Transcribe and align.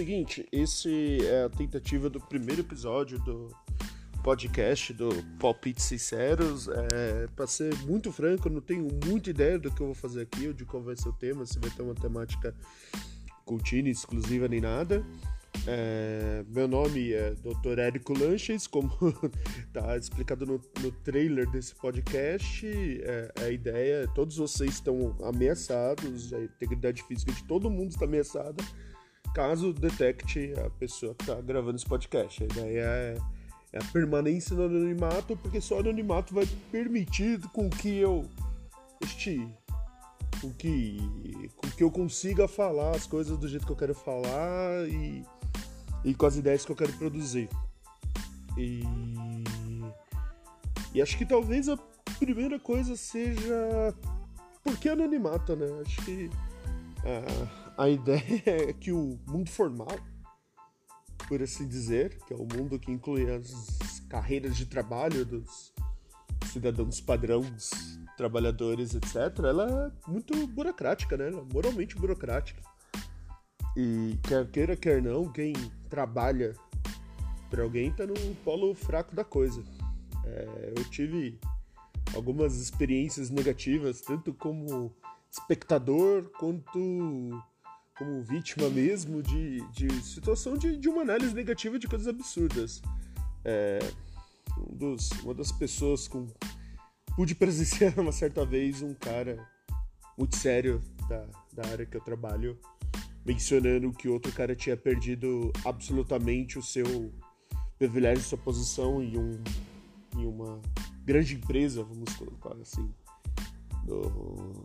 seguinte, 0.00 0.48
esse 0.50 1.18
é 1.26 1.44
a 1.44 1.50
tentativa 1.50 2.08
do 2.08 2.18
primeiro 2.18 2.62
episódio 2.62 3.18
do 3.18 3.54
podcast 4.24 4.94
do 4.94 5.10
Palpites 5.38 5.84
Sinceros. 5.84 6.68
É, 6.68 7.26
para 7.36 7.46
ser 7.46 7.76
muito 7.84 8.10
franco, 8.10 8.48
eu 8.48 8.52
não 8.52 8.62
tenho 8.62 8.88
muita 9.04 9.28
ideia 9.28 9.58
do 9.58 9.70
que 9.70 9.78
eu 9.78 9.88
vou 9.88 9.94
fazer 9.94 10.22
aqui, 10.22 10.46
ou 10.46 10.54
de 10.54 10.64
qual 10.64 10.82
vai 10.82 10.96
ser 10.96 11.10
o 11.10 11.12
tema, 11.12 11.44
se 11.44 11.58
vai 11.58 11.68
ter 11.68 11.82
uma 11.82 11.94
temática 11.94 12.56
contínua, 13.44 13.90
exclusiva 13.90 14.48
nem 14.48 14.62
nada. 14.62 15.04
É, 15.66 16.44
meu 16.48 16.66
nome 16.66 17.12
é 17.12 17.34
Dr. 17.34 17.78
Érico 17.78 18.18
Lanches, 18.18 18.66
como 18.66 18.90
está 19.66 19.96
explicado 19.98 20.46
no, 20.46 20.58
no, 20.80 20.92
trailer 21.04 21.46
desse 21.50 21.74
podcast. 21.74 22.66
É, 22.66 23.32
a 23.44 23.50
ideia 23.50 24.04
é 24.04 24.06
todos 24.14 24.38
vocês 24.38 24.76
estão 24.76 25.14
ameaçados, 25.22 26.32
a 26.32 26.40
integridade 26.40 27.02
física 27.02 27.32
de 27.32 27.44
todo 27.44 27.68
mundo 27.68 27.90
está 27.90 28.06
ameaçada, 28.06 28.64
caso 29.34 29.72
detecte 29.72 30.52
a 30.64 30.70
pessoa 30.70 31.14
que 31.14 31.22
está 31.22 31.40
gravando 31.40 31.76
esse 31.76 31.86
podcast. 31.86 32.42
A 32.42 32.46
ideia 32.46 32.80
é, 32.80 33.18
é, 33.72 33.78
a 33.78 33.84
permanência 33.92 34.54
no 34.56 34.64
anonimato, 34.64 35.36
porque 35.36 35.60
só 35.60 35.76
o 35.76 35.80
anonimato 35.80 36.34
vai 36.34 36.46
permitir 36.70 37.40
com 37.48 37.68
que 37.70 37.96
eu 37.96 38.28
este 39.02 39.48
com 40.40 40.52
que, 40.54 40.98
com 41.56 41.70
que 41.70 41.82
eu 41.82 41.90
consiga 41.90 42.48
falar 42.48 42.96
as 42.96 43.06
coisas 43.06 43.36
do 43.36 43.46
jeito 43.46 43.66
que 43.66 43.72
eu 43.72 43.76
quero 43.76 43.94
falar 43.94 44.88
e 44.88 45.22
e 46.04 46.14
com 46.14 46.26
as 46.26 46.36
ideias 46.36 46.64
que 46.64 46.72
eu 46.72 46.76
quero 46.76 46.92
produzir. 46.94 47.48
E, 48.56 48.82
e 50.94 51.02
acho 51.02 51.16
que 51.16 51.26
talvez 51.26 51.68
a 51.68 51.78
primeira 52.18 52.58
coisa 52.58 52.96
seja 52.96 53.94
por 54.62 54.76
que 54.78 54.88
anonimato, 54.88 55.54
né? 55.56 55.66
Acho 55.82 56.04
que 56.04 56.30
a, 57.04 57.84
a 57.84 57.88
ideia 57.88 58.42
é 58.46 58.72
que 58.72 58.92
o 58.92 59.18
mundo 59.26 59.50
formal, 59.50 59.98
por 61.28 61.42
assim 61.42 61.66
dizer, 61.66 62.18
que 62.26 62.34
é 62.34 62.36
o 62.36 62.46
mundo 62.46 62.78
que 62.78 62.90
inclui 62.90 63.30
as 63.30 64.00
carreiras 64.08 64.56
de 64.56 64.66
trabalho 64.66 65.24
dos 65.24 65.72
cidadãos 66.52 67.00
padrões, 67.00 67.70
trabalhadores, 68.16 68.94
etc., 68.94 69.38
ela 69.38 69.92
é 70.06 70.10
muito 70.10 70.46
burocrática, 70.48 71.16
né? 71.16 71.28
Ela 71.28 71.40
é 71.40 71.54
moralmente 71.54 71.96
burocrática. 71.96 72.60
E 73.76 74.18
quer 74.24 74.50
queira, 74.50 74.76
quer 74.76 75.00
não, 75.00 75.30
quem 75.30 75.52
trabalha 75.88 76.54
para 77.48 77.62
alguém 77.62 77.92
tá 77.92 78.06
no 78.06 78.14
polo 78.44 78.74
fraco 78.74 79.14
da 79.14 79.24
coisa. 79.24 79.62
É, 80.24 80.72
eu 80.76 80.84
tive 80.90 81.38
algumas 82.14 82.56
experiências 82.56 83.30
negativas, 83.30 84.00
tanto 84.00 84.34
como 84.34 84.94
espectador 85.30 86.30
quanto 86.38 87.42
como 87.96 88.22
vítima 88.22 88.68
mesmo 88.70 89.22
de, 89.22 89.60
de 89.72 90.02
situação 90.02 90.56
de, 90.56 90.76
de 90.76 90.88
uma 90.88 91.02
análise 91.02 91.34
negativa 91.34 91.78
de 91.78 91.86
coisas 91.86 92.08
absurdas. 92.08 92.80
É, 93.44 93.78
um 94.58 94.74
dos, 94.74 95.10
uma 95.22 95.34
das 95.34 95.52
pessoas 95.52 96.08
com 96.08 96.26
pude 97.14 97.34
presenciar 97.34 97.98
uma 98.00 98.12
certa 98.12 98.44
vez 98.44 98.80
um 98.82 98.94
cara 98.94 99.46
muito 100.16 100.36
sério 100.36 100.80
da, 101.08 101.26
da 101.52 101.68
área 101.70 101.84
que 101.84 101.96
eu 101.96 102.00
trabalho 102.00 102.58
mencionando 103.24 103.92
que 103.92 104.08
outro 104.08 104.32
cara 104.32 104.54
tinha 104.56 104.76
perdido 104.76 105.52
absolutamente 105.64 106.58
o 106.58 106.62
seu 106.62 107.12
privilégio, 107.78 108.24
sua 108.24 108.38
posição 108.38 109.02
em, 109.02 109.18
um, 109.18 109.42
em 110.16 110.26
uma 110.26 110.60
grande 111.04 111.34
empresa, 111.34 111.82
vamos 111.82 112.14
colocar 112.14 112.54
assim, 112.60 112.92
do, 113.84 114.64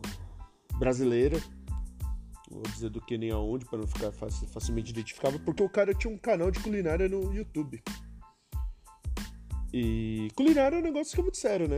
brasileira. 0.78 1.38
Não 2.50 2.58
vou 2.58 2.72
dizer 2.72 2.90
do 2.90 3.00
que 3.00 3.18
nem 3.18 3.30
aonde 3.30 3.64
para 3.64 3.78
não 3.78 3.86
ficar 3.86 4.12
facilmente 4.12 4.90
identificável, 4.90 5.40
porque 5.40 5.62
o 5.62 5.68
cara 5.68 5.92
tinha 5.92 6.12
um 6.12 6.18
canal 6.18 6.50
de 6.50 6.60
culinária 6.60 7.08
no 7.08 7.34
YouTube. 7.34 7.82
E 9.72 10.28
culinária 10.34 10.76
é 10.76 10.78
um 10.78 10.82
negócio 10.82 11.14
que 11.14 11.20
é 11.20 11.22
muito 11.22 11.38
sério, 11.38 11.68
né? 11.68 11.76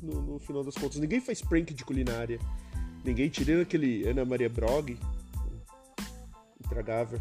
No, 0.00 0.22
no 0.22 0.38
final 0.38 0.62
das 0.62 0.74
contas, 0.74 0.98
ninguém 0.98 1.20
faz 1.20 1.42
prank 1.42 1.74
de 1.74 1.84
culinária. 1.84 2.38
Ninguém, 3.04 3.28
tirando 3.28 3.62
aquele 3.62 4.06
Ana 4.08 4.24
Maria 4.24 4.48
Brog, 4.48 4.96
intragável. 6.64 7.20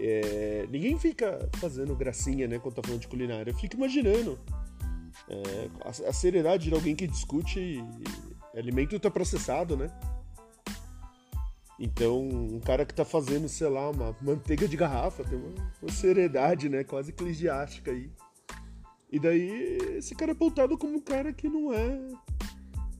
É, 0.00 0.66
ninguém 0.70 0.98
fica 0.98 1.48
fazendo 1.56 1.96
gracinha, 1.96 2.46
né, 2.46 2.58
quando 2.58 2.76
tá 2.76 2.82
falando 2.84 3.00
de 3.00 3.08
culinária. 3.08 3.50
Eu 3.50 3.56
fico 3.56 3.76
imaginando 3.76 4.38
é, 5.28 5.68
a, 5.84 6.08
a, 6.08 6.12
seriedade 6.12 6.68
de 6.68 6.74
alguém 6.74 6.94
que 6.94 7.06
discute 7.06 7.82
alimento 8.58 8.92
ultraprocessado, 8.94 9.76
né? 9.76 9.90
Então, 11.78 12.28
um 12.28 12.58
cara 12.58 12.84
que 12.84 12.92
tá 12.92 13.04
fazendo, 13.04 13.48
sei 13.48 13.68
lá, 13.68 13.88
uma 13.90 14.16
manteiga 14.20 14.66
de 14.66 14.76
garrafa 14.76 15.22
tem 15.22 15.38
uma, 15.38 15.72
uma 15.80 15.92
seriedade, 15.92 16.68
né, 16.68 16.82
quase 16.82 17.10
eclesiástica 17.10 17.92
aí. 17.92 18.10
E 19.10 19.18
daí, 19.18 19.78
esse 19.96 20.14
cara 20.14 20.32
é 20.32 20.34
apontado 20.34 20.76
como 20.76 20.96
um 20.96 21.00
cara 21.00 21.32
que 21.32 21.48
não 21.48 21.72
é 21.72 21.98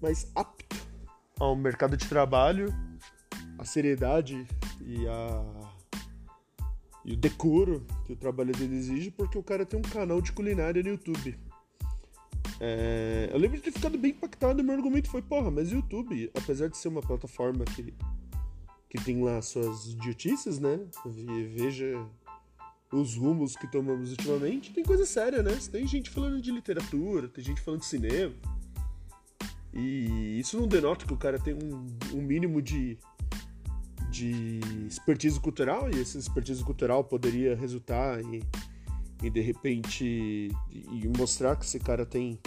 mais 0.01 0.31
apto 0.35 0.77
ao 1.41 1.57
mercado 1.57 1.97
de 1.97 2.09
trabalho, 2.09 2.73
a 3.59 3.65
seriedade 3.65 4.47
e 4.81 5.07
a 5.09 5.69
e 7.05 7.15
o 7.15 7.17
decoro 7.17 7.87
que 8.05 8.13
o 8.13 8.17
trabalho 8.17 8.53
dele 8.53 8.77
exige, 8.77 9.11
porque 9.11 9.39
o 9.39 9.43
cara 9.43 9.65
tem 9.65 9.79
um 9.79 9.83
canal 9.83 10.21
de 10.21 10.31
culinária 10.31 10.83
no 10.83 10.91
YouTube. 10.91 11.39
É, 12.61 13.31
eu 13.33 13.39
lembro 13.39 13.57
de 13.57 13.63
ter 13.63 13.73
ficado 13.73 13.97
bem 13.97 14.11
impactado 14.11 14.61
e 14.61 14.63
meu 14.65 14.75
argumento 14.75 15.09
foi, 15.09 15.23
porra, 15.23 15.51
mas 15.51 15.71
YouTube, 15.71 16.31
apesar 16.35 16.69
de 16.69 16.77
ser 16.77 16.89
uma 16.89 17.01
plataforma 17.01 17.65
que, 17.65 17.95
que 18.91 19.03
tem 19.05 19.23
lá 19.23 19.41
suas 19.41 19.87
idiotices, 19.87 20.59
né? 20.59 20.81
Veja 21.55 22.05
os 22.93 23.17
rumos 23.17 23.55
que 23.55 23.71
tomamos 23.71 24.11
ultimamente, 24.11 24.73
tem 24.73 24.83
coisa 24.83 25.05
séria, 25.05 25.43
né? 25.43 25.57
Tem 25.71 25.87
gente 25.87 26.11
falando 26.11 26.41
de 26.41 26.51
literatura, 26.51 27.29
tem 27.29 27.45
gente 27.45 27.61
falando 27.61 27.81
de 27.81 27.87
cinema. 27.87 28.35
E 29.73 30.41
isso 30.41 30.59
não 30.59 30.67
denota 30.67 31.07
que 31.07 31.13
o 31.13 31.17
cara 31.17 31.39
tem 31.39 31.55
um, 31.55 31.87
um 32.15 32.23
mínimo 32.23 32.61
de 32.61 32.99
de 34.11 34.61
expertise 34.87 35.39
cultural 35.39 35.91
e 35.91 36.01
esse 36.01 36.19
expertise 36.19 36.65
cultural 36.65 37.05
poderia 37.05 37.55
resultar 37.55 38.21
em, 38.21 38.41
em 39.23 39.31
de 39.31 39.41
repente 39.41 40.51
e 40.71 41.09
mostrar 41.17 41.57
que 41.57 41.65
esse 41.65 41.79
cara 41.79 42.07
tem 42.07 42.39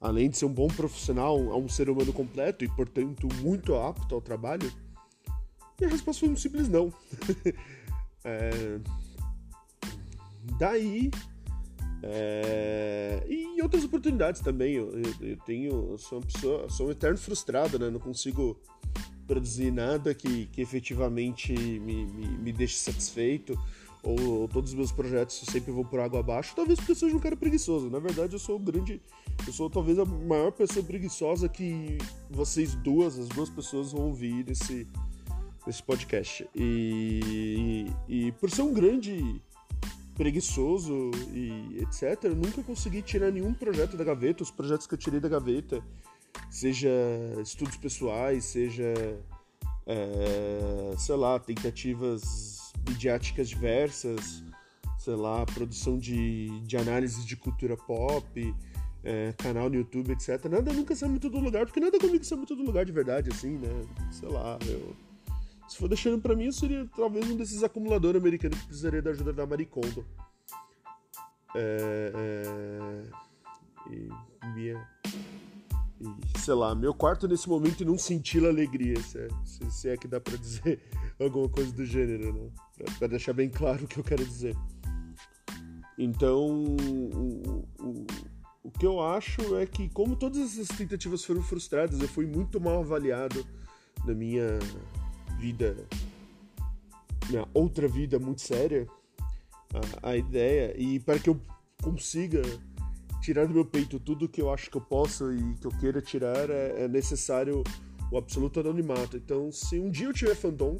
além 0.00 0.28
de 0.28 0.36
ser 0.36 0.46
um 0.46 0.52
bom 0.52 0.68
profissional 0.68 1.38
é 1.38 1.56
um 1.56 1.68
ser 1.68 1.88
humano 1.88 2.12
completo 2.12 2.64
e 2.64 2.68
portanto 2.68 3.28
muito 3.40 3.74
apto 3.74 4.14
ao 4.14 4.20
trabalho 4.20 4.72
e 5.80 5.84
a 5.84 5.88
resposta 5.88 6.20
foi 6.20 6.28
um 6.28 6.36
simples 6.36 6.68
não. 6.68 6.92
É, 8.24 8.78
daí 10.60 11.10
é, 12.04 13.24
e 13.28 13.62
outras 13.62 13.84
oportunidades 13.84 14.40
também. 14.40 14.74
Eu, 14.74 14.92
eu, 14.92 15.28
eu 15.28 15.36
tenho 15.38 15.92
eu 15.92 15.98
sou 15.98 16.18
uma 16.18 16.26
pessoa 16.26 16.68
sou 16.68 16.88
um 16.88 16.90
eterno 16.90 17.16
frustrado 17.16 17.78
né? 17.78 17.90
Não 17.90 18.00
consigo 18.00 18.60
produzir 19.26 19.70
nada 19.70 20.12
que, 20.12 20.46
que 20.46 20.60
efetivamente 20.60 21.52
me, 21.52 22.04
me, 22.06 22.26
me 22.26 22.52
deixe 22.52 22.74
satisfeito, 22.74 23.56
ou, 24.02 24.40
ou, 24.40 24.48
todos 24.48 24.70
os 24.70 24.76
meus 24.76 24.90
projetos 24.90 25.40
sempre 25.46 25.70
vão 25.70 25.84
por 25.84 26.00
água 26.00 26.20
abaixo, 26.20 26.54
talvez 26.56 26.78
porque 26.78 26.92
eu 26.92 26.96
seja 26.96 27.16
um 27.16 27.20
cara 27.20 27.36
preguiçoso. 27.36 27.88
Na 27.88 28.00
verdade, 28.00 28.32
eu 28.34 28.38
sou 28.38 28.58
um 28.58 28.62
grande. 28.62 29.00
Eu 29.46 29.52
sou 29.52 29.70
talvez 29.70 29.98
a 29.98 30.04
maior 30.04 30.50
pessoa 30.50 30.84
preguiçosa 30.84 31.48
que 31.48 31.98
vocês 32.28 32.74
duas, 32.74 33.18
as 33.18 33.28
duas 33.28 33.48
pessoas, 33.48 33.92
vão 33.92 34.08
ouvir 34.08 34.44
nesse, 34.44 34.88
nesse 35.66 35.82
podcast. 35.82 36.48
E, 36.54 37.86
e, 38.08 38.26
e 38.26 38.32
por 38.32 38.50
ser 38.50 38.62
um 38.62 38.74
grande 38.74 39.40
preguiçoso 40.14 41.10
e 41.32 41.78
etc., 41.80 42.24
eu 42.24 42.36
nunca 42.36 42.62
consegui 42.62 43.02
tirar 43.02 43.30
nenhum 43.30 43.54
projeto 43.54 43.96
da 43.96 44.04
gaveta. 44.04 44.42
Os 44.42 44.50
projetos 44.50 44.86
que 44.86 44.94
eu 44.94 44.98
tirei 44.98 45.20
da 45.20 45.28
gaveta 45.28 45.82
seja 46.50 46.90
estudos 47.40 47.76
pessoais, 47.76 48.44
seja, 48.44 48.92
é, 49.86 50.94
sei 50.98 51.16
lá, 51.16 51.38
tentativas 51.38 52.51
midiáticas 52.88 53.48
diversas, 53.48 54.42
sei 54.98 55.14
lá, 55.14 55.44
produção 55.46 55.98
de, 55.98 56.60
de 56.60 56.76
análise 56.76 57.24
de 57.26 57.36
cultura 57.36 57.76
pop, 57.76 58.54
é, 59.04 59.32
canal 59.36 59.68
no 59.68 59.76
YouTube, 59.76 60.12
etc. 60.12 60.44
Nada 60.48 60.72
nunca 60.72 60.94
sai 60.94 61.08
muito 61.08 61.28
do 61.28 61.38
lugar, 61.38 61.66
porque 61.66 61.80
nada 61.80 61.98
comigo 61.98 62.24
sai 62.24 62.38
muito 62.38 62.54
do 62.54 62.62
lugar 62.62 62.84
de 62.84 62.92
verdade, 62.92 63.30
assim, 63.30 63.58
né? 63.58 63.86
Sei 64.10 64.28
lá, 64.28 64.58
eu. 64.66 64.94
Se 65.68 65.78
for 65.78 65.88
deixando 65.88 66.20
pra 66.20 66.36
mim, 66.36 66.46
eu 66.46 66.52
seria 66.52 66.86
talvez 66.94 67.28
um 67.30 67.36
desses 67.36 67.62
acumuladores 67.62 68.20
americanos 68.20 68.58
que 68.60 68.66
precisaria 68.66 69.00
da 69.00 69.10
ajuda 69.10 69.32
da 69.32 69.46
Maricondo. 69.46 70.04
É, 71.54 72.12
é, 72.14 73.04
e 73.90 74.08
minha 74.54 74.86
e, 76.02 76.38
sei 76.38 76.54
lá, 76.54 76.74
meu 76.74 76.92
quarto 76.92 77.28
nesse 77.28 77.48
momento 77.48 77.84
não 77.84 77.96
cintila 77.96 78.48
alegria, 78.48 79.00
se 79.00 79.18
é, 79.18 79.28
se, 79.44 79.70
se 79.70 79.88
é 79.88 79.96
que 79.96 80.08
dá 80.08 80.20
pra 80.20 80.36
dizer 80.36 80.80
alguma 81.20 81.48
coisa 81.48 81.72
do 81.72 81.84
gênero, 81.84 82.32
né? 82.32 82.50
Pra, 82.76 82.94
pra, 82.98 83.08
deixar 83.08 83.32
bem 83.32 83.48
claro 83.48 83.84
o 83.84 83.88
que 83.88 83.98
eu 83.98 84.04
quero 84.04 84.24
dizer. 84.24 84.56
Então, 85.96 86.48
o, 86.50 87.64
o, 87.80 88.06
o 88.64 88.70
que 88.70 88.86
eu 88.86 89.00
acho 89.00 89.56
é 89.56 89.66
que, 89.66 89.88
como 89.90 90.16
todas 90.16 90.40
essas 90.58 90.76
tentativas 90.76 91.24
foram 91.24 91.42
frustradas, 91.42 92.00
eu 92.00 92.08
fui 92.08 92.26
muito 92.26 92.60
mal 92.60 92.80
avaliado 92.80 93.46
na 94.04 94.14
minha 94.14 94.58
vida 95.38 95.76
minha 97.28 97.46
outra 97.54 97.88
vida 97.88 98.18
muito 98.18 98.40
séria, 98.40 98.86
a, 100.02 100.10
a 100.10 100.16
ideia, 100.16 100.74
e 100.76 100.98
para 101.00 101.18
que 101.18 101.28
eu 101.28 101.40
consiga 101.82 102.42
tirar 103.22 103.46
do 103.46 103.54
meu 103.54 103.64
peito 103.64 104.00
tudo 104.00 104.28
que 104.28 104.42
eu 104.42 104.52
acho 104.52 104.68
que 104.68 104.76
eu 104.76 104.80
posso 104.80 105.32
e 105.32 105.54
que 105.54 105.66
eu 105.66 105.70
queira 105.70 106.02
tirar, 106.02 106.50
é, 106.50 106.84
é 106.84 106.88
necessário 106.88 107.62
o 108.10 108.18
absoluto 108.18 108.60
anonimato. 108.60 109.16
Então, 109.16 109.50
se 109.52 109.78
um 109.78 109.88
dia 109.88 110.06
eu 110.06 110.12
tiver 110.12 110.34
fandom 110.34 110.76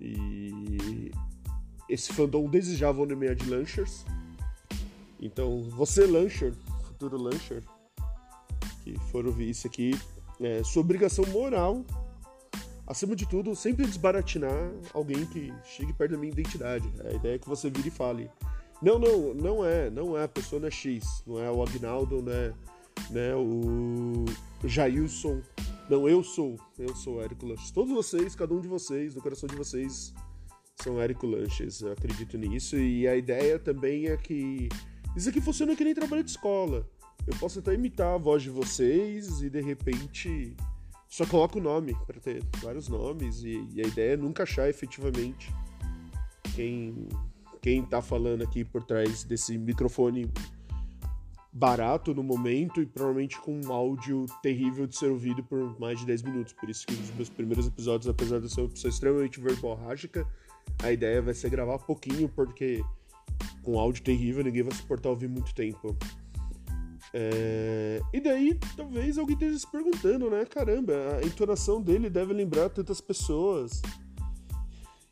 e 0.00 1.10
esse 1.88 2.12
fandom 2.12 2.48
desejava 2.50 3.00
o 3.00 3.06
nomear 3.06 3.34
de 3.34 3.48
Launchers, 3.48 4.04
então 5.20 5.62
você, 5.70 6.04
Launcher, 6.04 6.52
futuro 6.82 7.16
Launcher, 7.16 7.62
que 8.82 8.98
for 9.10 9.24
ouvir 9.24 9.48
isso 9.48 9.66
aqui, 9.66 9.92
é 10.40 10.62
sua 10.64 10.82
obrigação 10.82 11.24
moral, 11.26 11.84
acima 12.86 13.14
de 13.14 13.26
tudo, 13.26 13.54
sempre 13.54 13.86
desbaratinar 13.86 14.72
alguém 14.92 15.24
que 15.26 15.54
chegue 15.64 15.92
perto 15.92 16.12
da 16.12 16.18
minha 16.18 16.32
identidade. 16.32 16.92
A 17.04 17.14
ideia 17.14 17.36
é 17.36 17.38
que 17.38 17.48
você 17.48 17.70
vire 17.70 17.88
e 17.88 17.90
fale. 17.90 18.28
Não, 18.84 18.98
não, 18.98 19.34
não 19.34 19.64
é, 19.64 19.88
não 19.88 20.18
é, 20.18 20.24
a 20.24 20.28
pessoa 20.28 20.60
não 20.60 20.68
é 20.68 20.70
X, 20.70 21.22
não 21.26 21.38
é 21.38 21.50
o 21.50 21.62
Agnaldo, 21.62 22.20
não 22.20 22.32
é 22.32 22.52
né, 23.10 23.34
o 23.34 24.24
Jailson, 24.64 25.40
não, 25.88 26.08
eu 26.08 26.22
sou, 26.22 26.58
eu 26.78 26.94
sou 26.94 27.22
Érico 27.22 27.46
Lanches. 27.46 27.70
Todos 27.70 27.92
vocês, 27.92 28.34
cada 28.34 28.54
um 28.54 28.60
de 28.60 28.68
vocês, 28.68 29.14
no 29.14 29.20
coração 29.20 29.46
de 29.46 29.54
vocês, 29.54 30.14
são 30.82 31.00
Érico 31.00 31.26
Lanches. 31.26 31.82
Eu 31.82 31.92
acredito 31.92 32.38
nisso. 32.38 32.76
E 32.76 33.06
a 33.06 33.14
ideia 33.16 33.58
também 33.58 34.06
é 34.06 34.16
que 34.16 34.68
isso 35.14 35.28
aqui 35.28 35.40
funciona 35.40 35.76
que 35.76 35.84
nem 35.84 35.94
trabalho 35.94 36.24
de 36.24 36.30
escola. 36.30 36.88
Eu 37.26 37.34
posso 37.36 37.58
até 37.58 37.74
imitar 37.74 38.14
a 38.14 38.18
voz 38.18 38.42
de 38.42 38.50
vocês 38.50 39.42
e 39.42 39.50
de 39.50 39.60
repente 39.60 40.56
só 41.08 41.24
coloco 41.26 41.58
o 41.58 41.62
nome 41.62 41.94
para 42.06 42.18
ter 42.18 42.42
vários 42.62 42.88
nomes. 42.88 43.44
E, 43.44 43.66
e, 43.74 43.80
a 43.82 43.86
ideia 43.86 44.14
é 44.14 44.16
nunca 44.16 44.42
achar 44.42 44.68
efetivamente 44.68 45.52
quem, 46.54 47.08
quem 47.64 47.82
tá 47.82 48.02
falando 48.02 48.42
aqui 48.42 48.62
por 48.62 48.84
trás 48.84 49.24
desse 49.24 49.56
microfone 49.56 50.30
barato 51.50 52.12
no 52.12 52.22
momento 52.22 52.82
e 52.82 52.84
provavelmente 52.84 53.40
com 53.40 53.58
um 53.58 53.72
áudio 53.72 54.26
terrível 54.42 54.86
de 54.86 54.94
ser 54.94 55.06
ouvido 55.06 55.42
por 55.42 55.80
mais 55.80 55.98
de 55.98 56.04
10 56.04 56.24
minutos. 56.24 56.52
Por 56.52 56.68
isso 56.68 56.86
que 56.86 56.92
nos 56.94 57.10
meus 57.12 57.30
primeiros 57.30 57.66
episódios, 57.66 58.06
apesar 58.06 58.38
de 58.38 58.52
ser 58.52 58.60
uma 58.60 58.68
pessoa 58.68 58.90
extremamente 58.90 59.40
verborrágica, 59.40 60.28
a 60.82 60.92
ideia 60.92 61.22
vai 61.22 61.32
ser 61.32 61.48
gravar 61.48 61.78
pouquinho, 61.78 62.28
porque 62.28 62.84
com 63.62 63.80
áudio 63.80 64.02
terrível 64.02 64.44
ninguém 64.44 64.62
vai 64.62 64.74
suportar 64.74 65.08
ouvir 65.08 65.30
muito 65.30 65.54
tempo. 65.54 65.96
É... 67.14 67.98
E 68.12 68.20
daí, 68.20 68.58
talvez 68.76 69.16
alguém 69.16 69.36
esteja 69.36 69.58
se 69.58 69.72
perguntando, 69.72 70.28
né? 70.28 70.44
Caramba, 70.44 70.92
a 71.18 71.26
entonação 71.26 71.80
dele 71.80 72.10
deve 72.10 72.34
lembrar 72.34 72.68
tantas 72.68 73.00
pessoas. 73.00 73.80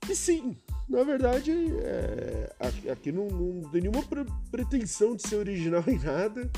E 0.06 0.14
sim, 0.14 0.54
na 0.92 1.02
verdade, 1.04 1.50
é, 1.80 2.54
aqui 2.92 3.10
não, 3.10 3.26
não, 3.26 3.70
tem 3.70 3.80
nenhuma 3.80 4.02
pre 4.02 4.26
pretensão 4.50 5.16
de 5.16 5.26
ser 5.26 5.36
original 5.36 5.82
em 5.88 5.98
nada, 5.98 6.50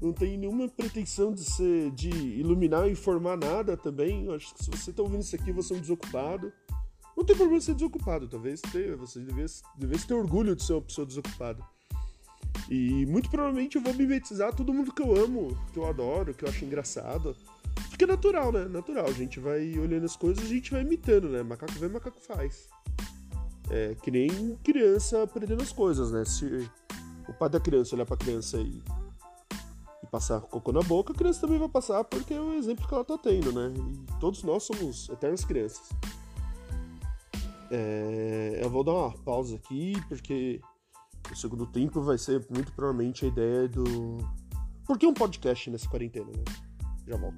não 0.00 0.12
tem 0.12 0.36
nenhuma 0.36 0.68
pretensão 0.68 1.32
de 1.32 1.42
ser 1.42 1.90
de 1.92 2.10
iluminar 2.10 2.86
e 2.86 2.92
informar 2.92 3.38
nada 3.38 3.78
também. 3.78 4.26
Eu 4.26 4.34
acho 4.34 4.54
que 4.54 4.62
se 4.62 4.70
você 4.70 4.90
está 4.90 5.02
ouvindo 5.02 5.22
isso 5.22 5.34
aqui, 5.34 5.50
você 5.50 5.72
é 5.72 5.76
um 5.76 5.80
desocupado. 5.80 6.52
Não 7.16 7.24
tem 7.24 7.34
problema 7.34 7.60
ser 7.62 7.74
desocupado, 7.74 8.28
talvez 8.28 8.60
ter, 8.60 8.94
você 8.94 9.20
devesse, 9.20 9.62
devesse 9.76 10.06
ter 10.06 10.14
orgulho 10.14 10.54
de 10.54 10.62
ser 10.62 10.74
uma 10.74 10.82
pessoa 10.82 11.06
desocupada. 11.06 11.64
E 12.70 13.06
muito 13.06 13.30
provavelmente 13.30 13.76
eu 13.76 13.82
vou 13.82 13.94
mimetizar 13.94 14.54
todo 14.54 14.72
mundo 14.72 14.92
que 14.92 15.02
eu 15.02 15.16
amo, 15.16 15.58
que 15.72 15.78
eu 15.78 15.86
adoro, 15.86 16.34
que 16.34 16.44
eu 16.44 16.48
acho 16.48 16.64
engraçado. 16.64 17.34
Porque 17.88 18.04
é 18.04 18.06
natural, 18.06 18.52
né? 18.52 18.66
Natural. 18.66 19.06
A 19.06 19.12
gente 19.12 19.40
vai 19.40 19.76
olhando 19.78 20.04
as 20.04 20.14
coisas 20.14 20.44
e 20.44 20.46
a 20.46 20.54
gente 20.54 20.70
vai 20.70 20.82
imitando, 20.82 21.30
né? 21.30 21.42
Macaco 21.42 21.72
vê, 21.72 21.88
macaco 21.88 22.20
faz. 22.20 22.68
É 23.70 23.94
que 24.02 24.10
nem 24.10 24.56
criança 24.64 25.22
aprendendo 25.22 25.62
as 25.62 25.72
coisas, 25.72 26.10
né? 26.10 26.24
Se 26.24 26.68
o 27.28 27.32
pai 27.34 27.48
da 27.48 27.60
criança 27.60 27.94
olhar 27.94 28.06
pra 28.06 28.16
criança 28.16 28.58
e, 28.58 28.82
e 30.02 30.06
passar 30.10 30.40
cocô 30.40 30.72
na 30.72 30.80
boca, 30.80 31.12
a 31.12 31.16
criança 31.16 31.40
também 31.40 31.58
vai 31.58 31.68
passar 31.68 32.02
porque 32.04 32.32
é 32.32 32.40
o 32.40 32.54
exemplo 32.54 32.86
que 32.86 32.94
ela 32.94 33.04
tá 33.04 33.18
tendo, 33.18 33.52
né? 33.52 33.72
E 33.76 34.20
todos 34.20 34.42
nós 34.42 34.62
somos 34.62 35.08
eternas 35.08 35.44
crianças. 35.44 35.90
É, 37.70 38.60
eu 38.62 38.70
vou 38.70 38.82
dar 38.82 38.92
uma 38.94 39.12
pausa 39.18 39.56
aqui 39.56 39.92
porque 40.08 40.60
o 41.30 41.36
segundo 41.36 41.66
tempo 41.66 42.00
vai 42.00 42.16
ser 42.16 42.46
muito 42.50 42.72
provavelmente 42.72 43.24
a 43.24 43.28
ideia 43.28 43.68
do. 43.68 44.16
Por 44.86 44.98
que 44.98 45.06
um 45.06 45.12
podcast 45.12 45.70
nessa 45.70 45.88
quarentena, 45.88 46.26
né? 46.26 46.44
Já 47.06 47.16
volto. 47.16 47.36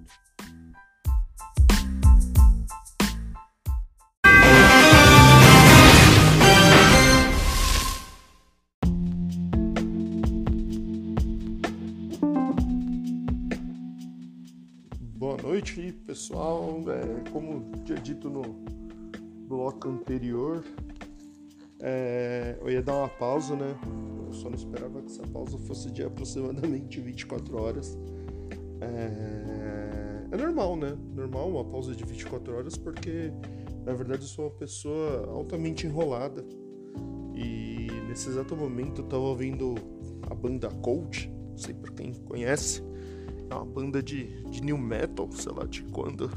Noite, 15.42 15.92
pessoal. 16.06 16.82
É, 16.88 17.30
como 17.30 17.70
tinha 17.84 17.98
dito 17.98 18.28
no 18.28 18.42
bloco 19.48 19.88
anterior, 19.88 20.64
é, 21.80 22.58
eu 22.60 22.70
ia 22.70 22.82
dar 22.82 22.96
uma 22.96 23.08
pausa, 23.08 23.56
né? 23.56 23.76
Eu 24.26 24.32
só 24.32 24.48
não 24.48 24.56
esperava 24.56 25.00
que 25.00 25.10
essa 25.10 25.26
pausa 25.26 25.58
fosse 25.58 25.90
de 25.90 26.02
aproximadamente 26.02 27.00
24 27.00 27.60
horas. 27.60 27.98
É, 28.80 30.26
é 30.30 30.36
normal, 30.36 30.76
né? 30.76 30.96
Normal 31.14 31.48
uma 31.48 31.64
pausa 31.64 31.94
de 31.94 32.04
24 32.04 32.56
horas, 32.56 32.76
porque 32.76 33.32
na 33.84 33.94
verdade 33.94 34.22
eu 34.22 34.28
sou 34.28 34.46
uma 34.46 34.54
pessoa 34.54 35.26
altamente 35.28 35.86
enrolada. 35.86 36.44
E 37.34 37.88
nesse 38.08 38.28
exato 38.28 38.54
momento 38.54 39.00
eu 39.00 39.06
tava 39.06 39.22
ouvindo 39.22 39.74
a 40.28 40.34
banda 40.34 40.68
Cold, 40.82 41.32
não 41.50 41.56
sei 41.56 41.74
pra 41.74 41.90
quem 41.92 42.12
conhece. 42.12 42.82
É 43.50 43.54
uma 43.54 43.64
banda 43.64 44.02
de, 44.02 44.42
de 44.44 44.62
new 44.62 44.78
metal, 44.78 45.28
sei 45.32 45.52
lá 45.52 45.64
de 45.64 45.82
quando. 45.82 46.30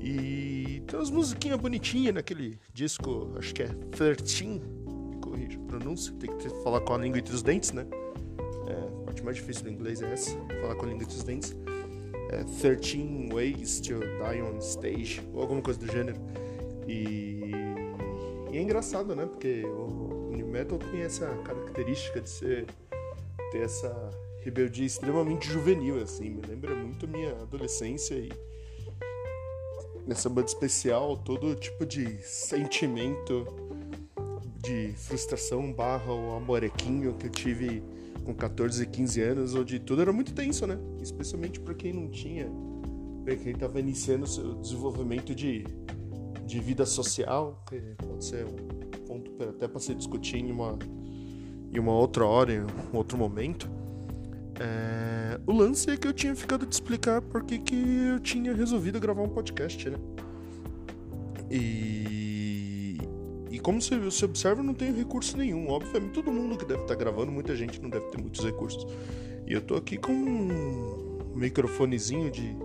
E 0.00 0.82
tem 0.86 0.98
umas 0.98 1.10
musiquinhas 1.10 1.60
bonitinhas 1.60 2.12
naquele 2.14 2.58
disco, 2.74 3.30
acho 3.38 3.54
que 3.54 3.62
é 3.62 3.68
13. 3.68 4.44
Me 4.44 5.16
corrija 5.20 5.58
a 5.58 5.62
pronúncia, 5.66 6.12
tem 6.18 6.36
que 6.36 6.48
falar 6.64 6.80
com 6.80 6.94
a 6.94 6.98
língua 6.98 7.18
entre 7.18 7.32
os 7.32 7.42
dentes, 7.42 7.70
né? 7.70 7.86
É, 8.66 8.72
a 8.72 9.04
parte 9.04 9.22
mais 9.22 9.36
difícil 9.36 9.62
do 9.62 9.70
inglês 9.70 10.02
é 10.02 10.12
essa, 10.12 10.36
falar 10.60 10.74
com 10.74 10.86
a 10.86 10.88
língua 10.88 11.04
entre 11.04 11.16
os 11.16 11.22
dentes. 11.22 11.54
É 12.30 12.42
13 12.60 13.28
Ways 13.32 13.80
to 13.80 14.00
Die 14.00 14.42
on 14.42 14.58
Stage, 14.58 15.22
ou 15.32 15.42
alguma 15.42 15.62
coisa 15.62 15.78
do 15.78 15.86
gênero. 15.86 16.18
E, 16.88 17.52
e 18.50 18.56
é 18.56 18.60
engraçado, 18.60 19.14
né? 19.14 19.26
Porque 19.26 19.62
o, 19.64 20.30
o 20.30 20.32
New 20.34 20.48
Metal 20.48 20.78
tem 20.90 21.02
essa 21.02 21.26
característica 21.44 22.20
de 22.20 22.28
ser 22.28 22.66
ter 23.52 23.58
essa 23.58 24.10
rebeldia 24.44 24.86
extremamente 24.86 25.48
juvenil, 25.48 26.02
assim. 26.02 26.30
Me 26.30 26.42
lembra 26.42 26.74
muito 26.74 27.06
minha 27.08 27.32
adolescência 27.32 28.14
e 28.14 28.30
nessa 30.06 30.28
banda 30.28 30.48
especial 30.48 31.16
todo 31.16 31.54
tipo 31.54 31.86
de 31.86 32.18
sentimento 32.22 33.46
de 34.62 34.92
frustração 34.96 35.72
barra 35.72 36.12
o 36.12 36.36
amorequinho 36.36 37.14
que 37.14 37.26
eu 37.26 37.30
tive 37.30 37.82
com 38.24 38.32
14 38.32 38.82
e 38.82 38.86
15 38.86 39.20
anos, 39.20 39.54
onde 39.54 39.80
tudo 39.80 40.02
era 40.02 40.12
muito 40.12 40.32
tenso, 40.32 40.66
né? 40.66 40.78
Especialmente 41.00 41.58
para 41.58 41.74
quem 41.74 41.92
não 41.92 42.08
tinha, 42.08 42.48
para 43.24 43.34
quem 43.34 43.52
estava 43.52 43.80
iniciando 43.80 44.26
seu 44.26 44.54
desenvolvimento 44.54 45.34
de, 45.34 45.64
de 46.46 46.60
vida 46.60 46.86
social, 46.86 47.62
que 47.68 47.80
pode 48.06 48.24
ser 48.24 48.46
um 48.46 49.04
ponto 49.06 49.30
até 49.42 49.66
para 49.66 49.80
se 49.80 49.94
discutir 49.94 50.36
em 50.36 50.52
uma, 50.52 50.78
em 51.72 51.78
uma 51.78 51.92
outra 51.92 52.24
hora, 52.24 52.52
em 52.52 52.60
um 52.60 52.96
outro 52.96 53.18
momento. 53.18 53.68
É, 54.62 55.40
o 55.44 55.52
lance 55.52 55.90
é 55.90 55.96
que 55.96 56.06
eu 56.06 56.12
tinha 56.12 56.36
ficado 56.36 56.64
de 56.64 56.72
explicar 56.72 57.20
porque 57.20 57.58
que 57.58 57.74
eu 57.74 58.20
tinha 58.20 58.54
resolvido 58.54 59.00
gravar 59.00 59.22
um 59.22 59.28
podcast, 59.28 59.90
né? 59.90 59.98
E, 61.50 62.96
e 63.50 63.58
como 63.58 63.82
você, 63.82 63.98
você 63.98 64.24
observa, 64.24 64.60
eu 64.60 64.64
não 64.64 64.72
tenho 64.72 64.94
recurso 64.94 65.36
nenhum. 65.36 65.68
Obviamente, 65.68 66.12
todo 66.12 66.30
mundo 66.30 66.56
que 66.56 66.64
deve 66.64 66.82
estar 66.82 66.94
gravando, 66.94 67.32
muita 67.32 67.56
gente 67.56 67.82
não 67.82 67.90
deve 67.90 68.06
ter 68.06 68.20
muitos 68.20 68.44
recursos. 68.44 68.86
E 69.48 69.52
eu 69.52 69.60
tô 69.60 69.74
aqui 69.74 69.96
com 69.96 70.12
um 70.12 71.34
microfonezinho 71.34 72.30
de 72.30 72.56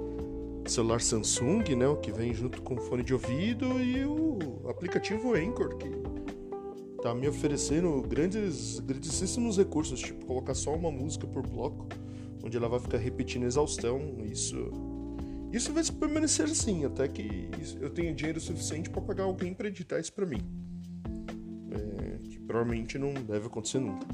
celular 0.67 1.01
Samsung, 1.01 1.75
né? 1.75 1.87
O 1.87 1.95
que 1.95 2.11
vem 2.11 2.31
junto 2.31 2.61
com 2.61 2.75
o 2.75 2.81
fone 2.81 3.01
de 3.01 3.13
ouvido 3.13 3.81
e 3.81 4.05
o 4.05 4.69
aplicativo 4.69 5.33
Anchor, 5.33 5.77
que 5.77 5.89
tá 7.01 7.13
me 7.13 7.27
oferecendo 7.27 8.01
grandes, 8.01 8.79
grandíssimos 8.79 9.57
recursos, 9.57 9.99
tipo 9.99 10.25
colocar 10.25 10.53
só 10.53 10.75
uma 10.75 10.91
música 10.91 11.27
por 11.27 11.47
bloco, 11.47 11.87
onde 12.43 12.57
ela 12.57 12.67
vai 12.67 12.79
ficar 12.79 12.97
repetindo 12.97 13.43
exaustão. 13.43 13.99
Isso, 14.25 14.71
isso 15.51 15.71
vai 15.73 15.83
permanecer 15.83 16.45
assim, 16.45 16.85
até 16.85 17.07
que 17.07 17.49
eu 17.79 17.89
tenha 17.89 18.13
dinheiro 18.13 18.39
suficiente 18.39 18.89
para 18.89 19.01
pagar 19.01 19.23
alguém 19.23 19.53
para 19.53 19.67
editar 19.67 19.99
isso 19.99 20.13
para 20.13 20.25
mim. 20.25 20.41
É, 21.71 22.17
que 22.27 22.39
provavelmente 22.39 22.97
não 22.97 23.13
deve 23.13 23.47
acontecer 23.47 23.79
nunca. 23.79 24.07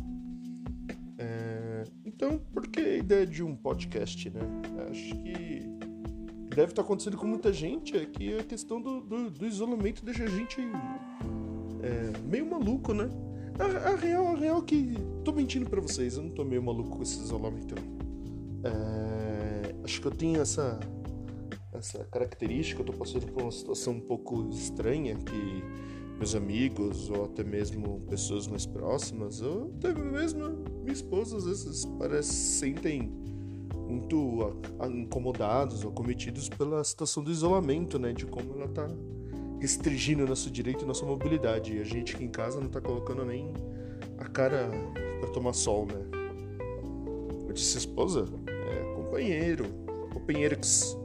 É, 1.18 1.84
então, 2.06 2.40
por 2.52 2.68
que 2.68 2.80
a 2.80 2.98
ideia 2.98 3.26
de 3.26 3.44
um 3.44 3.56
podcast, 3.56 4.30
né? 4.30 4.42
Acho 4.90 5.16
que 5.22 5.64
deve 6.54 6.72
estar 6.72 6.82
acontecendo 6.82 7.18
com 7.18 7.26
muita 7.26 7.52
gente 7.52 7.98
é 7.98 8.06
que 8.06 8.38
a 8.38 8.44
questão 8.44 8.80
do, 8.82 9.02
do, 9.02 9.30
do 9.32 9.46
isolamento 9.46 10.06
deixa 10.06 10.24
a 10.24 10.28
gente 10.28 10.62
é, 11.84 12.12
meio 12.26 12.50
maluco, 12.50 12.94
né? 12.94 13.10
A, 13.60 13.92
a, 13.92 13.96
real, 13.96 14.28
a 14.28 14.36
real 14.36 14.60
é 14.60 14.62
que. 14.66 14.98
Tô 15.24 15.32
mentindo 15.32 15.70
pra 15.70 15.82
vocês, 15.82 16.18
eu 16.18 16.24
não 16.24 16.32
tô 16.32 16.44
meio 16.44 16.64
maluco 16.64 16.98
com 16.98 17.04
esse 17.04 17.20
isolamento, 17.20 17.76
não. 17.76 18.72
É, 18.72 19.76
acho 19.84 20.02
que 20.02 20.08
eu 20.08 20.12
tenho 20.12 20.42
essa. 20.42 20.80
Essa 21.74 22.06
característica, 22.06 22.82
eu 22.82 22.86
tô 22.86 22.94
passando 22.94 23.26
por 23.32 23.42
uma 23.42 23.52
situação 23.52 23.94
um 23.94 24.00
pouco 24.00 24.48
estranha 24.52 25.16
que 25.16 25.64
meus 26.18 26.36
amigos 26.36 27.10
ou 27.10 27.26
até 27.26 27.44
mesmo 27.44 28.00
pessoas 28.08 28.48
mais 28.48 28.66
próximas, 28.66 29.42
ou 29.42 29.74
até 29.76 29.92
mesmo 29.92 30.64
minha 30.82 30.94
esposa, 30.94 31.36
às 31.36 31.46
vezes 31.46 31.84
parece 31.98 32.32
sentem 32.32 33.12
muito 33.88 34.56
incomodados 34.92 35.84
ou 35.84 35.92
cometidos 35.92 36.48
pela 36.48 36.84
situação 36.84 37.24
do 37.24 37.32
isolamento, 37.32 37.98
né? 37.98 38.14
De 38.14 38.26
como 38.26 38.54
ela 38.54 38.68
tá 38.68 38.88
restringindo 39.64 40.28
nosso 40.28 40.52
direito 40.52 40.84
e 40.84 40.86
nossa 40.86 41.06
mobilidade. 41.06 41.78
E 41.78 41.80
a 41.80 41.86
gente 41.86 42.14
aqui 42.14 42.26
em 42.26 42.30
casa 42.30 42.60
não 42.60 42.68
tá 42.68 42.82
colocando 42.82 43.24
nem 43.24 43.54
a 44.18 44.26
cara 44.26 44.70
para 45.22 45.30
tomar 45.30 45.54
sol, 45.54 45.86
né? 45.86 46.06
Eu 47.48 47.54
disse 47.54 47.78
esposa? 47.78 48.26
É 48.46 48.94
companheiro, 48.94 49.64
companheiros. 50.12 50.98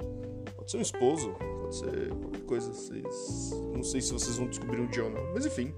Pode 0.57 0.73
ser 0.73 0.79
um 0.79 0.81
esposo, 0.81 1.31
pode 1.61 1.77
ser 1.77 2.09
qualquer 2.09 2.41
coisa. 2.47 2.73
Vocês... 2.73 3.53
Não 3.73 3.85
sei 3.85 4.01
se 4.01 4.13
vocês 4.13 4.37
vão 4.37 4.49
descobrir 4.49 4.81
um 4.81 4.89
dia 4.89 5.05
ou 5.05 5.11
não. 5.11 5.33
Mas 5.33 5.47
enfim, 5.47 5.73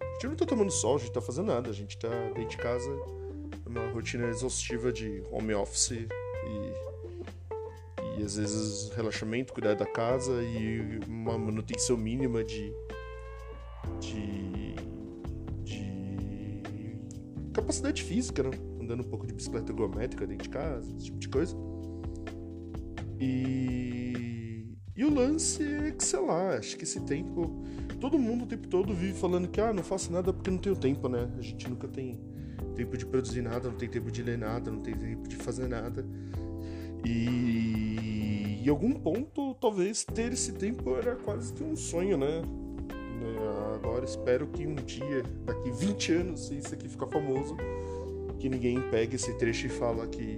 a 0.00 0.12
gente 0.14 0.26
não 0.26 0.34
tá 0.34 0.44
tomando 0.44 0.72
sol, 0.72 0.96
a 0.96 0.98
gente 0.98 1.12
tá 1.12 1.20
fazendo 1.20 1.46
nada. 1.46 1.70
A 1.70 1.72
gente 1.72 1.96
tá 1.96 2.08
dentro 2.34 2.48
de 2.48 2.56
casa, 2.56 2.90
uma 3.64 3.88
rotina 3.92 4.26
exaustiva 4.26 4.92
de 4.92 5.22
home 5.30 5.54
office 5.54 5.92
e, 5.92 6.06
e 8.18 8.22
às 8.22 8.36
vezes 8.36 8.90
relaxamento, 8.94 9.52
cuidar 9.52 9.74
da 9.74 9.86
casa 9.86 10.42
e 10.42 11.00
uma 11.06 11.36
manutenção 11.38 11.96
mínima 11.96 12.42
de, 12.42 12.72
de, 14.00 14.74
de 15.64 16.98
capacidade 17.52 18.02
física, 18.02 18.42
né? 18.42 18.50
andando 18.80 19.00
um 19.00 19.08
pouco 19.08 19.26
de 19.26 19.34
bicicleta 19.34 19.72
ergométrica 19.72 20.26
dentro 20.26 20.44
de 20.44 20.48
casa, 20.48 20.90
esse 20.96 21.06
tipo 21.06 21.18
de 21.18 21.28
coisa. 21.28 21.56
E, 23.18 24.64
e 24.94 25.04
o 25.04 25.12
lance 25.12 25.62
é 25.62 25.90
que, 25.90 26.04
sei 26.04 26.20
lá, 26.20 26.56
acho 26.56 26.76
que 26.76 26.84
esse 26.84 27.00
tempo. 27.00 27.64
Todo 28.00 28.18
mundo 28.18 28.44
o 28.44 28.46
tempo 28.46 28.68
todo 28.68 28.94
vive 28.94 29.18
falando 29.18 29.48
que 29.48 29.60
ah, 29.60 29.72
não 29.72 29.82
faço 29.82 30.12
nada 30.12 30.32
porque 30.32 30.50
não 30.50 30.58
tenho 30.58 30.76
tempo, 30.76 31.08
né? 31.08 31.30
A 31.38 31.42
gente 31.42 31.68
nunca 31.68 31.88
tem 31.88 32.20
tempo 32.74 32.96
de 32.96 33.06
produzir 33.06 33.40
nada, 33.40 33.68
não 33.68 33.76
tem 33.76 33.88
tempo 33.88 34.10
de 34.10 34.22
ler 34.22 34.36
nada, 34.36 34.70
não 34.70 34.80
tem 34.80 34.94
tempo 34.94 35.26
de 35.26 35.36
fazer 35.36 35.66
nada. 35.66 36.04
E 37.06 38.62
em 38.64 38.68
algum 38.68 38.92
ponto, 38.92 39.54
talvez 39.60 40.04
ter 40.04 40.32
esse 40.32 40.52
tempo 40.52 40.96
era 40.96 41.14
quase 41.14 41.52
que 41.52 41.62
um 41.62 41.76
sonho, 41.76 42.16
né? 42.16 42.42
né? 42.42 43.74
Agora 43.74 44.04
espero 44.04 44.48
que 44.48 44.66
um 44.66 44.74
dia, 44.74 45.22
daqui 45.44 45.70
20 45.70 46.12
anos, 46.12 46.48
se 46.48 46.58
isso 46.58 46.74
aqui 46.74 46.88
ficar 46.88 47.06
famoso, 47.06 47.56
que 48.40 48.48
ninguém 48.48 48.80
pegue 48.90 49.14
esse 49.14 49.32
trecho 49.34 49.66
e 49.66 49.70
fala 49.70 50.06
que. 50.08 50.36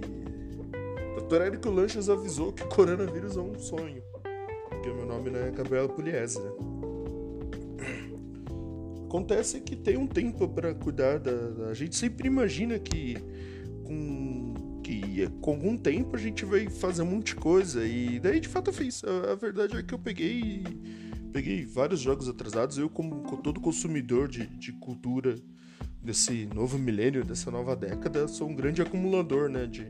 Dr. 1.17 1.41
Érico 1.41 1.69
Lanches 1.69 2.07
avisou 2.07 2.53
que 2.53 2.63
coronavírus 2.65 3.35
é 3.35 3.41
um 3.41 3.57
sonho. 3.57 4.01
Porque 4.69 4.89
meu 4.89 5.05
nome 5.05 5.31
não 5.31 5.39
é 5.39 5.51
Gabriela 5.51 5.89
Pugliese, 5.89 6.39
né? 6.39 6.51
Acontece 9.07 9.59
que 9.59 9.75
tem 9.75 9.97
um 9.97 10.05
tempo 10.05 10.47
para 10.47 10.73
cuidar 10.75 11.17
da, 11.17 11.31
da, 11.31 11.69
A 11.69 11.73
gente 11.73 11.95
sempre 11.95 12.27
imagina 12.27 12.77
que 12.77 13.17
com, 13.83 14.48
com 15.41 15.51
algum 15.51 15.77
tempo 15.77 16.15
a 16.15 16.19
gente 16.19 16.45
vai 16.45 16.69
fazer 16.69 17.01
um 17.01 17.05
monte 17.05 17.27
de 17.27 17.35
coisa. 17.35 17.85
E 17.85 18.19
daí 18.19 18.39
de 18.39 18.47
fato 18.47 18.69
eu 18.69 18.73
fiz. 18.73 19.03
A, 19.03 19.33
a 19.33 19.35
verdade 19.35 19.77
é 19.77 19.83
que 19.83 19.93
eu 19.93 19.99
peguei. 19.99 20.63
Peguei 21.31 21.63
vários 21.65 21.99
jogos 21.99 22.27
atrasados. 22.27 22.77
Eu, 22.77 22.89
como 22.89 23.37
todo 23.37 23.59
consumidor 23.59 24.27
de, 24.27 24.47
de 24.47 24.71
cultura 24.73 25.35
desse 26.01 26.47
novo 26.47 26.77
milênio, 26.77 27.23
dessa 27.23 27.51
nova 27.51 27.75
década, 27.75 28.27
sou 28.27 28.49
um 28.49 28.55
grande 28.55 28.81
acumulador, 28.81 29.49
né? 29.49 29.67
De, 29.67 29.85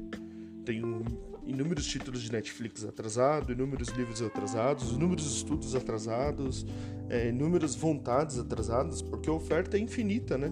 tenho 0.66 1.04
inúmeros 1.46 1.86
títulos 1.88 2.22
de 2.22 2.32
Netflix 2.32 2.86
atrasados, 2.86 3.50
inúmeros 3.50 3.90
livros 3.90 4.22
atrasados, 4.22 4.92
inúmeros 4.92 5.36
estudos 5.38 5.76
atrasados, 5.76 6.66
é, 7.10 7.30
inúmeras 7.30 7.76
vontades 7.76 8.38
atrasadas, 8.38 9.02
porque 9.02 9.30
a 9.30 9.34
oferta 9.34 9.78
é 9.78 9.80
infinita, 9.80 10.38
né? 10.38 10.52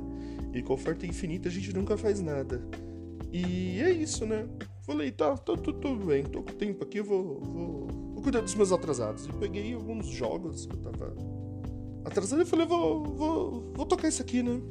E 0.54 0.64
com 0.64 0.74
a 0.74 0.76
oferta 0.76 1.06
infinita 1.06 1.50
a 1.50 1.52
gente 1.52 1.72
nunca 1.74 1.96
faz 1.98 2.20
nada. 2.20 2.62
E 3.38 3.82
é 3.82 3.92
isso, 3.92 4.26
né? 4.26 4.48
Falei, 4.84 5.12
tá, 5.12 5.36
tá 5.36 5.56
tudo, 5.56 5.74
tudo 5.74 6.06
bem, 6.06 6.24
tô 6.24 6.42
com 6.42 6.54
tempo 6.54 6.84
aqui, 6.84 7.02
vou, 7.02 7.40
vou, 7.40 7.88
vou, 8.14 8.24
cuidar 8.24 8.42
dos 8.42 8.56
meus 8.56 8.72
atrasados. 8.72 9.26
E 9.26 9.34
peguei 9.34 9.74
alguns 9.74 10.08
jogos 10.08 10.66
que 10.66 10.76
eu 10.76 10.80
tava 10.80 11.14
atrasado 12.06 12.42
e 12.42 12.46
falei, 12.46 12.66
vou, 12.66 13.04
vou, 13.04 13.74
vou 13.76 13.86
tocar 13.86 14.08
isso 14.08 14.22
aqui, 14.22 14.42
né? 14.42 14.62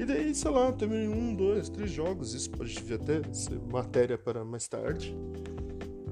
E 0.00 0.04
daí, 0.06 0.34
sei 0.34 0.50
lá, 0.50 0.72
terminei 0.72 1.08
um, 1.08 1.34
dois, 1.34 1.68
três 1.68 1.90
jogos. 1.90 2.32
Isso 2.32 2.50
pode 2.50 2.74
até 2.94 3.22
ser 3.34 3.60
matéria 3.70 4.16
para 4.16 4.42
mais 4.42 4.66
tarde. 4.66 5.14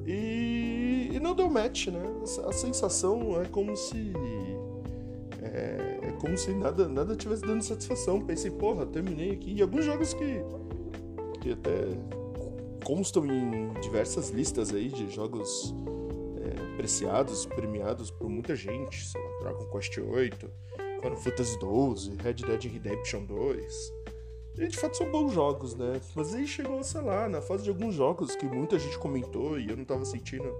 E, 0.06 1.10
e 1.12 1.20
não 1.20 1.34
deu 1.34 1.48
match, 1.48 1.86
né? 1.86 2.02
A, 2.46 2.52
sensação 2.52 3.40
é 3.40 3.46
como 3.46 3.74
se. 3.74 4.12
É, 5.40 6.00
é, 6.02 6.12
como 6.20 6.36
se 6.36 6.52
nada, 6.52 6.86
nada 6.86 7.16
tivesse 7.16 7.40
dando 7.40 7.62
satisfação. 7.62 8.20
Pensei, 8.20 8.50
porra, 8.50 8.84
terminei 8.84 9.30
aqui. 9.30 9.54
E 9.54 9.62
alguns 9.62 9.86
jogos 9.86 10.12
que. 10.12 10.42
Que 11.40 11.52
até 11.52 11.84
constam 12.84 13.26
em 13.26 13.72
diversas 13.80 14.30
listas 14.30 14.72
aí 14.72 14.88
de 14.88 15.10
jogos 15.10 15.74
é, 16.40 16.74
apreciados, 16.74 17.46
premiados 17.46 18.10
por 18.10 18.28
muita 18.28 18.54
gente. 18.56 19.06
Sei 19.06 19.20
lá, 19.20 19.28
Dragon 19.40 19.66
Quest 19.70 19.96
VIII. 19.96 20.50
Final 21.00 21.16
Fantasy 21.16 21.58
XII, 21.58 22.16
Red 22.22 22.34
Dead 22.34 22.72
Redemption 22.72 23.24
2. 23.24 23.92
E 24.58 24.66
de 24.66 24.76
fato 24.76 24.96
são 24.96 25.10
bons 25.10 25.32
jogos, 25.32 25.74
né? 25.74 26.00
Mas 26.16 26.34
aí 26.34 26.46
chegou, 26.46 26.82
sei 26.82 27.00
lá, 27.00 27.28
na 27.28 27.40
fase 27.40 27.62
de 27.62 27.68
alguns 27.68 27.94
jogos 27.94 28.34
que 28.34 28.44
muita 28.44 28.78
gente 28.78 28.98
comentou 28.98 29.58
e 29.58 29.68
eu 29.68 29.76
não 29.76 29.84
tava 29.84 30.04
sentindo 30.04 30.52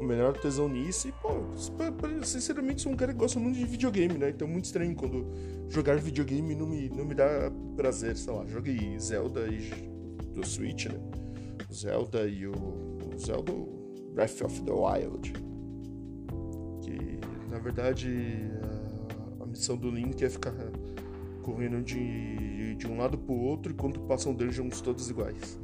o 0.00 0.04
melhor 0.04 0.32
tesão 0.38 0.68
nisso. 0.68 1.08
E, 1.08 1.12
pô, 1.12 1.28
sinceramente 2.24 2.82
sou 2.82 2.92
um 2.92 2.96
cara 2.96 3.12
que 3.12 3.18
gosta 3.18 3.38
muito 3.38 3.58
de 3.58 3.66
videogame, 3.66 4.14
né? 4.14 4.30
Então 4.30 4.48
é 4.48 4.50
muito 4.50 4.64
estranho 4.64 4.94
quando 4.94 5.26
jogar 5.68 5.96
videogame 5.98 6.54
não 6.54 6.66
me, 6.66 6.88
não 6.88 7.04
me 7.04 7.14
dá 7.14 7.52
prazer, 7.76 8.16
sei 8.16 8.32
lá. 8.32 8.46
Joguei 8.46 8.98
Zelda 8.98 9.46
e, 9.48 9.70
do 10.36 10.46
Switch, 10.46 10.86
né? 10.86 10.98
O 11.68 11.74
Zelda 11.74 12.28
e 12.28 12.46
o, 12.46 12.52
o 12.52 13.18
Zelda 13.18 13.52
Breath 14.14 14.42
of 14.42 14.62
the 14.62 14.72
Wild. 14.72 15.32
Que, 16.82 17.50
na 17.50 17.58
verdade 17.58 18.46
missão 19.56 19.76
do 19.76 19.90
Link 19.90 20.22
é 20.22 20.28
ficar 20.28 20.52
correndo 21.42 21.82
de, 21.82 22.74
de 22.74 22.86
um 22.86 22.98
lado 22.98 23.16
pro 23.16 23.34
outro 23.34 23.72
enquanto 23.72 24.00
passam 24.00 24.34
dungeons 24.34 24.80
todos 24.82 25.08
iguais. 25.08 25.58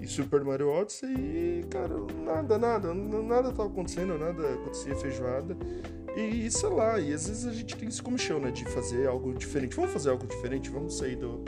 E 0.00 0.06
Super 0.06 0.44
Mario 0.44 0.68
Odyssey, 0.68 1.64
cara, 1.68 1.94
nada, 2.24 2.56
nada, 2.56 2.94
nada 2.94 3.50
tava 3.50 3.68
acontecendo, 3.68 4.16
nada 4.16 4.54
acontecia 4.54 4.94
feijoada. 4.94 5.56
E 6.16 6.48
sei 6.50 6.68
lá, 6.68 7.00
e 7.00 7.12
às 7.12 7.28
vezes 7.28 7.46
a 7.46 7.52
gente 7.52 7.76
tem 7.76 7.88
esse 7.88 8.02
comichão, 8.02 8.38
né, 8.38 8.50
de 8.50 8.64
fazer 8.66 9.08
algo 9.08 9.34
diferente. 9.34 9.74
Vamos 9.74 9.92
fazer 9.92 10.10
algo 10.10 10.26
diferente, 10.26 10.70
vamos 10.70 10.96
sair 10.96 11.16
do, 11.16 11.44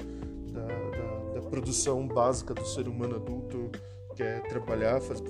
produção 1.50 2.07
básica 2.07 2.54
do 2.54 2.64
ser 2.64 2.88
humano 2.88 3.16
adulto, 3.16 3.71
que 4.14 4.23
é 4.23 4.40
trabalhar, 4.40 5.00
faz, 5.00 5.23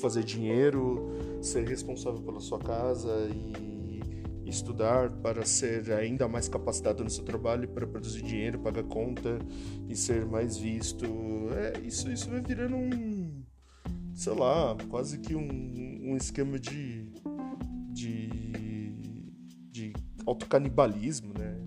fazer 0.00 0.24
dinheiro, 0.24 1.10
ser 1.42 1.68
responsável 1.68 2.20
pela 2.22 2.40
sua 2.40 2.58
casa 2.58 3.28
e 3.30 3.68
estudar 4.48 5.10
para 5.10 5.44
ser 5.44 5.92
ainda 5.92 6.26
mais 6.26 6.48
capacitado 6.48 7.04
no 7.04 7.10
seu 7.10 7.24
trabalho, 7.24 7.68
para 7.68 7.86
produzir 7.86 8.22
dinheiro, 8.22 8.58
pagar 8.58 8.84
conta 8.84 9.38
e 9.88 9.94
ser 9.94 10.24
mais 10.24 10.56
visto. 10.56 11.04
É, 11.52 11.80
isso, 11.86 12.10
isso 12.10 12.30
vai 12.30 12.40
virando 12.40 12.76
um, 12.76 13.42
sei 14.14 14.34
lá, 14.34 14.76
quase 14.88 15.18
que 15.18 15.34
um, 15.34 16.10
um 16.10 16.16
esquema 16.16 16.58
de, 16.58 17.12
de, 17.92 18.92
de 19.70 19.92
autocanibalismo, 20.26 21.34
né? 21.38 21.57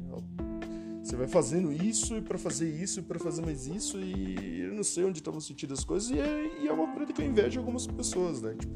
Você 1.12 1.18
vai 1.18 1.28
fazendo 1.28 1.74
isso 1.74 2.16
e 2.16 2.22
para 2.22 2.38
fazer 2.38 2.70
isso 2.70 3.02
e 3.02 3.04
para 3.04 3.20
fazer 3.20 3.42
mais 3.42 3.68
isso 3.68 4.00
e 4.00 4.62
eu 4.62 4.74
não 4.74 4.82
sei 4.82 5.04
onde 5.04 5.20
estão 5.20 5.38
sentindo 5.42 5.74
as 5.74 5.84
coisas 5.84 6.10
e 6.10 6.18
é, 6.18 6.64
e 6.64 6.70
é 6.70 6.72
uma 6.72 6.88
coisa 6.96 7.12
que 7.12 7.22
eu 7.22 7.26
invejo 7.26 7.60
algumas 7.60 7.86
pessoas, 7.86 8.42
né? 8.42 8.56
Tipo, 8.58 8.74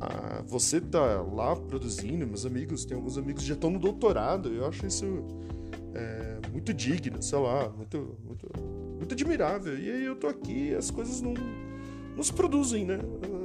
ah, 0.00 0.42
você 0.44 0.80
tá 0.80 1.22
lá 1.22 1.54
produzindo, 1.54 2.26
meus 2.26 2.44
amigos, 2.44 2.84
tem 2.84 2.96
alguns 2.96 3.16
amigos 3.16 3.42
que 3.42 3.48
já 3.48 3.54
estão 3.54 3.70
no 3.70 3.78
doutorado, 3.78 4.48
eu 4.48 4.66
acho 4.66 4.84
isso 4.84 5.04
é, 5.94 6.40
muito 6.50 6.74
digno, 6.74 7.22
sei 7.22 7.38
lá, 7.38 7.68
muito, 7.68 8.18
muito, 8.26 8.50
muito 8.98 9.14
admirável. 9.14 9.78
E 9.78 9.92
aí 9.92 10.04
eu 10.04 10.16
tô 10.16 10.26
aqui, 10.26 10.74
as 10.74 10.90
coisas 10.90 11.20
não, 11.20 11.34
não 12.16 12.22
se 12.24 12.32
produzem, 12.32 12.84
né? 12.84 12.98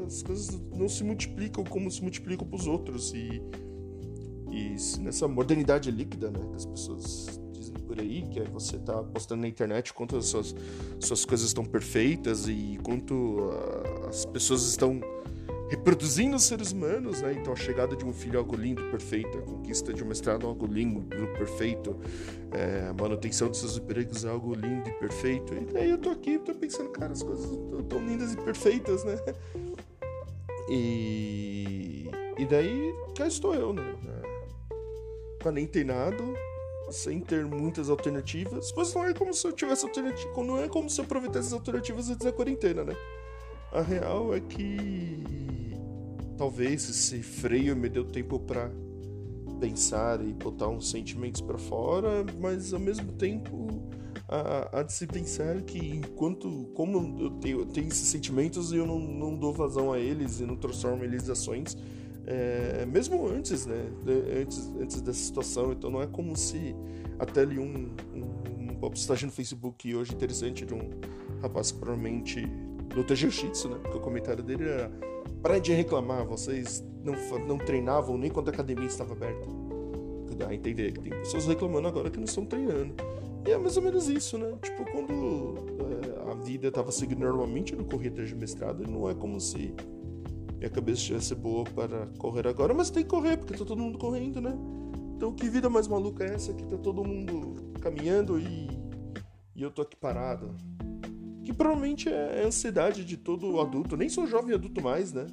As 0.03 0.23
coisas 0.23 0.59
não 0.75 0.89
se 0.89 1.03
multiplicam 1.03 1.63
como 1.63 1.91
se 1.91 2.01
multiplicam 2.01 2.47
pros 2.47 2.65
outros. 2.65 3.13
E, 3.13 3.39
e 4.49 4.75
nessa 4.99 5.27
modernidade 5.27 5.91
líquida, 5.91 6.31
né, 6.31 6.39
que 6.49 6.55
as 6.55 6.65
pessoas 6.65 7.39
por 7.87 7.99
aí, 7.99 8.27
que 8.29 8.39
é 8.39 8.43
você 8.43 8.77
tá 8.77 9.01
postando 9.01 9.41
na 9.41 9.47
internet 9.47 9.93
quanto 9.93 10.17
as 10.17 10.25
suas, 10.25 10.53
suas 10.99 11.23
coisas 11.23 11.47
estão 11.47 11.63
perfeitas 11.63 12.47
e 12.47 12.77
quanto 12.83 13.13
uh, 13.13 14.09
as 14.09 14.25
pessoas 14.25 14.63
estão 14.63 14.99
reproduzindo 15.69 16.35
os 16.35 16.43
seres 16.43 16.71
humanos, 16.71 17.21
né? 17.21 17.33
Então 17.33 17.53
a 17.53 17.55
chegada 17.55 17.95
de 17.95 18.05
um 18.05 18.13
filho 18.13 18.35
é 18.35 18.37
algo 18.37 18.55
lindo, 18.55 18.81
perfeito, 18.89 19.37
a 19.37 19.41
conquista 19.41 19.93
de 19.93 20.03
um 20.03 20.07
mestrado 20.07 20.45
é 20.45 20.49
algo 20.49 20.65
lindo, 20.65 21.01
perfeito, 21.37 21.95
é, 22.51 22.87
a 22.89 22.93
manutenção 22.93 23.49
de 23.49 23.57
seus 23.57 23.77
empregos 23.77 24.23
é 24.23 24.29
algo 24.29 24.53
lindo 24.53 24.89
e 24.89 24.93
perfeito. 24.93 25.53
E 25.53 25.65
daí 25.65 25.89
eu 25.89 25.97
tô 25.97 26.09
aqui, 26.09 26.39
tô 26.39 26.53
pensando, 26.53 26.89
cara, 26.89 27.11
as 27.11 27.21
coisas 27.21 27.49
tão 27.89 28.05
lindas 28.05 28.33
e 28.33 28.37
perfeitas, 28.37 29.03
né? 29.03 29.17
E, 30.69 32.09
e 32.37 32.45
daí 32.45 32.93
cá 33.15 33.27
estou 33.27 33.53
eu, 33.53 33.73
né? 33.73 33.83
Quarentenado, 35.41 36.33
sem 36.89 37.19
ter 37.19 37.45
muitas 37.45 37.89
alternativas, 37.89 38.73
mas 38.75 38.93
não 38.93 39.05
é 39.05 39.13
como 39.13 39.33
se 39.33 39.45
eu 39.47 39.51
tivesse 39.51 39.85
alternativa, 39.85 40.43
não 40.43 40.59
é 40.59 40.67
como 40.67 40.89
se 40.89 40.99
eu 40.99 41.05
aproveitasse 41.05 41.47
as 41.47 41.53
alternativas 41.53 42.09
antes 42.09 42.25
da 42.25 42.31
quarentena, 42.31 42.83
né? 42.83 42.95
A 43.71 43.81
real 43.81 44.33
é 44.33 44.39
que 44.39 45.23
talvez 46.37 46.89
esse 46.89 47.21
freio 47.21 47.75
me 47.75 47.89
deu 47.89 48.05
tempo 48.05 48.39
para 48.39 48.71
pensar 49.59 50.21
e 50.21 50.31
botar 50.33 50.67
uns 50.67 50.89
sentimentos 50.89 51.41
para 51.41 51.57
fora, 51.57 52.25
mas 52.39 52.73
ao 52.73 52.79
mesmo 52.79 53.11
tempo 53.13 53.67
há, 54.27 54.83
de 54.83 54.93
se 54.93 55.07
pensar 55.07 55.61
que 55.61 55.79
enquanto 55.79 56.69
como 56.73 57.19
eu 57.19 57.31
tenho, 57.31 57.59
eu 57.61 57.65
tenho 57.65 57.87
esses 57.87 58.07
sentimentos 58.07 58.71
e 58.71 58.77
eu 58.77 58.85
não, 58.85 58.99
não 58.99 59.35
dou 59.35 59.53
vazão 59.53 59.91
a 59.91 59.99
eles 59.99 60.39
e 60.39 60.45
não 60.45 60.55
transformo 60.55 61.03
eles 61.03 61.27
em 61.27 61.31
ações, 61.31 61.77
é, 62.27 62.85
mesmo 62.85 63.25
antes, 63.25 63.65
né? 63.65 63.89
Antes, 64.41 64.69
antes 64.79 65.01
dessa 65.01 65.19
situação, 65.19 65.71
então 65.71 65.89
não 65.89 66.01
é 66.01 66.07
como 66.07 66.35
se 66.35 66.75
até 67.17 67.41
ali 67.41 67.57
um, 67.57 67.89
um, 68.13 68.75
postagem 68.75 69.27
no 69.27 69.31
Facebook 69.31 69.95
hoje 69.95 70.13
interessante 70.13 70.65
de 70.65 70.73
um 70.73 70.89
rapaz 71.41 71.71
que 71.71 71.79
provavelmente 71.79 72.45
do 72.93 73.15
Jiu-Jitsu, 73.15 73.69
né? 73.69 73.79
Porque 73.81 73.97
o 73.97 74.01
comentário 74.01 74.43
dele 74.43 74.67
era 74.67 74.91
para 75.41 75.57
de 75.57 75.71
reclamar, 75.71 76.25
vocês 76.25 76.83
não, 77.01 77.13
não 77.47 77.57
treinavam 77.57 78.17
nem 78.17 78.29
quando 78.29 78.49
a 78.49 78.51
academia 78.51 78.87
estava 78.87 79.13
aberta. 79.13 79.47
Dá 80.37 80.49
a 80.49 80.53
entender 80.53 80.91
que 80.91 80.99
tem 80.99 81.11
pessoas 81.11 81.47
reclamando 81.47 81.87
agora 81.87 82.11
que 82.11 82.17
não 82.17 82.25
estão 82.25 82.45
treinando. 82.45 82.93
E 83.47 83.51
é 83.51 83.57
mais 83.57 83.77
ou 83.77 83.83
menos 83.83 84.09
isso, 84.09 84.37
né? 84.37 84.53
Tipo, 84.61 84.83
quando 84.91 85.55
é, 86.27 86.31
a 86.31 86.35
vida 86.35 86.67
estava 86.67 86.91
seguindo 86.91 87.19
normalmente, 87.19 87.73
eu 87.73 87.79
não 87.79 87.85
de 87.87 88.35
mestrado, 88.35 88.85
não 88.85 89.09
é 89.09 89.15
como 89.15 89.39
se 89.39 89.73
minha 90.57 90.69
cabeça 90.69 91.01
estivesse 91.01 91.35
boa 91.35 91.63
para 91.63 92.07
correr 92.17 92.47
agora, 92.47 92.73
mas 92.73 92.89
tem 92.89 93.03
que 93.03 93.09
correr, 93.09 93.37
porque 93.37 93.53
tá 93.53 93.63
todo 93.63 93.81
mundo 93.81 93.97
correndo, 93.97 94.41
né? 94.41 94.57
Então, 95.15 95.33
que 95.33 95.49
vida 95.49 95.69
mais 95.69 95.87
maluca 95.87 96.23
é 96.23 96.35
essa 96.35 96.53
que 96.53 96.63
tá 96.65 96.77
todo 96.77 97.03
mundo 97.03 97.71
caminhando 97.81 98.39
e, 98.39 98.67
e 99.55 99.61
eu 99.63 99.71
tô 99.71 99.81
aqui 99.81 99.95
parado? 99.95 100.55
Que 101.43 101.53
provavelmente 101.53 102.09
é 102.09 102.43
a 102.43 102.47
ansiedade 102.47 103.05
de 103.05 103.17
todo 103.17 103.59
adulto. 103.59 103.95
Nem 103.95 104.09
sou 104.09 104.27
jovem 104.27 104.53
adulto 104.53 104.81
mais, 104.81 105.13
né? 105.13 105.25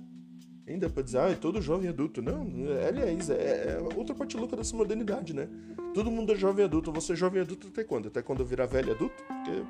Ainda 0.66 0.88
pra 0.88 1.02
dizer, 1.02 1.18
ah, 1.18 1.30
é 1.30 1.34
todo 1.34 1.60
jovem 1.60 1.90
adulto. 1.90 2.22
Não, 2.22 2.46
é, 2.70 2.88
aliás, 2.88 3.28
é, 3.28 3.76
é 3.76 3.78
outra 3.96 4.14
parte 4.14 4.34
louca 4.34 4.56
dessa 4.56 4.74
modernidade, 4.74 5.34
né? 5.34 5.46
Todo 5.92 6.10
mundo 6.10 6.32
é 6.32 6.36
jovem 6.36 6.64
adulto. 6.64 6.90
Você 6.92 7.12
é 7.12 7.16
jovem 7.16 7.42
adulto 7.42 7.68
até 7.68 7.84
quando? 7.84 8.08
Até 8.08 8.22
quando 8.22 8.40
eu 8.40 8.46
virar 8.46 8.64
velho 8.64 8.92
adulto? 8.92 9.22
Porque, 9.24 9.62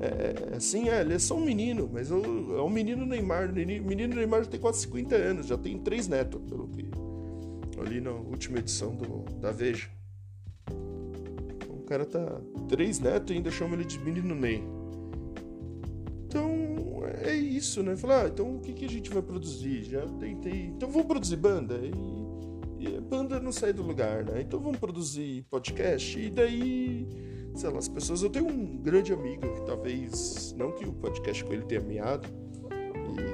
é, 0.00 0.52
é, 0.52 0.56
assim, 0.56 0.88
é, 0.88 1.00
ele 1.00 1.14
é 1.14 1.18
só 1.18 1.34
um 1.34 1.44
menino, 1.44 1.90
mas 1.92 2.10
eu, 2.10 2.22
é 2.56 2.62
um 2.62 2.70
menino 2.70 3.04
Neymar. 3.04 3.52
Menino 3.52 4.14
Neymar 4.14 4.44
já 4.44 4.50
tem 4.50 4.60
quase 4.60 4.82
50 4.82 5.16
anos, 5.16 5.46
já 5.46 5.58
tem 5.58 5.76
três 5.78 6.06
netos, 6.06 6.40
pelo 6.48 6.68
que. 6.68 6.88
Ali 7.80 7.98
na 7.98 8.10
última 8.10 8.58
edição 8.58 8.94
do, 8.94 9.24
da 9.40 9.50
Veja. 9.50 9.88
O 11.68 11.82
cara 11.86 12.04
tá. 12.04 12.40
Três 12.68 13.00
netos 13.00 13.32
e 13.32 13.38
ainda 13.38 13.50
chama 13.50 13.74
ele 13.74 13.84
de 13.84 13.98
menino 13.98 14.34
Ney. 14.34 14.62
Então, 16.26 16.44
é 16.44 16.69
isso, 17.40 17.82
né? 17.82 17.96
Falar, 17.96 18.24
ah, 18.24 18.28
então 18.28 18.56
o 18.56 18.60
que, 18.60 18.72
que 18.72 18.84
a 18.84 18.88
gente 18.88 19.10
vai 19.10 19.22
produzir? 19.22 19.84
Já 19.84 20.06
tentei. 20.18 20.66
Então 20.66 20.90
vamos 20.90 21.06
produzir 21.06 21.36
banda. 21.36 21.74
E, 21.76 22.86
e 22.86 23.00
banda 23.00 23.38
não 23.40 23.52
sai 23.52 23.72
do 23.72 23.82
lugar, 23.82 24.24
né? 24.24 24.40
Então 24.40 24.60
vamos 24.60 24.78
produzir 24.78 25.44
podcast. 25.50 26.18
E 26.18 26.30
daí, 26.30 27.06
sei 27.54 27.70
lá, 27.70 27.78
as 27.78 27.88
pessoas. 27.88 28.22
Eu 28.22 28.30
tenho 28.30 28.48
um 28.48 28.76
grande 28.76 29.12
amigo 29.12 29.42
que 29.54 29.62
talvez. 29.66 30.54
Não 30.56 30.72
que 30.72 30.84
o 30.84 30.92
podcast 30.92 31.44
com 31.44 31.52
ele 31.52 31.64
tenha 31.64 31.80
meado. 31.80 32.28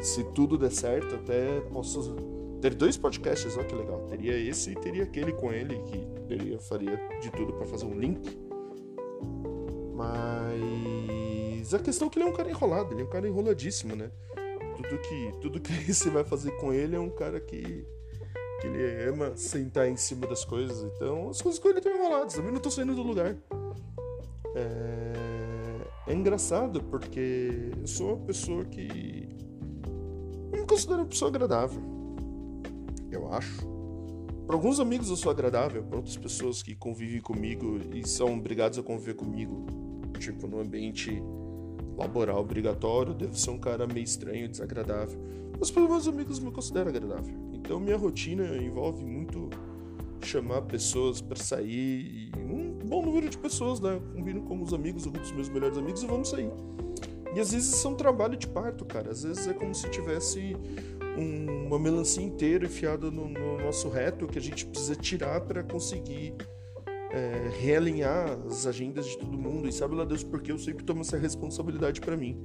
E 0.01 0.05
se 0.05 0.25
tudo 0.33 0.57
der 0.57 0.73
certo, 0.73 1.15
até 1.15 1.61
posso 1.73 2.15
ter 2.61 2.75
dois 2.75 2.97
podcasts, 2.97 3.57
olha 3.57 3.67
que 3.67 3.75
legal. 3.75 4.01
Teria 4.09 4.37
esse 4.37 4.71
e 4.71 4.75
teria 4.75 5.05
aquele 5.05 5.33
com 5.33 5.53
ele, 5.53 5.79
que 5.83 6.07
teria, 6.27 6.59
faria 6.59 6.97
de 7.21 7.31
tudo 7.31 7.53
para 7.53 7.67
fazer 7.67 7.87
um 7.87 7.99
link. 7.99 8.39
Mas 9.95 10.61
mas 11.67 11.75
a 11.75 11.81
questão 11.81 12.07
é 12.07 12.11
que 12.11 12.19
ele 12.21 12.29
é 12.29 12.31
um 12.31 12.33
cara 12.33 12.49
enrolado, 12.49 12.95
ele 12.95 13.03
é 13.03 13.05
um 13.05 13.09
cara 13.09 13.27
enroladíssimo, 13.27 13.97
né? 13.97 14.09
Tudo 14.77 14.99
que, 14.99 15.33
tudo 15.41 15.61
que 15.61 15.73
você 15.93 16.09
vai 16.11 16.23
fazer 16.23 16.53
com 16.59 16.73
ele 16.73 16.95
é 16.95 17.01
um 17.01 17.11
cara 17.11 17.41
que, 17.41 17.85
que 18.61 18.67
ele 18.69 19.09
ama 19.09 19.37
sentar 19.37 19.89
em 19.89 19.97
cima 19.97 20.29
das 20.29 20.45
coisas. 20.45 20.85
Então 20.95 21.29
as 21.29 21.43
coisas 21.43 21.59
com 21.59 21.69
ele 21.69 21.79
estão 21.79 21.93
enroladas, 21.93 22.35
também 22.35 22.53
não 22.53 22.59
estão 22.59 22.71
saindo 22.71 22.95
do 22.95 23.03
lugar. 23.03 23.37
É, 24.55 26.13
é 26.13 26.15
engraçado 26.15 26.81
porque 26.85 27.73
eu 27.81 27.87
sou 27.89 28.15
uma 28.15 28.27
pessoa 28.27 28.65
que. 28.65 29.29
Eu 30.53 30.61
me 30.61 30.67
considero 30.67 31.01
uma 31.01 31.09
pessoa 31.09 31.31
agradável. 31.31 31.83
Eu 33.11 33.33
acho. 33.33 33.67
Para 34.47 34.55
alguns 34.55 34.79
amigos 34.79 35.11
eu 35.11 35.17
sou 35.17 35.33
agradável, 35.33 35.83
para 35.83 35.97
outras 35.97 36.17
pessoas 36.17 36.63
que 36.63 36.77
convivem 36.77 37.21
comigo 37.21 37.81
e 37.93 38.07
são 38.07 38.39
obrigados 38.39 38.79
a 38.79 38.83
conviver 38.85 39.15
comigo, 39.15 39.67
tipo, 40.21 40.47
no 40.47 40.61
ambiente 40.61 41.21
laboral 41.97 42.41
obrigatório, 42.41 43.15
devo 43.15 43.37
ser 43.37 43.51
um 43.51 43.59
cara 43.59 43.87
meio 43.87 44.05
estranho, 44.05 44.49
desagradável. 44.49 45.19
Mas 45.59 45.71
para 45.71 45.83
meus 45.83 46.07
amigos 46.07 46.39
me 46.39 46.51
considero 46.51 46.89
agradável. 46.89 47.35
Então 47.53 47.81
minha 47.81 47.97
rotina 47.97 48.45
envolve 48.57 49.05
muito 49.05 49.49
chamar 50.23 50.63
pessoas 50.63 51.21
para 51.21 51.37
sair 51.37 52.31
e 52.35 52.39
um 52.39 52.79
bom 52.85 53.05
número 53.05 53.29
de 53.29 53.39
pessoas, 53.39 53.81
né? 53.81 54.01
Combino 54.15 54.43
com 54.43 54.61
os 54.63 54.73
amigos, 54.75 55.07
alguns 55.07 55.23
dos 55.23 55.33
meus 55.33 55.49
melhores 55.49 55.79
amigos 55.79 56.03
e 56.03 56.07
vamos 56.07 56.29
sair. 56.29 56.51
E 57.35 57.41
às 57.41 57.53
vezes 57.53 57.85
é 57.85 57.89
um 57.89 57.95
trabalho 57.95 58.37
de 58.37 58.47
parto, 58.47 58.85
cara. 58.85 59.11
Às 59.11 59.23
vezes 59.23 59.47
é 59.47 59.53
como 59.53 59.75
se 59.75 59.89
tivesse 59.91 60.57
um, 61.19 61.67
uma 61.67 61.79
melancia 61.79 62.23
inteira 62.23 62.67
enfiada 62.67 63.11
no, 63.11 63.29
no 63.29 63.59
nosso 63.59 63.89
reto 63.89 64.27
que 64.27 64.39
a 64.39 64.43
gente 64.43 64.67
precisa 64.67 64.97
tirar 64.97 65.41
para 65.43 65.63
conseguir 65.63 66.35
é, 67.11 67.51
realinhar 67.61 68.39
as 68.47 68.67
agendas 68.67 69.07
de 69.07 69.19
todo 69.19 69.39
mundo 69.39 69.69
e 69.69 69.73
sabe 69.73 69.95
lá 69.95 70.05
Deus 70.05 70.25
porque 70.25 70.51
eu 70.51 70.59
sempre 70.59 70.85
tomo 70.85 71.03
essa 71.03 71.17
responsabilidade 71.17 72.01
para 72.01 72.17
mim. 72.17 72.37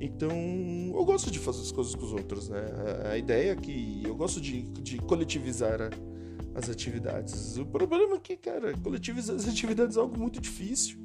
Então, 0.00 0.30
eu 0.30 1.04
gosto 1.04 1.30
de 1.30 1.38
fazer 1.38 1.62
as 1.62 1.72
coisas 1.72 1.94
com 1.94 2.04
os 2.04 2.12
outros, 2.12 2.48
né? 2.48 2.64
A 3.10 3.16
ideia 3.16 3.52
é 3.52 3.56
que 3.56 4.02
eu 4.04 4.14
gosto 4.14 4.40
de, 4.40 4.62
de 4.62 4.98
coletivizar 4.98 5.80
a, 5.80 5.90
as 6.54 6.68
atividades. 6.68 7.56
O 7.56 7.64
problema 7.64 8.16
é 8.16 8.18
que, 8.18 8.36
cara, 8.36 8.76
coletivizar 8.78 9.34
as 9.36 9.48
atividades 9.48 9.96
é 9.96 10.00
algo 10.00 10.18
muito 10.18 10.40
difícil. 10.40 10.98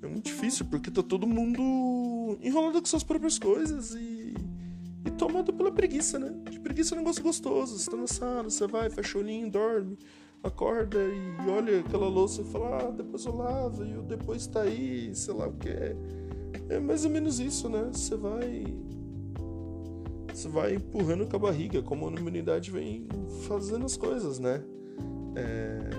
É 0.00 0.06
muito 0.06 0.26
difícil 0.26 0.64
porque 0.66 0.90
tá 0.90 1.02
todo 1.02 1.26
mundo 1.26 2.38
enrolado 2.40 2.80
com 2.80 2.86
suas 2.86 3.02
próprias 3.02 3.38
coisas 3.38 3.94
e, 3.94 4.32
e 5.04 5.10
tomado 5.18 5.52
pela 5.52 5.70
preguiça, 5.70 6.18
né? 6.18 6.32
Que 6.50 6.58
preguiça 6.58 6.94
é 6.94 6.96
um 6.96 7.00
negócio 7.00 7.22
gostoso. 7.22 7.78
Você 7.78 7.90
tá 7.90 7.96
na 7.96 8.06
sala, 8.06 8.44
você 8.44 8.66
vai, 8.66 8.88
fecha 8.88 9.18
o 9.18 9.20
olhinho, 9.20 9.50
dorme 9.50 9.98
acorda 10.42 10.98
e 10.98 11.50
olha 11.50 11.80
aquela 11.80 12.08
louça 12.08 12.42
e 12.42 12.44
fala, 12.44 12.88
ah, 12.88 12.90
depois 12.90 13.24
eu 13.24 13.36
lavo 13.36 13.84
e 13.84 13.96
o 13.96 14.02
depois 14.02 14.46
tá 14.46 14.62
aí, 14.62 15.14
sei 15.14 15.34
lá 15.34 15.48
o 15.48 15.52
que 15.52 15.68
é. 15.68 15.96
É 16.68 16.78
mais 16.78 17.04
ou 17.04 17.10
menos 17.10 17.40
isso, 17.40 17.68
né? 17.68 17.88
Você 17.92 18.16
vai. 18.16 18.64
Você 20.32 20.48
vai 20.48 20.74
empurrando 20.74 21.26
com 21.26 21.36
a 21.36 21.38
barriga, 21.38 21.82
como 21.82 22.06
a 22.06 22.08
humanidade 22.08 22.70
vem 22.70 23.08
fazendo 23.46 23.84
as 23.84 23.96
coisas, 23.96 24.38
né? 24.38 24.62
É... 25.34 25.90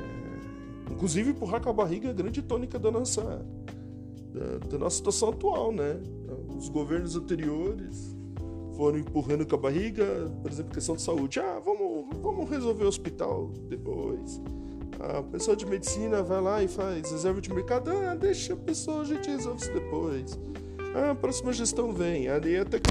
Inclusive, 0.91 1.31
empurrar 1.31 1.61
com 1.61 1.69
a 1.69 1.73
barriga 1.73 2.07
é 2.07 2.11
a 2.11 2.13
grande 2.13 2.41
tônica 2.41 2.79
da 2.79 2.89
nossa, 2.89 3.45
da, 4.33 4.57
da 4.69 4.77
nossa 4.77 4.97
situação 4.97 5.29
atual, 5.29 5.71
né? 5.71 5.99
Os 6.57 6.69
governos 6.69 7.15
anteriores 7.15 8.15
foram 8.79 8.97
empurrando 8.97 9.45
com 9.45 9.55
a 9.55 9.59
barriga, 9.59 10.05
por 10.41 10.49
exemplo, 10.49 10.73
questão 10.73 10.95
de 10.95 11.01
saúde. 11.01 11.37
Ah, 11.37 11.59
vamos, 11.59 12.05
vamos 12.21 12.49
resolver 12.49 12.85
o 12.85 12.87
hospital 12.87 13.49
depois. 13.67 14.41
A 15.01 15.21
pessoa 15.21 15.57
de 15.57 15.65
medicina 15.65 16.23
vai 16.23 16.39
lá 16.39 16.63
e 16.63 16.69
faz 16.69 17.11
reserva 17.11 17.41
de 17.41 17.53
mercado. 17.53 17.91
Ah, 17.91 18.15
deixa 18.15 18.53
a 18.53 18.55
pessoa, 18.55 19.01
a 19.01 19.03
gente 19.03 19.29
resolve 19.29 19.61
isso 19.61 19.73
depois. 19.73 20.39
Ah, 20.95 21.11
a 21.11 21.15
próxima 21.15 21.51
gestão 21.51 21.91
vem. 21.91 22.29
Aí 22.29 22.55
até 22.55 22.79
que 22.79 22.89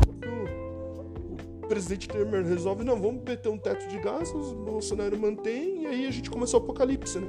o 1.63 1.67
presidente 1.67 2.07
Temer 2.07 2.45
resolve, 2.45 2.85
não, 2.85 3.01
vamos 3.01 3.25
meter 3.25 3.49
um 3.49 3.57
teto 3.57 3.89
de 3.89 3.99
gastos, 3.99 4.53
o 4.53 4.57
Bolsonaro 4.57 5.19
mantém, 5.19 5.85
e 5.85 5.87
aí 5.87 6.07
a 6.07 6.11
gente 6.11 6.29
começa 6.29 6.55
o 6.59 6.61
apocalipse, 6.61 7.19
né? 7.19 7.29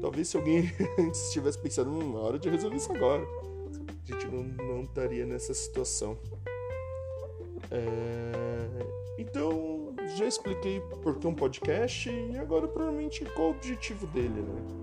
Talvez 0.00 0.28
se 0.28 0.36
alguém 0.38 0.72
antes 0.98 1.26
estivesse 1.26 1.58
pensando, 1.58 1.90
hum, 1.90 2.16
é 2.16 2.20
hora 2.20 2.38
de 2.38 2.48
resolver 2.48 2.76
isso 2.76 2.90
agora. 2.90 3.22
A 3.86 4.12
gente 4.12 4.26
não, 4.28 4.42
não 4.42 4.82
estaria 4.82 5.26
nessa 5.26 5.52
situação. 5.52 6.16
É... 7.72 8.86
Então, 9.18 9.94
já 10.16 10.26
expliquei 10.26 10.80
por 11.02 11.18
que 11.18 11.26
um 11.26 11.34
podcast 11.34 12.10
e 12.10 12.36
agora 12.36 12.68
provavelmente 12.68 13.24
qual 13.34 13.48
o 13.48 13.50
objetivo 13.52 14.06
dele, 14.08 14.42
né? 14.42 14.82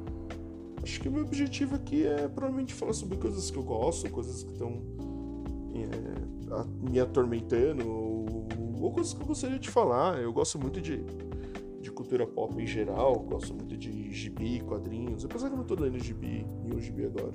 Acho 0.82 1.00
que 1.02 1.08
o 1.08 1.12
meu 1.12 1.24
objetivo 1.24 1.76
aqui 1.76 2.06
é 2.06 2.28
provavelmente 2.28 2.74
falar 2.74 2.94
sobre 2.94 3.18
coisas 3.18 3.52
que 3.52 3.58
eu 3.58 3.64
gosto, 3.64 4.10
coisas 4.10 4.44
que 4.44 4.52
estão 4.54 4.82
é, 5.76 6.90
me 6.90 7.00
atormentando, 7.00 7.88
ou, 7.88 8.48
ou 8.82 8.92
coisas 8.92 9.14
que 9.14 9.22
eu 9.22 9.28
gostaria 9.28 9.60
de 9.60 9.70
falar. 9.70 10.20
Eu 10.20 10.34
gosto 10.34 10.58
muito 10.58 10.82
de, 10.82 11.04
de 11.82 11.92
cultura 11.92 12.26
pop 12.26 12.60
em 12.60 12.66
geral, 12.66 13.20
gosto 13.20 13.54
muito 13.54 13.78
de 13.78 14.12
gibi, 14.12 14.62
quadrinhos, 14.62 15.26
apesar 15.26 15.50
que 15.50 15.54
eu 15.54 15.58
não 15.58 15.66
tô 15.66 15.76
lendo 15.76 16.00
gibi, 16.00 16.46
nenhum 16.64 16.80
gibi 16.80 17.06
agora, 17.06 17.34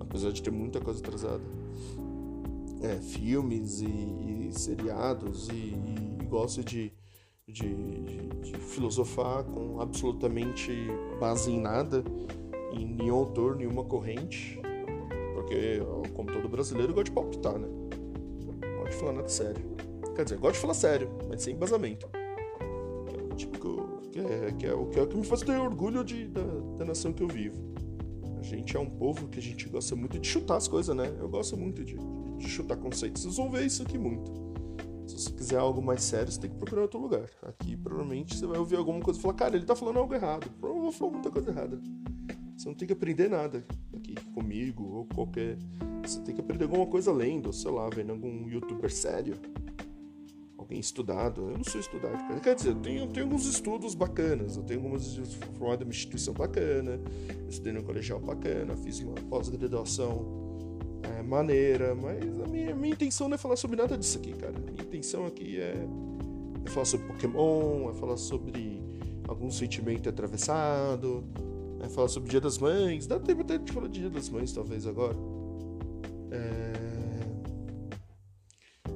apesar 0.00 0.30
de 0.30 0.42
ter 0.42 0.50
muita 0.50 0.80
coisa 0.80 1.00
atrasada. 1.00 1.44
É, 2.80 2.96
filmes 3.00 3.80
e, 3.80 3.86
e 3.86 4.50
seriados, 4.52 5.48
e, 5.48 5.74
e 6.20 6.24
gosto 6.26 6.62
de, 6.62 6.92
de, 7.46 7.74
de, 8.02 8.28
de 8.28 8.58
filosofar 8.58 9.42
com 9.44 9.80
absolutamente 9.80 10.72
base 11.18 11.50
em 11.50 11.60
nada, 11.60 12.04
em 12.72 12.86
nenhum 12.86 13.16
autor, 13.16 13.56
nenhuma 13.56 13.82
corrente, 13.84 14.60
porque, 15.34 15.80
como 16.14 16.30
todo 16.30 16.48
brasileiro, 16.48 16.92
gosta 16.92 17.04
de 17.04 17.12
palpitar, 17.12 17.58
né? 17.58 17.66
Não 17.66 18.78
gosta 18.78 18.90
de 18.90 18.96
falar 18.96 19.12
nada 19.12 19.28
sério. 19.28 19.76
Quer 20.14 20.24
dizer, 20.24 20.38
gosta 20.38 20.54
de 20.54 20.60
falar 20.60 20.74
sério, 20.74 21.10
mas 21.28 21.42
sem 21.42 21.54
embasamento. 21.54 22.08
É, 22.12 23.34
tipo, 23.34 23.58
que 24.10 24.18
é, 24.18 24.52
que 24.52 24.66
é, 24.66 24.74
o 24.74 24.86
que, 24.86 25.00
é, 25.00 25.06
que 25.06 25.16
me 25.16 25.24
faz 25.24 25.42
ter 25.42 25.58
orgulho 25.58 26.04
de, 26.04 26.28
da, 26.28 26.42
da 26.76 26.84
nação 26.84 27.12
que 27.12 27.22
eu 27.22 27.28
vivo. 27.28 27.56
A 28.38 28.42
gente 28.42 28.76
é 28.76 28.80
um 28.80 28.88
povo 28.88 29.28
que 29.28 29.38
a 29.38 29.42
gente 29.42 29.68
gosta 29.68 29.94
muito 29.94 30.18
de 30.18 30.26
chutar 30.26 30.56
as 30.56 30.68
coisas, 30.68 30.94
né? 30.94 31.12
Eu 31.18 31.28
gosto 31.28 31.56
muito 31.56 31.84
de, 31.84 31.96
de 32.38 32.48
chutar 32.48 32.76
conceitos. 32.76 33.22
Vocês 33.22 33.36
vão 33.36 33.50
ver 33.50 33.66
isso 33.66 33.82
aqui 33.82 33.98
muito. 33.98 34.48
Se 35.06 35.18
você 35.18 35.32
quiser 35.32 35.58
algo 35.58 35.82
mais 35.82 36.02
sério, 36.02 36.30
você 36.30 36.40
tem 36.40 36.50
que 36.50 36.56
procurar 36.56 36.82
outro 36.82 37.00
lugar. 37.00 37.28
Aqui, 37.42 37.76
provavelmente, 37.76 38.36
você 38.36 38.46
vai 38.46 38.58
ouvir 38.58 38.76
alguma 38.76 39.00
coisa 39.00 39.18
e 39.18 39.22
falar, 39.22 39.34
cara, 39.34 39.56
ele 39.56 39.64
tá 39.64 39.74
falando 39.74 39.98
algo 39.98 40.14
errado. 40.14 40.50
Provavelmente 40.60 40.76
eu 40.76 40.82
vou 40.82 40.92
falar 40.92 41.10
muita 41.12 41.30
coisa 41.30 41.50
errada. 41.50 41.80
Você 42.56 42.68
não 42.68 42.74
tem 42.74 42.86
que 42.86 42.92
aprender 42.92 43.28
nada 43.28 43.64
aqui 43.94 44.14
comigo 44.34 44.84
ou 44.84 45.06
qualquer. 45.06 45.56
Você 46.02 46.20
tem 46.20 46.34
que 46.34 46.40
aprender 46.40 46.64
alguma 46.64 46.86
coisa 46.86 47.12
lendo, 47.12 47.52
sei 47.52 47.70
lá, 47.70 47.88
vendo 47.88 48.10
algum 48.10 48.48
youtuber 48.48 48.92
sério. 48.92 49.36
Alguém 50.58 50.78
estudado. 50.78 51.50
Eu 51.50 51.56
não 51.56 51.64
sou 51.64 51.80
estudado, 51.80 52.18
cara. 52.28 52.40
Quer 52.40 52.54
dizer, 52.54 52.70
eu 52.70 52.80
tenho, 52.80 53.04
eu 53.04 53.06
tenho 53.06 53.26
alguns 53.26 53.46
estudos 53.46 53.94
bacanas. 53.94 54.56
Eu 54.56 54.64
tenho 54.64 54.80
algumas 54.80 55.16
formado 55.56 55.82
uma 55.82 55.90
instituição 55.90 56.34
bacana. 56.34 57.00
estudei 57.48 57.72
no 57.72 57.82
colegial 57.82 58.20
bacana. 58.20 58.76
Fiz 58.76 59.00
uma 59.00 59.14
pós-graduação 59.14 60.47
maneira. 61.28 61.94
Mas 61.94 62.24
a 62.24 62.48
minha, 62.48 62.74
minha 62.74 62.92
intenção 62.94 63.28
não 63.28 63.34
é 63.34 63.38
falar 63.38 63.56
sobre 63.56 63.76
nada 63.76 63.96
disso 63.96 64.18
aqui, 64.18 64.32
cara. 64.32 64.54
A 64.56 64.70
minha 64.70 64.82
intenção 64.82 65.26
aqui 65.26 65.60
é, 65.60 65.74
é 66.64 66.70
falar 66.70 66.86
sobre 66.86 67.06
Pokémon, 67.06 67.90
é 67.90 67.94
falar 67.94 68.16
sobre 68.16 68.82
algum 69.28 69.50
sentimento 69.50 70.08
atravessado 70.08 71.24
é, 71.80 71.88
falar 71.88 72.08
sobre 72.08 72.30
Dia 72.30 72.40
das 72.40 72.58
Mães. 72.58 73.06
Dá 73.06 73.18
tempo 73.18 73.42
até 73.42 73.58
de 73.58 73.72
falar 73.72 73.88
de 73.88 74.00
Dia 74.00 74.10
das 74.10 74.28
Mães, 74.28 74.52
talvez, 74.52 74.86
agora. 74.86 75.16
É... 76.30 76.72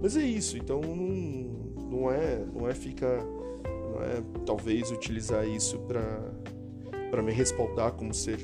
Mas 0.01 0.17
é 0.17 0.25
isso, 0.25 0.57
então 0.59 0.81
não, 0.81 1.89
não 1.89 2.11
é 2.11 2.45
não 2.53 2.69
é 2.69 2.75
ficar. 2.75 3.25
Não 3.25 4.03
é 4.03 4.23
talvez 4.47 4.91
utilizar 4.91 5.47
isso 5.47 5.79
para 5.81 7.23
me 7.23 7.31
respaldar 7.31 7.93
como 7.93 8.13
ser 8.13 8.39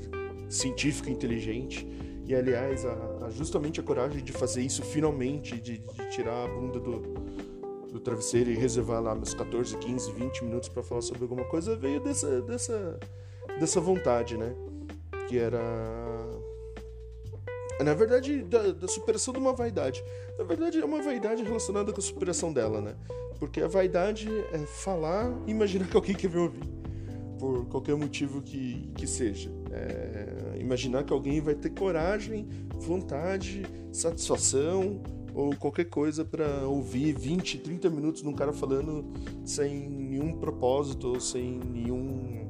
científico 0.48 1.09
inteligente. 1.09 1.87
E 2.27 2.35
aliás, 2.35 2.85
a, 2.85 2.92
justamente 3.31 3.81
a 3.81 3.83
coragem 3.83 4.23
de 4.23 4.33
fazer 4.33 4.62
isso 4.62 4.83
finalmente, 4.83 5.61
de, 5.61 5.79
de 5.79 6.11
tirar 6.11 6.45
a 6.45 6.49
bunda 6.49 6.79
do, 6.79 7.01
do 7.91 8.01
travesseiro 8.01 8.51
e 8.51 8.55
reservar 8.55 9.03
lá 9.03 9.14
meus 9.14 9.35
14, 9.35 9.77
15, 9.77 10.12
20 10.12 10.45
minutos 10.45 10.69
para 10.69 10.83
falar 10.83 11.03
sobre 11.03 11.23
alguma 11.23 11.45
coisa, 11.45 11.77
veio 11.77 12.01
dessa, 12.01 12.41
dessa, 12.43 12.99
dessa 13.59 13.81
vontade, 13.81 14.37
né? 14.37 14.55
Que 15.29 15.38
era. 15.38 15.61
Na 17.81 17.95
verdade, 17.95 18.43
da, 18.43 18.73
da, 18.73 18.88
superação 18.88 19.33
de 19.33 19.38
uma 19.38 19.53
vaidade. 19.53 20.05
Na 20.37 20.45
verdade, 20.45 20.81
é 20.81 20.85
uma 20.85 21.01
vaidade 21.01 21.43
relacionada 21.43 21.93
com 21.93 22.01
a 22.01 22.03
superação 22.03 22.53
dela, 22.53 22.81
né? 22.81 22.97
Porque 23.38 23.61
a 23.61 23.69
vaidade 23.69 24.29
é 24.53 24.59
falar 24.59 25.33
e 25.47 25.51
imaginar 25.53 25.87
que 25.88 25.97
alguém 25.97 26.14
quer 26.14 26.31
me 26.31 26.38
ouvir. 26.38 26.64
Por 27.38 27.67
qualquer 27.67 27.95
motivo 27.95 28.43
que, 28.43 28.91
que 28.97 29.07
seja. 29.07 29.49
É, 29.71 30.48
imaginar 30.59 31.05
que 31.05 31.12
alguém 31.12 31.40
vai 31.40 31.55
ter 31.55 31.71
coragem, 31.71 32.49
vontade, 32.75 33.62
satisfação 33.92 35.01
ou 35.35 35.55
qualquer 35.55 35.85
coisa 35.85 36.25
para 36.25 36.66
ouvir 36.66 37.12
20, 37.12 37.59
30 37.59 37.90
minutos 37.90 38.23
de 38.23 38.29
um 38.29 38.33
cara 38.33 38.53
falando 38.53 39.05
sem 39.44 39.88
nenhum 39.88 40.38
propósito, 40.38 41.21
sem 41.21 41.59
nenhum 41.59 42.49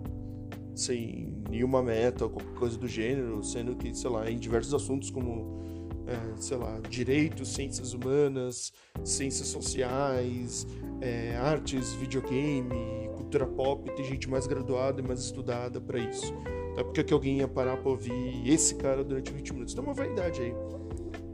sem 0.75 1.35
nenhuma 1.51 1.83
meta 1.83 2.25
ou 2.25 2.31
qualquer 2.31 2.55
coisa 2.55 2.79
do 2.79 2.87
gênero, 2.87 3.43
sendo 3.43 3.75
que, 3.75 3.93
sei 3.93 4.09
lá, 4.09 4.31
em 4.31 4.39
diversos 4.39 4.73
assuntos 4.73 5.11
como, 5.11 5.61
é, 6.07 6.41
sei 6.41 6.57
lá, 6.57 6.79
direitos, 6.89 7.53
ciências 7.53 7.95
humanas, 7.95 8.73
ciências 9.05 9.49
sociais, 9.49 10.69
é, 11.01 11.37
artes, 11.37 11.93
videogame, 11.95 13.11
cultura 13.17 13.47
pop, 13.47 13.91
tem 13.97 14.05
gente 14.05 14.31
mais 14.31 14.47
graduada 14.47 15.01
e 15.01 15.05
mais 15.05 15.19
estudada 15.19 15.81
para 15.81 15.99
isso. 15.99 16.33
Então, 16.79 16.93
por 16.93 17.05
que 17.05 17.13
alguém 17.13 17.39
ia 17.39 17.49
parar 17.49 17.77
pra 17.77 17.91
ouvir 17.91 18.49
esse 18.49 18.77
cara 18.77 19.03
durante 19.03 19.33
20 19.33 19.53
minutos? 19.53 19.75
Tem 19.75 19.83
uma 19.83 19.93
vaidade 19.93 20.41
aí. 20.41 20.55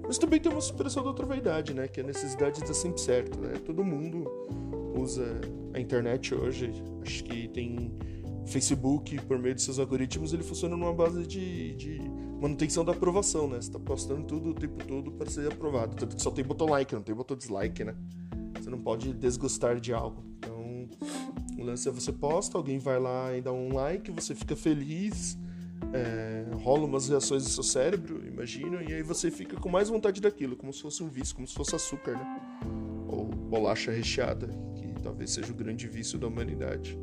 Mas 0.02 0.16
também 0.16 0.40
tem 0.40 0.50
uma 0.50 0.60
superação 0.60 1.02
da 1.02 1.10
outra 1.10 1.26
vaidade, 1.26 1.74
né? 1.74 1.86
Que 1.86 2.00
é 2.00 2.02
a 2.02 2.06
necessidade 2.06 2.56
de 2.56 2.62
estar 2.62 2.72
sempre 2.72 2.98
certo, 2.98 3.38
né? 3.38 3.52
Todo 3.64 3.84
mundo 3.84 4.24
usa 4.98 5.22
a 5.74 5.78
internet 5.78 6.34
hoje. 6.34 6.72
Acho 7.02 7.24
que 7.24 7.48
tem 7.48 7.92
Facebook, 8.46 9.20
por 9.22 9.38
meio 9.38 9.54
de 9.54 9.60
seus 9.60 9.78
algoritmos, 9.78 10.32
ele 10.32 10.42
funciona 10.42 10.76
numa 10.76 10.94
base 10.94 11.26
de, 11.26 11.74
de 11.74 12.00
manutenção 12.40 12.82
da 12.82 12.92
aprovação, 12.92 13.46
né? 13.46 13.60
Você 13.60 13.70
tá 13.70 13.78
postando 13.78 14.24
tudo 14.24 14.50
o 14.50 14.54
tempo 14.54 14.82
todo 14.82 15.12
para 15.12 15.28
ser 15.28 15.52
aprovado. 15.52 15.94
Tanto 15.94 16.16
que 16.16 16.22
só 16.22 16.30
tem 16.30 16.42
botão 16.42 16.68
like, 16.68 16.94
não 16.94 17.02
tem 17.02 17.14
botão 17.14 17.36
dislike, 17.36 17.84
né? 17.84 17.94
Você 18.58 18.70
não 18.70 18.78
pode 18.78 19.12
desgostar 19.12 19.78
de 19.78 19.92
algo. 19.92 20.24
Então, 20.38 20.88
o 21.58 21.64
lance 21.64 21.88
é 21.88 21.92
você 21.92 22.12
posta, 22.12 22.58
alguém 22.58 22.78
vai 22.78 22.98
lá 22.98 23.36
e 23.36 23.40
dá 23.40 23.52
um 23.52 23.72
like, 23.72 24.10
você 24.10 24.34
fica 24.34 24.56
feliz, 24.56 25.38
é, 25.92 26.44
rola 26.56 26.84
umas 26.84 27.08
reações 27.08 27.44
do 27.44 27.50
seu 27.50 27.62
cérebro, 27.62 28.26
imagino, 28.26 28.82
e 28.82 28.92
aí 28.92 29.02
você 29.02 29.30
fica 29.30 29.56
com 29.56 29.68
mais 29.68 29.88
vontade 29.88 30.20
daquilo, 30.20 30.56
como 30.56 30.72
se 30.72 30.82
fosse 30.82 31.02
um 31.02 31.08
vício, 31.08 31.34
como 31.34 31.46
se 31.46 31.54
fosse 31.54 31.74
açúcar, 31.74 32.12
né? 32.12 32.40
Ou 33.08 33.26
bolacha 33.26 33.90
recheada, 33.90 34.48
que 34.74 35.02
talvez 35.02 35.30
seja 35.30 35.52
o 35.52 35.54
grande 35.54 35.86
vício 35.86 36.18
da 36.18 36.26
humanidade. 36.26 36.98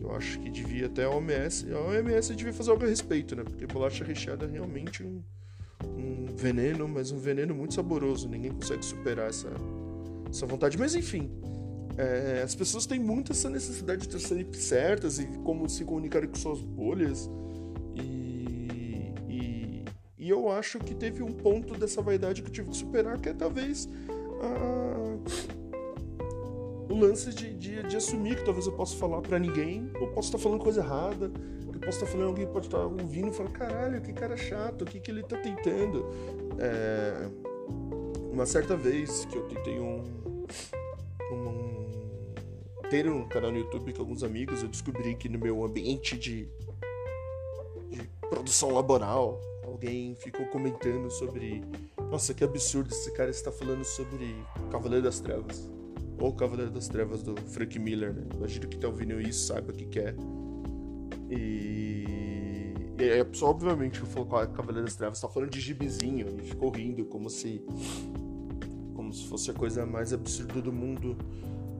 Eu 0.00 0.14
acho 0.14 0.38
que 0.40 0.50
devia 0.50 0.86
até 0.86 1.04
a 1.04 1.10
OMS. 1.10 1.70
A 1.72 1.80
OMS 1.80 2.34
devia 2.34 2.52
fazer 2.52 2.70
algo 2.70 2.84
a 2.84 2.88
respeito, 2.88 3.36
né? 3.36 3.44
Porque 3.44 3.66
bolacha 3.66 4.04
recheada 4.04 4.46
é 4.46 4.48
realmente 4.48 5.02
um, 5.02 5.22
um 5.84 6.26
veneno, 6.34 6.88
mas 6.88 7.10
um 7.10 7.18
veneno 7.18 7.54
muito 7.54 7.74
saboroso. 7.74 8.28
Ninguém 8.28 8.52
consegue 8.52 8.84
superar 8.84 9.28
essa, 9.28 9.50
essa 10.30 10.46
vontade. 10.46 10.78
Mas 10.78 10.94
enfim, 10.94 11.30
é, 11.98 12.42
as 12.42 12.54
pessoas 12.54 12.86
têm 12.86 12.98
muito 12.98 13.32
essa 13.32 13.50
necessidade 13.50 14.06
de 14.06 14.16
estar 14.16 14.34
sempre 14.34 14.56
certas 14.58 15.18
e 15.18 15.26
como 15.44 15.68
se 15.68 15.84
comunicarem 15.84 16.28
com 16.28 16.36
suas 16.36 16.60
bolhas. 16.60 17.28
E, 17.96 19.12
e, 19.28 19.84
e, 20.16 20.28
eu 20.30 20.50
acho 20.50 20.78
que 20.78 20.94
teve 20.94 21.22
um 21.22 21.32
ponto 21.32 21.74
dessa 21.74 22.00
vaidade 22.00 22.40
que 22.40 22.48
eu 22.48 22.52
tive 22.52 22.70
que 22.70 22.76
superar, 22.76 23.18
que 23.20 23.28
é 23.28 23.34
talvez 23.34 23.88
a 24.40 24.98
o 26.88 26.96
lance 26.96 27.30
de, 27.34 27.52
de, 27.52 27.82
de, 27.82 27.96
assumir 27.96 28.36
que 28.36 28.44
talvez 28.44 28.66
eu 28.66 28.72
possa 28.72 28.96
falar 28.96 29.20
para 29.20 29.38
ninguém, 29.38 29.90
ou 30.00 30.08
posso 30.08 30.28
estar 30.28 30.38
falando 30.38 30.62
coisa 30.62 30.80
errada, 30.80 31.30
eu 31.66 31.80
posso 31.80 31.98
estar 31.98 32.06
falando, 32.06 32.28
alguém 32.28 32.46
pode 32.46 32.66
estar 32.66 32.78
ouvindo 32.78 33.28
e 33.28 33.32
falar, 33.32 33.50
caralho, 33.50 34.00
que 34.00 34.12
cara 34.12 34.36
chato, 34.36 34.82
o 34.82 34.84
que, 34.84 34.98
que 34.98 35.10
ele 35.10 35.22
tá 35.22 35.36
tentando? 35.36 36.06
É, 36.58 37.28
uma 38.32 38.46
certa 38.46 38.76
vez 38.76 39.26
que 39.26 39.36
eu 39.36 39.42
tentei 39.42 39.78
um, 39.78 40.02
um, 41.30 41.67
ter 42.90 43.08
um 43.08 43.26
canal 43.28 43.52
no 43.52 43.58
YouTube 43.58 43.92
com 43.92 44.02
alguns 44.02 44.22
amigos, 44.22 44.62
eu 44.62 44.68
descobri 44.68 45.14
que 45.14 45.28
no 45.28 45.38
meu 45.38 45.64
ambiente 45.64 46.16
de, 46.16 46.48
de 47.90 48.02
produção 48.28 48.72
laboral, 48.72 49.40
alguém 49.64 50.14
ficou 50.14 50.46
comentando 50.46 51.10
sobre 51.10 51.62
nossa, 52.10 52.32
que 52.32 52.42
absurdo 52.42 52.90
esse 52.90 53.12
cara 53.12 53.30
está 53.30 53.52
falando 53.52 53.84
sobre 53.84 54.34
Cavaleiro 54.70 55.04
das 55.04 55.20
Trevas 55.20 55.70
ou 56.18 56.32
Cavaleiro 56.32 56.70
das 56.70 56.88
Trevas 56.88 57.22
do 57.22 57.36
Frank 57.36 57.78
Miller, 57.78 58.14
né? 58.14 58.24
Imagina 58.34 58.66
que 58.66 58.78
tá 58.78 58.88
ouvindo 58.88 59.20
isso, 59.20 59.46
saiba 59.46 59.72
o 59.72 59.74
que, 59.74 59.98
é. 60.00 60.14
E... 61.30 62.74
e 62.98 63.20
a 63.20 63.24
pessoa, 63.24 63.50
obviamente, 63.50 64.00
que 64.00 64.06
falou 64.06 64.26
Cavaleiro 64.26 64.86
das 64.86 64.96
Trevas, 64.96 65.20
tá 65.20 65.28
falando 65.28 65.50
de 65.50 65.60
gibizinho 65.60 66.26
e 66.40 66.42
ficou 66.42 66.70
rindo 66.70 67.04
como 67.04 67.28
se. 67.28 67.62
como 68.94 69.12
se 69.12 69.26
fosse 69.28 69.50
a 69.50 69.54
coisa 69.54 69.86
mais 69.86 70.12
absurda 70.12 70.60
do 70.60 70.72
mundo. 70.72 71.16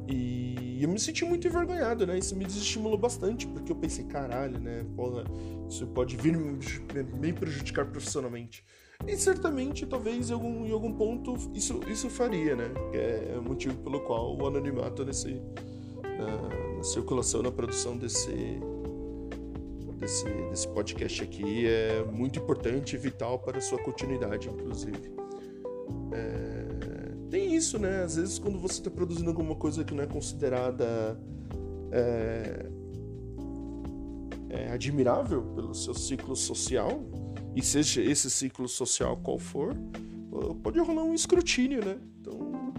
E 0.08 0.82
eu 0.82 0.88
me 0.88 0.98
senti 0.98 1.24
muito 1.24 1.46
envergonhado, 1.46 2.06
né? 2.06 2.16
Isso 2.18 2.34
me 2.34 2.44
desestimulou 2.44 2.96
bastante, 2.96 3.46
porque 3.46 3.70
eu 3.70 3.76
pensei, 3.76 4.04
caralho, 4.04 4.58
né? 4.58 4.84
Porra, 4.96 5.24
isso 5.68 5.86
pode 5.88 6.16
vir 6.16 6.36
me 6.36 7.32
prejudicar 7.32 7.84
profissionalmente. 7.86 8.64
E 9.06 9.16
certamente, 9.16 9.86
talvez, 9.86 10.30
em 10.30 10.32
algum, 10.32 10.66
em 10.66 10.72
algum 10.72 10.92
ponto, 10.92 11.36
isso, 11.54 11.80
isso 11.88 12.08
faria, 12.08 12.56
né? 12.56 12.70
Que 12.90 12.96
é 12.96 13.38
o 13.38 13.42
motivo 13.42 13.76
pelo 13.82 14.00
qual 14.00 14.36
o 14.36 14.46
anonimato 14.46 15.04
nesse, 15.04 15.40
na, 16.02 16.76
na 16.76 16.82
circulação, 16.82 17.42
na 17.42 17.52
produção 17.52 17.96
desse, 17.96 18.58
desse, 19.98 20.24
desse 20.24 20.68
podcast 20.68 21.22
aqui 21.22 21.66
é 21.66 22.02
muito 22.04 22.38
importante 22.38 22.96
e 22.96 22.98
vital 22.98 23.38
para 23.38 23.58
a 23.58 23.60
sua 23.60 23.78
continuidade, 23.78 24.48
inclusive. 24.48 25.12
É, 26.12 26.67
tem 27.30 27.54
isso, 27.54 27.78
né? 27.78 28.02
Às 28.02 28.16
vezes 28.16 28.38
quando 28.38 28.58
você 28.58 28.80
está 28.80 28.90
produzindo 28.90 29.28
alguma 29.30 29.54
coisa 29.54 29.84
que 29.84 29.94
não 29.94 30.02
é 30.02 30.06
considerada 30.06 31.18
é, 31.92 32.66
é, 34.50 34.72
admirável 34.72 35.42
pelo 35.54 35.74
seu 35.74 35.94
ciclo 35.94 36.34
social, 36.34 37.02
e 37.54 37.62
seja 37.62 38.02
esse 38.02 38.30
ciclo 38.30 38.68
social 38.68 39.16
qual 39.16 39.38
for, 39.38 39.74
pode 40.62 40.78
rolar 40.78 41.02
um 41.02 41.14
escrutínio, 41.14 41.84
né? 41.84 41.98
Então, 42.20 42.72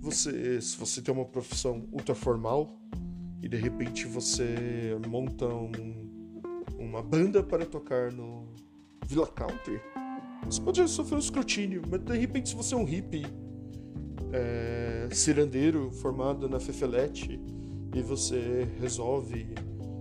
você, 0.00 0.60
se 0.60 0.76
você 0.76 1.02
tem 1.02 1.12
uma 1.12 1.26
profissão 1.26 1.86
ultra 1.92 2.14
formal 2.14 2.80
e 3.42 3.48
de 3.48 3.56
repente 3.56 4.06
você 4.06 4.96
monta 5.06 5.46
um, 5.46 6.40
uma 6.78 7.02
banda 7.02 7.42
para 7.42 7.66
tocar 7.66 8.10
no 8.10 8.48
Villa 9.06 9.26
Country, 9.26 9.80
você 10.46 10.60
pode 10.60 10.88
sofrer 10.88 11.16
um 11.16 11.20
escrutínio, 11.20 11.82
mas 11.88 12.00
de 12.00 12.16
repente 12.16 12.48
se 12.48 12.54
você 12.54 12.74
é 12.74 12.78
um 12.78 12.84
hippie 12.84 13.26
é, 14.32 15.08
cirandeiro 15.12 15.90
formado 15.90 16.48
na 16.48 16.60
Fefelete 16.60 17.40
e 17.94 18.02
você 18.02 18.68
resolve, 18.80 19.54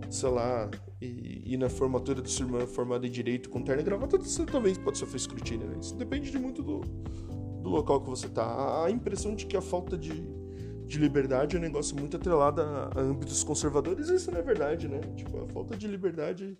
sei 0.09 0.29
lá, 0.29 0.69
ir 1.01 1.57
na 1.57 1.69
formatura 1.69 2.21
do 2.21 2.29
sua 2.29 2.45
irmã 2.45 2.67
formada 2.67 3.07
em 3.07 3.11
direito 3.11 3.49
com 3.49 3.61
terno 3.61 3.81
e 3.81 3.85
gravata, 3.85 4.17
você 4.17 4.45
talvez 4.45 4.77
pode 4.77 4.97
sofrer 4.97 5.17
escrutínio, 5.17 5.67
né? 5.67 5.77
Isso 5.79 5.95
depende 5.95 6.29
de 6.29 6.37
muito 6.37 6.61
do, 6.61 6.81
do 6.81 7.69
local 7.69 8.01
que 8.01 8.09
você 8.09 8.27
tá. 8.27 8.85
A 8.85 8.91
impressão 8.91 9.35
de 9.35 9.45
que 9.45 9.55
a 9.55 9.61
falta 9.61 9.97
de, 9.97 10.11
de 10.85 10.99
liberdade 10.99 11.55
é 11.55 11.59
um 11.59 11.61
negócio 11.61 11.95
muito 11.97 12.17
atrelado 12.17 12.61
a, 12.61 12.91
a 12.95 13.01
âmbitos 13.01 13.43
conservadores, 13.43 14.09
isso 14.09 14.31
não 14.31 14.39
é 14.39 14.43
verdade, 14.43 14.87
né? 14.87 14.99
Tipo, 15.15 15.43
a 15.43 15.47
falta 15.47 15.75
de 15.75 15.87
liberdade 15.87 16.57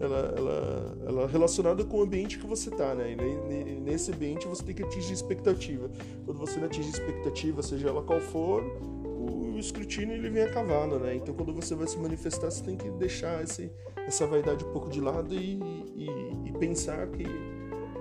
ela, 0.00 0.34
ela, 0.36 0.98
ela 1.06 1.22
é 1.22 1.26
relacionada 1.26 1.84
com 1.84 1.98
o 1.98 2.02
ambiente 2.02 2.38
que 2.38 2.46
você 2.46 2.70
tá, 2.70 2.94
né? 2.94 3.12
E 3.12 3.80
nesse 3.80 4.12
ambiente 4.12 4.46
você 4.46 4.62
tem 4.62 4.74
que 4.74 4.82
atingir 4.82 5.12
expectativa. 5.12 5.90
Quando 6.24 6.38
você 6.38 6.58
não 6.58 6.66
atinge 6.66 6.90
expectativa, 6.90 7.62
seja 7.62 7.88
ela 7.88 8.02
qual 8.02 8.20
for, 8.20 8.62
o 9.02 9.58
escrutínio 9.58 10.14
ele 10.14 10.28
vem 10.28 10.42
a 10.42 10.50
cavalo, 10.50 10.98
né? 10.98 11.14
Então 11.14 11.34
quando 11.34 11.52
você 11.52 11.74
vai 11.74 11.86
se 11.86 11.98
manifestar, 11.98 12.50
você 12.50 12.62
tem 12.62 12.76
que 12.76 12.90
deixar 12.90 13.42
esse, 13.42 13.70
essa 14.06 14.26
vaidade 14.26 14.64
um 14.64 14.72
pouco 14.72 14.90
de 14.90 15.00
lado 15.00 15.34
e, 15.34 15.58
e, 15.94 16.08
e 16.46 16.52
pensar 16.58 17.06
que 17.08 17.24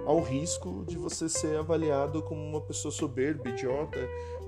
há 0.06 0.12
o 0.12 0.22
risco 0.22 0.84
de 0.88 0.98
você 0.98 1.30
ser 1.30 1.58
avaliado 1.58 2.22
como 2.24 2.42
uma 2.42 2.62
pessoa 2.62 2.92
soberba, 2.92 3.50
idiota, 3.50 4.00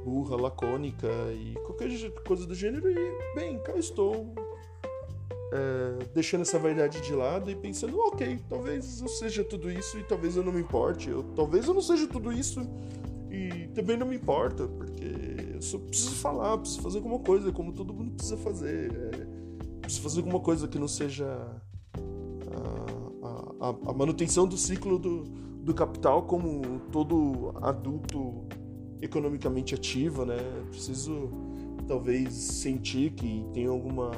burra, 0.03 0.35
lacônica 0.35 1.07
e 1.33 1.53
qualquer 1.65 1.89
coisa 2.25 2.45
do 2.45 2.53
gênero. 2.53 2.89
E, 2.91 3.35
bem, 3.35 3.57
cá 3.59 3.73
estou, 3.75 4.33
é, 5.51 6.05
deixando 6.13 6.41
essa 6.41 6.59
vaidade 6.59 7.01
de 7.01 7.13
lado 7.13 7.49
e 7.49 7.55
pensando, 7.55 7.97
ok, 7.99 8.39
talvez 8.49 9.01
eu 9.01 9.07
seja 9.07 9.43
tudo 9.43 9.71
isso 9.71 9.97
e 9.97 10.03
talvez 10.03 10.35
eu 10.35 10.43
não 10.43 10.51
me 10.51 10.61
importe, 10.61 11.09
eu, 11.09 11.23
talvez 11.35 11.67
eu 11.67 11.73
não 11.73 11.81
seja 11.81 12.07
tudo 12.07 12.31
isso 12.31 12.61
e 13.31 13.67
também 13.73 13.97
não 13.97 14.07
me 14.07 14.15
importa, 14.15 14.67
porque 14.67 15.53
eu 15.53 15.61
só 15.61 15.77
preciso 15.77 16.15
falar, 16.15 16.57
preciso 16.57 16.81
fazer 16.81 16.97
alguma 16.97 17.19
coisa, 17.19 17.51
como 17.51 17.71
todo 17.73 17.93
mundo 17.93 18.11
precisa 18.11 18.37
fazer. 18.37 18.91
É, 18.93 19.37
preciso 19.81 20.03
fazer 20.03 20.19
alguma 20.19 20.39
coisa 20.39 20.67
que 20.67 20.77
não 20.77 20.87
seja 20.87 21.25
a, 23.61 23.67
a, 23.67 23.69
a 23.69 23.93
manutenção 23.93 24.47
do 24.47 24.57
ciclo 24.57 24.99
do, 24.99 25.23
do 25.23 25.73
capital 25.73 26.23
como 26.23 26.81
todo 26.91 27.53
adulto 27.61 28.45
economicamente 29.01 29.75
ativo, 29.75 30.25
né? 30.25 30.37
Preciso 30.69 31.29
talvez 31.87 32.33
sentir 32.33 33.11
que 33.11 33.45
tem 33.53 33.65
alguma 33.65 34.11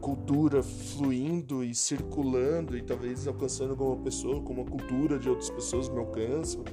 cultura 0.00 0.62
fluindo 0.62 1.62
e 1.62 1.74
circulando 1.74 2.76
e 2.76 2.82
talvez 2.82 3.26
alcançando 3.26 3.70
alguma 3.70 3.96
pessoa, 3.96 4.40
como 4.42 4.62
a 4.62 4.64
cultura 4.64 5.18
de 5.18 5.28
outras 5.28 5.50
pessoas 5.50 5.88
me 5.88 5.98
alcançam. 5.98 6.64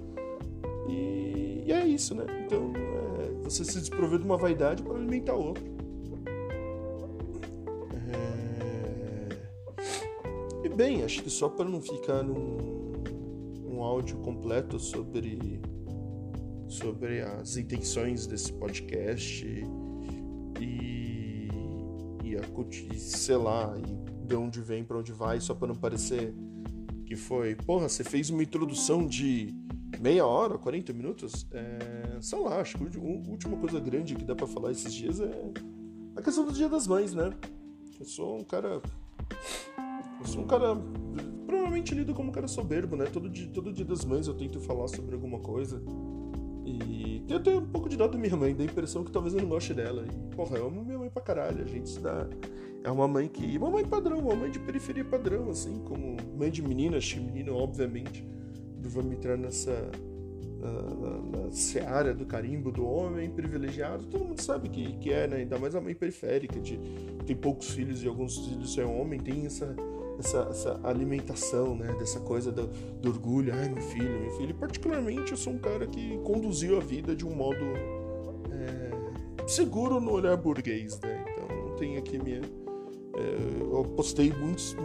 E, 0.89 1.63
e 1.65 1.71
é 1.71 1.85
isso, 1.85 2.15
né? 2.15 2.25
Então, 2.45 2.71
é, 2.75 3.43
você 3.43 3.63
se 3.65 3.79
desprover 3.79 4.19
de 4.19 4.25
uma 4.25 4.37
vaidade 4.37 4.81
para 4.81 4.95
alimentar 4.95 5.35
outra. 5.35 5.63
É... 8.09 9.27
E 10.65 10.69
bem, 10.69 11.03
acho 11.03 11.21
que 11.21 11.29
só 11.29 11.49
para 11.49 11.69
não 11.69 11.81
ficar 11.81 12.23
num, 12.23 12.57
num 13.61 13.83
áudio 13.83 14.17
completo 14.19 14.79
sobre 14.79 15.61
sobre 16.67 17.21
as 17.21 17.55
intenções 17.55 18.27
desse 18.27 18.51
podcast 18.51 19.45
e, 20.59 21.16
e 22.37 22.95
a 22.95 22.99
sei 22.99 23.37
lá, 23.37 23.73
e 23.77 24.25
de 24.25 24.35
onde 24.35 24.61
vem 24.61 24.83
para 24.83 24.97
onde 24.97 25.11
vai, 25.11 25.39
só 25.39 25.53
para 25.53 25.67
não 25.67 25.75
parecer 25.75 26.33
que 27.05 27.15
foi, 27.15 27.55
porra, 27.55 27.87
você 27.87 28.03
fez 28.03 28.29
uma 28.29 28.43
introdução 28.43 29.07
de 29.07 29.55
meia 29.99 30.25
hora, 30.25 30.57
40 30.57 30.91
minutos, 30.91 31.47
é, 31.51 32.17
sei 32.19 32.39
lá, 32.39 32.59
acho 32.59 32.77
que 32.77 32.83
a 32.83 33.29
última 33.29 33.55
coisa 33.57 33.79
grande 33.79 34.15
que 34.15 34.25
dá 34.25 34.35
para 34.35 34.45
falar 34.45 34.71
esses 34.71 34.93
dias 34.93 35.21
é 35.21 35.51
a 36.17 36.21
questão 36.21 36.45
do 36.45 36.51
Dia 36.51 36.67
das 36.67 36.87
Mães, 36.87 37.13
né? 37.13 37.31
Eu 37.99 38.05
sou 38.05 38.39
um 38.39 38.43
cara. 38.43 38.81
Eu 40.19 40.25
sou 40.25 40.41
um 40.41 40.47
cara. 40.47 40.75
Provavelmente 41.45 41.93
lido 41.93 42.13
como 42.13 42.29
um 42.29 42.31
cara 42.31 42.47
soberbo, 42.47 42.95
né? 42.95 43.05
Todo 43.05 43.29
dia, 43.29 43.47
todo 43.47 43.71
dia 43.71 43.85
das 43.85 44.03
mães 44.03 44.27
eu 44.27 44.33
tento 44.33 44.59
falar 44.59 44.87
sobre 44.87 45.13
alguma 45.13 45.39
coisa. 45.39 45.81
E 46.65 46.96
eu 47.29 47.39
tenho 47.41 47.59
um 47.59 47.65
pouco 47.65 47.89
de 47.89 47.97
dó 47.97 48.07
da 48.07 48.17
minha 48.17 48.35
mãe, 48.35 48.55
da 48.55 48.63
impressão 48.63 49.03
que 49.03 49.11
talvez 49.11 49.33
eu 49.33 49.41
não 49.41 49.49
goste 49.49 49.73
dela. 49.73 50.05
E, 50.05 50.35
porra, 50.35 50.57
eu 50.57 50.67
amo 50.67 50.83
minha 50.83 50.97
mãe 50.97 51.09
pra 51.09 51.21
caralho. 51.21 51.63
A 51.63 51.67
gente 51.67 51.89
se 51.89 51.99
dá. 51.99 52.27
É 52.83 52.91
uma 52.91 53.07
mãe 53.07 53.27
que. 53.27 53.57
Uma 53.57 53.69
mãe 53.69 53.85
padrão, 53.85 54.19
uma 54.19 54.35
mãe 54.35 54.51
de 54.51 54.59
periferia 54.59 55.03
padrão, 55.03 55.49
assim, 55.49 55.79
como 55.79 56.17
mãe 56.37 56.49
de 56.49 56.61
menina, 56.61 56.97
achei 56.97 57.21
menina, 57.21 57.51
obviamente 57.51 58.25
vamos 58.87 59.13
entrar 59.13 59.37
nessa 59.37 59.91
na, 60.59 60.71
na, 60.71 61.43
na 61.45 61.51
seara 61.51 62.13
do 62.13 62.25
carimbo 62.25 62.71
do 62.71 62.85
homem 62.85 63.29
privilegiado, 63.29 64.05
todo 64.05 64.25
mundo 64.25 64.41
sabe 64.41 64.69
que, 64.69 64.93
que 64.97 65.11
é, 65.11 65.27
né? 65.27 65.37
Ainda 65.37 65.59
mais 65.59 65.75
a 65.75 65.81
mãe 65.81 65.93
periférica, 65.93 66.59
de 66.59 66.79
tem 67.25 67.35
poucos 67.35 67.69
filhos 67.69 68.03
e 68.03 68.07
alguns 68.07 68.37
filhos 68.37 68.77
é 68.77 68.85
homem, 68.85 69.19
tem 69.19 69.45
essa, 69.45 69.75
essa, 70.19 70.47
essa 70.49 70.79
alimentação, 70.83 71.75
né? 71.75 71.93
Dessa 71.99 72.19
coisa 72.19 72.51
do, 72.51 72.67
do, 72.67 73.09
orgulho, 73.09 73.53
ai 73.53 73.69
meu 73.69 73.81
filho, 73.83 74.19
meu 74.19 74.31
filho. 74.31 74.49
E 74.51 74.53
particularmente 74.53 75.31
eu 75.31 75.37
sou 75.37 75.53
um 75.53 75.59
cara 75.59 75.85
que 75.87 76.17
conduziu 76.19 76.77
a 76.77 76.79
vida 76.79 77.15
de 77.15 77.25
um 77.25 77.35
modo 77.35 77.63
é, 78.51 79.47
seguro 79.47 79.99
no 79.99 80.11
olhar 80.11 80.35
burguês, 80.37 80.99
né? 81.01 81.25
Então 81.31 81.75
tem 81.75 81.97
aqui 81.97 82.17
minha. 82.17 82.41
É, 82.41 83.61
eu 83.61 83.83
postei 83.95 84.31
muito, 84.31 84.75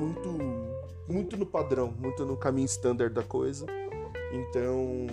muito, 1.08 1.36
no 1.36 1.46
padrão, 1.46 1.94
muito 1.98 2.24
no 2.24 2.36
caminho 2.36 2.66
standard 2.66 3.12
da 3.12 3.22
coisa. 3.22 3.66
Então, 4.32 5.06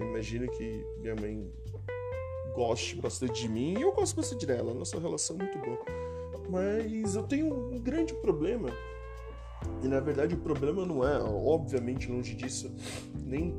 imagino 0.00 0.48
que 0.48 0.84
minha 1.00 1.16
mãe 1.16 1.52
goste 2.54 2.94
bastante 2.96 3.42
de 3.42 3.48
mim 3.48 3.76
e 3.76 3.82
eu 3.82 3.92
gosto 3.92 4.14
bastante 4.14 4.46
dela. 4.46 4.72
Nossa 4.72 4.98
relação 4.98 5.36
é 5.36 5.38
muito 5.40 5.58
boa. 5.58 5.78
Mas 6.48 7.16
eu 7.16 7.24
tenho 7.24 7.52
um 7.52 7.78
grande 7.80 8.14
problema. 8.14 8.70
E 9.82 9.88
na 9.88 10.00
verdade 10.00 10.34
o 10.34 10.38
problema 10.38 10.84
não 10.86 11.06
é, 11.06 11.18
obviamente, 11.22 12.10
longe 12.10 12.34
disso, 12.34 12.72
nem 13.24 13.54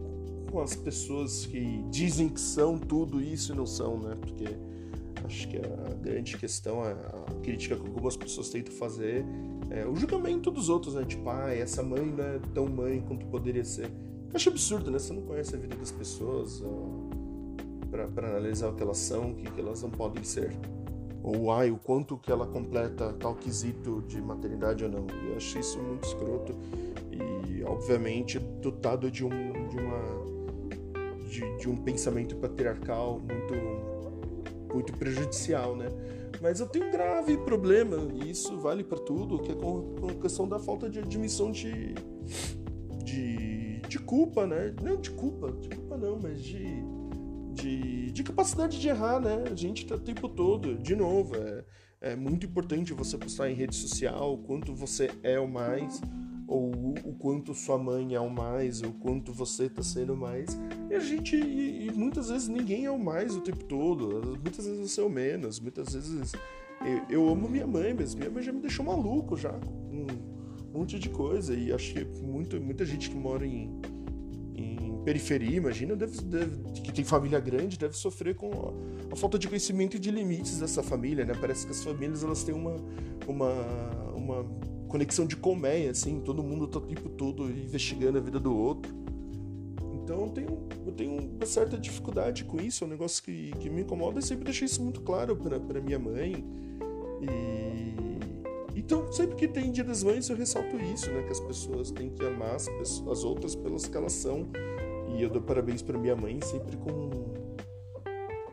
com 0.51 0.61
as 0.61 0.75
pessoas 0.75 1.45
que 1.45 1.83
dizem 1.89 2.29
que 2.29 2.39
são 2.39 2.77
tudo 2.77 3.21
isso 3.21 3.53
e 3.53 3.55
não 3.55 3.65
são, 3.65 3.99
né? 3.99 4.15
Porque 4.19 4.45
acho 5.25 5.47
que 5.47 5.57
a 5.57 5.93
grande 6.01 6.37
questão, 6.37 6.81
a 6.83 6.95
crítica 7.43 7.75
que 7.75 7.87
algumas 7.87 8.15
pessoas 8.15 8.49
tentam 8.49 8.73
fazer 8.73 9.25
é 9.69 9.85
o 9.85 9.95
julgamento 9.95 10.51
dos 10.51 10.69
outros, 10.69 10.95
né? 10.95 11.03
Tipo, 11.05 11.29
ah, 11.29 11.53
essa 11.53 11.83
mãe 11.83 12.05
não 12.05 12.23
é 12.23 12.39
tão 12.53 12.67
mãe 12.67 13.01
quanto 13.01 13.25
poderia 13.27 13.63
ser. 13.63 13.85
Eu 13.85 14.35
acho 14.35 14.49
absurdo, 14.49 14.91
né? 14.91 14.99
Você 14.99 15.13
não 15.13 15.21
conhece 15.23 15.55
a 15.55 15.57
vida 15.57 15.75
das 15.75 15.91
pessoas 15.91 16.63
para 18.13 18.27
analisar 18.29 18.69
o 18.69 18.75
que 18.75 18.83
elas 18.83 18.97
são, 18.97 19.31
o 19.31 19.35
que, 19.35 19.59
elas 19.59 19.81
não 19.81 19.89
podem 19.89 20.23
ser. 20.23 20.51
Ou 21.25 21.51
ai, 21.51 21.71
o 21.71 21.77
quanto 21.77 22.17
que 22.17 22.31
ela 22.31 22.45
completa 22.45 23.11
tal 23.19 23.33
quesito 23.33 24.03
de 24.07 24.21
maternidade 24.21 24.83
ou 24.83 24.91
não. 24.91 25.07
Eu 25.27 25.35
acho 25.35 25.57
isso 25.57 25.81
muito 25.81 26.07
escroto 26.07 26.53
e, 27.11 27.63
obviamente, 27.63 28.37
dotado 28.37 29.09
de 29.09 29.25
um, 29.25 29.29
de 29.29 29.77
uma, 29.77 31.27
de, 31.27 31.57
de 31.57 31.67
um 31.67 31.77
pensamento 31.77 32.35
patriarcal 32.35 33.19
muito, 33.19 34.71
muito 34.71 34.93
prejudicial, 34.93 35.75
né? 35.75 35.89
Mas 36.39 36.59
eu 36.59 36.67
tenho 36.67 36.89
um 36.89 36.91
grave 36.91 37.37
problema, 37.37 37.97
e 38.13 38.29
isso 38.29 38.59
vale 38.59 38.83
para 38.83 38.99
tudo, 38.99 39.39
que 39.39 39.51
é 39.51 39.55
com 39.55 39.95
a 40.07 40.21
questão 40.21 40.47
da 40.47 40.59
falta 40.59 40.87
de 40.87 40.99
admissão 40.99 41.51
de, 41.51 41.95
de 43.03 43.55
de 43.87 43.99
culpa, 43.99 44.45
né? 44.45 44.73
Não 44.81 44.97
de 44.97 45.11
culpa, 45.11 45.51
de 45.53 45.69
culpa 45.69 45.97
não, 45.97 46.19
mas 46.21 46.43
de, 46.43 46.83
de, 47.55 48.11
de 48.11 48.23
capacidade 48.23 48.79
de 48.79 48.87
errar, 48.87 49.19
né? 49.19 49.43
A 49.51 49.55
gente 49.55 49.85
tá 49.85 49.95
o 49.95 49.99
tempo 49.99 50.27
todo, 50.29 50.75
de 50.75 50.95
novo, 50.95 51.35
é, 51.35 51.63
é 52.01 52.15
muito 52.15 52.45
importante 52.45 52.93
você 52.93 53.17
postar 53.17 53.49
em 53.49 53.55
rede 53.55 53.75
social 53.75 54.33
o 54.33 54.37
quanto 54.37 54.75
você 54.75 55.09
é 55.23 55.39
o 55.39 55.47
mais, 55.47 56.01
ou 56.47 56.93
o 57.03 57.15
quanto 57.17 57.53
sua 57.55 57.77
mãe 57.77 58.13
é 58.13 58.19
o 58.19 58.29
mais, 58.29 58.81
ou 58.81 58.89
o 58.89 58.93
quanto 58.93 59.33
você 59.33 59.67
tá 59.67 59.81
sendo 59.81 60.13
o 60.13 60.17
mais. 60.17 60.57
E 60.89 60.93
a 60.93 60.99
gente, 60.99 61.35
e, 61.35 61.87
e 61.87 61.91
muitas 61.91 62.29
vezes 62.29 62.47
ninguém 62.47 62.85
é 62.85 62.91
o 62.91 62.99
mais 62.99 63.35
o 63.35 63.41
tempo 63.41 63.63
todo, 63.63 64.37
muitas 64.41 64.65
vezes 64.65 64.91
você 64.91 65.01
é 65.01 65.03
o 65.03 65.09
menos, 65.09 65.59
muitas 65.59 65.93
vezes. 65.93 66.33
Eu, 66.85 67.01
eu 67.09 67.29
amo 67.29 67.49
minha 67.49 67.65
mãe, 67.65 67.93
mas 67.93 68.13
minha 68.13 68.29
mãe 68.29 68.43
já 68.43 68.51
me 68.51 68.59
deixou 68.59 68.85
maluco 68.85 69.35
já. 69.35 69.53
Com, 69.53 70.05
monte 70.77 70.99
de 70.99 71.09
coisa. 71.09 71.55
E 71.55 71.71
acho 71.71 71.93
que 71.93 72.05
muito, 72.21 72.59
muita 72.59 72.85
gente 72.85 73.09
que 73.09 73.15
mora 73.15 73.45
em 73.45 73.81
periferia, 75.05 75.57
imagina, 75.57 75.95
deve, 75.95 76.19
deve, 76.21 76.71
que 76.81 76.91
tem 76.91 77.05
família 77.05 77.39
grande, 77.39 77.77
deve 77.77 77.95
sofrer 77.95 78.35
com 78.35 78.49
a, 78.51 79.13
a, 79.13 79.15
falta 79.15 79.37
de 79.37 79.47
conhecimento 79.47 79.95
e 79.95 79.99
de 79.99 80.09
limites 80.09 80.59
dessa 80.59 80.81
família, 80.81 81.23
né? 81.23 81.33
Parece 81.39 81.67
que 81.67 81.71
as 81.71 81.83
famílias 81.83 82.23
elas 82.23 82.43
têm 82.43 82.55
uma, 82.55 82.75
uma, 83.27 83.53
uma 84.15 84.43
conexão 84.87 85.27
de 85.27 85.35
colmeia, 85.35 85.91
assim, 85.91 86.19
todo 86.21 86.41
mundo 86.41 86.67
tá 86.67 86.79
o 86.79 86.81
tempo 86.81 87.07
todo 87.09 87.43
investigando 87.51 88.17
a 88.17 88.21
vida 88.21 88.39
do 88.39 88.57
outro. 88.57 88.91
Então 89.93 90.21
eu 90.21 90.29
tenho, 90.29 90.67
eu 90.87 90.91
tenho 90.91 91.35
uma 91.35 91.45
certa 91.45 91.77
dificuldade 91.77 92.43
com 92.43 92.59
isso, 92.59 92.83
é 92.83 92.87
um 92.87 92.89
negócio 92.89 93.23
que, 93.23 93.51
que 93.59 93.69
me 93.69 93.81
incomoda 93.81 94.19
e 94.19 94.23
sempre 94.23 94.45
deixei 94.45 94.65
isso 94.65 94.81
muito 94.81 95.01
claro 95.01 95.37
para 95.37 95.79
minha 95.81 95.99
mãe. 95.99 96.43
E 97.21 98.05
então, 98.75 99.09
sempre 99.11 99.35
que 99.35 99.47
tem 99.47 99.71
Dia 99.71 99.85
das 99.85 100.03
Mães, 100.03 100.29
eu 100.29 100.35
ressalto 100.35 100.75
isso, 100.77 101.09
né? 101.09 101.23
Que 101.23 101.31
as 101.31 101.39
pessoas 101.39 101.91
têm 101.91 102.09
que 102.09 102.25
amar 102.25 102.55
as, 102.55 102.67
pessoas, 102.67 103.19
as 103.19 103.23
outras 103.23 103.55
pelas 103.55 103.87
que 103.87 103.95
elas 103.95 104.11
são. 104.11 104.49
E 105.09 105.21
eu 105.21 105.29
dou 105.29 105.41
parabéns 105.41 105.81
para 105.81 105.97
minha 105.97 106.15
mãe, 106.15 106.39
sempre 106.41 106.77
com 106.77 107.09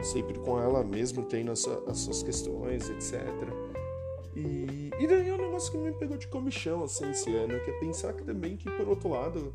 sempre 0.03 0.39
com 0.41 0.61
ela 0.61 0.83
mesmo, 0.83 1.23
tendo 1.23 1.53
as, 1.53 1.67
as 1.87 1.99
suas 1.99 2.23
questões, 2.23 2.91
etc. 2.91 3.23
E, 4.35 4.91
e 4.99 5.07
daí 5.07 5.29
é 5.29 5.35
um 5.35 5.39
negócio 5.39 5.71
que 5.71 5.79
me 5.79 5.93
pegou 5.93 6.17
de 6.17 6.27
comichão, 6.27 6.83
assim, 6.83 7.11
esse 7.11 7.35
ano, 7.35 7.61
que 7.61 7.71
é 7.71 7.79
pensar 7.79 8.13
que 8.13 8.25
também 8.25 8.57
que, 8.57 8.71
por 8.71 8.89
outro 8.89 9.11
lado, 9.11 9.55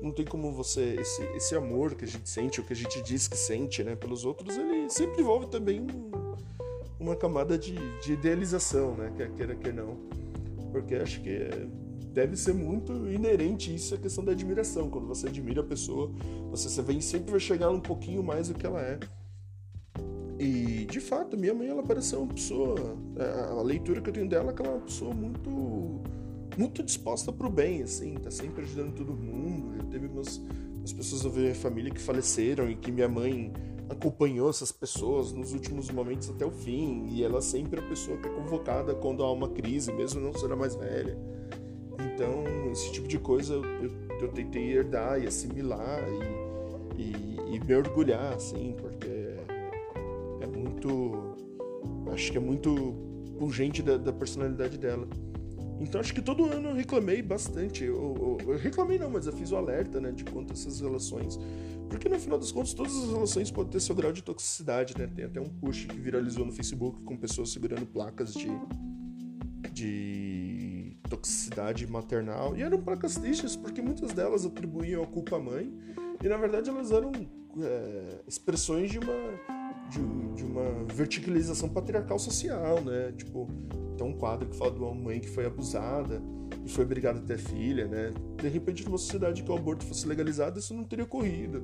não 0.00 0.12
tem 0.12 0.24
como 0.24 0.52
você, 0.52 0.96
esse, 1.00 1.22
esse 1.34 1.54
amor 1.56 1.94
que 1.94 2.04
a 2.04 2.08
gente 2.08 2.28
sente, 2.28 2.60
ou 2.60 2.66
que 2.66 2.72
a 2.72 2.76
gente 2.76 3.02
diz 3.02 3.26
que 3.26 3.36
sente, 3.36 3.82
né, 3.82 3.96
pelos 3.96 4.24
outros, 4.24 4.56
ele 4.56 4.88
sempre 4.88 5.22
envolve 5.22 5.46
também 5.46 5.80
um, 5.80 6.10
uma 7.00 7.16
camada 7.16 7.58
de, 7.58 7.74
de 8.00 8.12
idealização, 8.12 8.94
né? 8.94 9.12
Quer 9.16 9.30
queira, 9.32 9.54
quer 9.54 9.72
não. 9.72 9.96
Porque 10.70 10.94
acho 10.94 11.22
que 11.22 11.50
deve 12.18 12.36
ser 12.36 12.52
muito 12.52 12.92
inerente 13.08 13.72
isso 13.72 13.94
a 13.94 13.98
questão 13.98 14.24
da 14.24 14.32
admiração. 14.32 14.90
Quando 14.90 15.06
você 15.06 15.28
admira 15.28 15.60
a 15.60 15.64
pessoa, 15.64 16.10
você, 16.50 16.82
vem, 16.82 17.00
sempre 17.00 17.30
vai 17.30 17.38
chegar 17.38 17.70
um 17.70 17.78
pouquinho 17.78 18.24
mais 18.24 18.48
do 18.48 18.54
que 18.54 18.66
ela 18.66 18.82
é. 18.82 18.98
E, 20.36 20.84
de 20.86 21.00
fato, 21.00 21.36
minha 21.36 21.54
mãe, 21.54 21.68
ela 21.68 21.82
parece 21.82 22.08
ser 22.08 22.16
uma 22.16 22.26
pessoa... 22.34 22.74
É, 23.16 23.52
a 23.52 23.62
leitura 23.62 24.00
que 24.00 24.10
eu 24.10 24.12
tenho 24.12 24.28
dela 24.28 24.50
é 24.50 24.52
que 24.52 24.60
ela 24.60 24.72
é 24.72 24.74
uma 24.74 24.84
pessoa 24.84 25.14
muito... 25.14 26.00
Muito 26.56 26.82
disposta 26.82 27.32
pro 27.32 27.48
bem, 27.48 27.82
assim. 27.82 28.14
Tá 28.14 28.32
sempre 28.32 28.64
ajudando 28.64 28.96
todo 28.96 29.12
mundo. 29.12 29.76
Já 29.76 29.84
teve 29.84 30.08
umas, 30.08 30.38
umas 30.76 30.92
pessoas 30.92 31.22
da 31.22 31.30
minha 31.30 31.54
família 31.54 31.92
que 31.92 32.00
faleceram 32.00 32.68
e 32.68 32.74
que 32.74 32.90
minha 32.90 33.08
mãe 33.08 33.52
acompanhou 33.88 34.50
essas 34.50 34.72
pessoas 34.72 35.32
nos 35.32 35.52
últimos 35.52 35.88
momentos 35.88 36.28
até 36.28 36.44
o 36.44 36.50
fim 36.50 37.06
e 37.10 37.22
ela 37.22 37.40
sempre 37.40 37.80
é 37.80 37.84
a 37.84 37.88
pessoa 37.88 38.18
que 38.18 38.26
é 38.26 38.30
convocada 38.30 38.92
quando 38.94 39.22
há 39.22 39.30
uma 39.32 39.48
crise, 39.48 39.92
mesmo 39.92 40.20
não 40.20 40.34
sendo 40.34 40.54
a 40.54 40.56
mais 40.56 40.74
velha. 40.74 41.16
Então, 41.98 42.70
esse 42.70 42.92
tipo 42.92 43.08
de 43.08 43.18
coisa 43.18 43.54
eu, 43.54 43.64
eu, 43.64 43.90
eu 44.20 44.28
tentei 44.28 44.72
herdar 44.72 45.20
e 45.20 45.26
assimilar 45.26 46.00
e, 46.96 47.02
e, 47.02 47.56
e, 47.56 47.60
me 47.60 47.74
orgulhar, 47.74 48.34
assim, 48.34 48.74
porque 48.78 49.36
é 50.40 50.46
muito. 50.46 51.36
Acho 52.12 52.32
que 52.32 52.38
é 52.38 52.40
muito 52.40 52.94
pungente 53.38 53.82
da, 53.82 53.96
da 53.96 54.12
personalidade 54.12 54.78
dela. 54.78 55.06
Então 55.80 56.00
acho 56.00 56.12
que 56.12 56.20
todo 56.20 56.44
ano 56.44 56.70
eu 56.70 56.74
reclamei 56.74 57.22
bastante. 57.22 57.84
Eu, 57.84 58.38
eu, 58.40 58.52
eu, 58.52 58.58
reclamei 58.58 58.98
não, 58.98 59.10
mas 59.10 59.26
eu 59.26 59.32
fiz 59.32 59.52
o 59.52 59.56
alerta, 59.56 60.00
né, 60.00 60.10
de 60.10 60.24
quanto 60.24 60.52
essas 60.52 60.80
relações 60.80 61.38
porque 61.88 62.08
no 62.08 62.18
final 62.18 62.38
das 62.38 62.52
contas, 62.52 62.74
todas 62.74 62.94
as 62.94 63.10
relações 63.10 63.50
podem 63.50 63.72
ter 63.72 63.80
seu 63.80 63.94
grau 63.94 64.12
de 64.12 64.22
toxicidade, 64.22 64.94
né? 64.96 65.06
Tem 65.06 65.24
até 65.24 65.40
um 65.40 65.48
post 65.48 65.86
que 65.86 65.98
viralizou 65.98 66.44
no 66.44 66.52
Facebook 66.52 67.02
com 67.02 67.16
pessoas 67.16 67.50
segurando 67.50 67.86
placas 67.86 68.34
de, 68.34 68.48
de 69.72 70.47
toxicidade 71.08 71.86
maternal. 71.86 72.56
E 72.56 72.62
eram 72.62 72.80
placas 72.80 73.14
tristes, 73.16 73.56
porque 73.56 73.80
muitas 73.80 74.12
delas 74.12 74.44
atribuíam 74.44 75.02
a 75.02 75.06
culpa 75.06 75.36
à 75.36 75.38
mãe. 75.38 75.72
E 76.22 76.28
na 76.28 76.36
verdade 76.36 76.68
elas 76.68 76.90
eram 76.90 77.12
é, 77.62 78.20
expressões 78.26 78.90
de 78.90 78.98
uma, 78.98 79.14
de, 79.90 80.34
de, 80.34 80.44
uma 80.44 80.84
verticalização 80.92 81.68
patriarcal 81.68 82.18
social, 82.18 82.80
né? 82.82 83.12
Tipo, 83.16 83.48
tem 83.96 84.06
um 84.06 84.12
quadro 84.12 84.48
que 84.48 84.56
fala 84.56 84.70
de 84.70 84.78
uma 84.78 84.94
mãe 84.94 85.20
que 85.20 85.28
foi 85.28 85.46
abusada 85.46 86.20
e 86.64 86.68
foi 86.68 86.84
obrigada 86.84 87.18
a 87.18 87.22
ter 87.22 87.38
filha, 87.38 87.86
né? 87.86 88.12
De 88.36 88.48
repente, 88.48 88.84
numa 88.84 88.98
sociedade 88.98 89.42
que 89.42 89.50
o 89.50 89.54
aborto 89.54 89.84
fosse 89.84 90.06
legalizado, 90.06 90.58
isso 90.58 90.74
não 90.74 90.84
teria 90.84 91.04
ocorrido. 91.04 91.62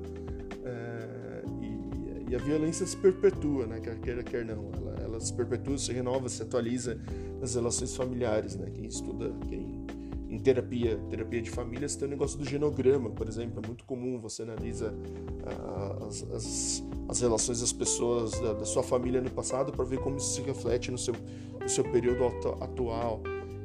É, 0.63 1.43
e, 1.61 2.31
e, 2.31 2.35
a 2.35 2.39
violência 2.39 2.85
se 2.85 2.97
perpetua, 2.97 3.67
né? 3.67 3.79
Quer 3.79 3.99
queira, 3.99 4.23
quer 4.23 4.45
não. 4.45 4.71
Ela, 4.73 4.95
ela 5.15 5.23
se 5.23 5.33
perpetua, 5.33 5.77
se 5.77 5.91
renova, 5.91 6.29
se 6.29 6.41
atualiza 6.41 6.99
nas 7.39 7.55
relações 7.55 7.95
familiares, 7.95 8.55
né? 8.55 8.69
Quem 8.71 8.85
estuda, 8.85 9.33
quem 9.47 9.85
em 10.29 10.39
terapia, 10.39 10.97
terapia 11.09 11.41
de 11.41 11.49
famílias, 11.49 11.95
tem 11.95 12.07
o 12.07 12.11
negócio 12.11 12.37
do 12.37 12.45
genograma, 12.45 13.09
por 13.09 13.27
exemplo. 13.27 13.61
É 13.63 13.67
muito 13.67 13.85
comum, 13.85 14.19
você 14.19 14.43
analisa 14.43 14.91
uh, 14.91 16.05
as, 16.05 16.23
as, 16.31 16.83
as, 17.07 17.21
relações 17.21 17.61
das 17.61 17.71
pessoas 17.71 18.37
da, 18.41 18.53
da 18.53 18.65
sua 18.65 18.83
família 18.83 19.21
no 19.21 19.31
passado 19.31 19.71
para 19.71 19.85
ver 19.85 19.99
como 19.99 20.17
isso 20.17 20.35
se 20.35 20.41
reflete 20.41 20.91
no 20.91 20.97
seu, 20.97 21.13
no 21.61 21.69
seu 21.69 21.83
período 21.85 22.25
atual. 22.59 23.21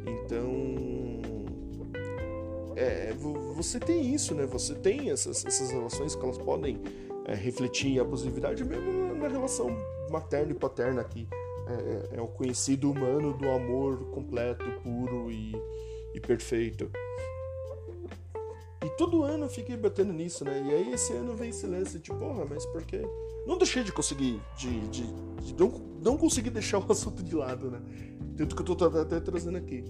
Então, 0.06 0.52
é, 2.76 3.12
você 3.54 3.80
tem 3.80 4.14
isso, 4.14 4.34
né? 4.34 4.46
Você 4.46 4.74
tem 4.74 5.10
essas, 5.10 5.44
essas 5.44 5.70
relações 5.70 6.14
que 6.14 6.24
elas 6.24 6.38
podem 6.38 6.80
é, 7.24 7.34
refletir 7.34 7.88
em 7.88 7.98
abusividade, 7.98 8.64
mesmo 8.64 9.14
na 9.16 9.28
relação 9.28 9.76
materna 10.10 10.52
e 10.52 10.54
paterna 10.54 11.00
aqui. 11.00 11.28
É, 11.70 12.16
é, 12.16 12.18
é, 12.18 12.20
o 12.20 12.26
conhecido 12.26 12.90
humano 12.90 13.32
do 13.32 13.48
amor 13.48 14.10
completo, 14.10 14.64
puro 14.82 15.30
e, 15.30 15.52
e 16.14 16.20
perfeito. 16.20 16.90
E 18.84 18.88
todo 18.96 19.22
ano 19.22 19.44
eu 19.44 19.48
fiquei 19.48 19.76
batendo 19.76 20.12
nisso, 20.12 20.44
né? 20.44 20.62
E 20.66 20.74
aí 20.74 20.92
esse 20.92 21.12
ano 21.12 21.36
vem 21.36 21.52
silêncio, 21.52 22.00
tipo, 22.00 22.18
porra, 22.18 22.44
mas 22.48 22.66
por 22.66 22.82
quê? 22.82 23.02
Não 23.46 23.56
deixei 23.56 23.84
de 23.84 23.92
conseguir, 23.92 24.40
de, 24.56 24.80
de, 24.88 25.06
de 25.42 25.54
não, 25.56 25.68
não 26.02 26.16
consegui 26.16 26.50
deixar 26.50 26.78
o 26.78 26.86
assunto 26.90 27.22
de 27.22 27.36
lado, 27.36 27.70
né? 27.70 27.80
Tanto 28.36 28.56
que 28.56 28.62
eu 28.62 28.74
tô 28.74 28.84
até 28.84 29.20
trazendo 29.20 29.58
aqui. 29.58 29.84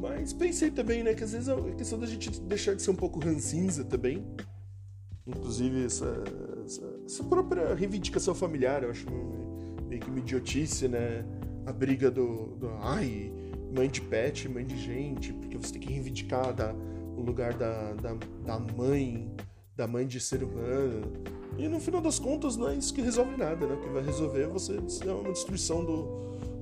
Mas 0.00 0.32
pensei 0.32 0.70
também, 0.70 1.02
né, 1.02 1.12
que 1.12 1.24
às 1.24 1.32
vezes 1.32 1.48
é 1.48 1.56
questão 1.72 1.98
da 1.98 2.06
gente 2.06 2.30
deixar 2.42 2.74
de 2.74 2.82
ser 2.82 2.90
um 2.90 2.96
pouco 2.96 3.18
ranzinza 3.18 3.84
também. 3.84 4.24
Inclusive, 5.26 5.84
essa, 5.84 6.24
essa, 6.64 7.00
essa 7.04 7.24
própria 7.24 7.74
reivindicação 7.74 8.34
familiar, 8.34 8.82
eu 8.82 8.90
acho 8.90 9.06
meio 9.90 10.00
que 10.00 10.08
uma 10.08 10.20
idiotice, 10.20 10.88
né? 10.88 11.24
A 11.66 11.72
briga 11.72 12.10
do, 12.10 12.54
do 12.56 12.70
ai, 12.80 13.32
mãe 13.74 13.88
de 13.88 14.00
pet, 14.00 14.48
mãe 14.48 14.64
de 14.64 14.78
gente, 14.78 15.32
porque 15.32 15.58
você 15.58 15.72
tem 15.72 15.82
que 15.82 15.92
reivindicar 15.92 16.54
da, 16.54 16.72
o 16.72 17.20
lugar 17.20 17.52
da, 17.54 17.92
da, 17.94 18.14
da 18.46 18.58
mãe, 18.58 19.30
da 19.76 19.86
mãe 19.86 20.06
de 20.06 20.20
ser 20.20 20.42
humano. 20.44 21.02
E 21.58 21.68
no 21.68 21.80
final 21.80 22.00
das 22.00 22.18
contas, 22.18 22.56
não 22.56 22.68
é 22.68 22.76
isso 22.76 22.94
que 22.94 23.02
resolve 23.02 23.36
nada, 23.36 23.66
né? 23.66 23.74
O 23.74 23.80
que 23.80 23.88
vai 23.88 24.02
resolver 24.02 24.42
é 24.42 24.46
você 24.46 24.76
é 24.76 25.12
uma 25.12 25.32
destruição 25.32 25.84
do, 25.84 26.02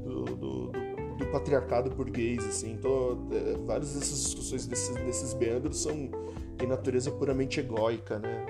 do, 0.02 0.24
do, 0.24 0.72
do 0.72 0.88
do 1.18 1.26
patriarcado 1.26 1.90
burguês, 1.90 2.46
assim. 2.46 2.72
Então, 2.72 3.28
é, 3.32 3.58
várias 3.66 3.92
dessas 3.92 4.22
discussões 4.22 4.66
desses, 4.66 4.94
desses 4.94 5.34
meandros 5.34 5.82
são 5.82 6.10
de 6.56 6.66
natureza 6.66 7.10
puramente 7.10 7.60
egóica, 7.60 8.18
né? 8.20 8.46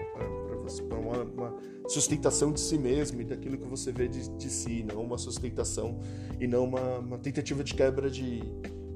Para 0.88 0.98
uma, 0.98 1.22
uma, 1.22 1.54
sustentação 1.88 2.52
de 2.52 2.60
si 2.60 2.76
mesmo 2.76 3.20
e 3.22 3.24
daquilo 3.24 3.56
que 3.56 3.66
você 3.66 3.90
vê 3.90 4.08
de, 4.08 4.28
de 4.36 4.50
si, 4.50 4.82
não 4.82 5.02
uma 5.02 5.16
sustentação 5.16 5.98
e 6.38 6.46
não 6.46 6.64
uma, 6.64 6.98
uma 6.98 7.18
tentativa 7.18 7.64
de 7.64 7.74
quebra 7.74 8.10
de, 8.10 8.42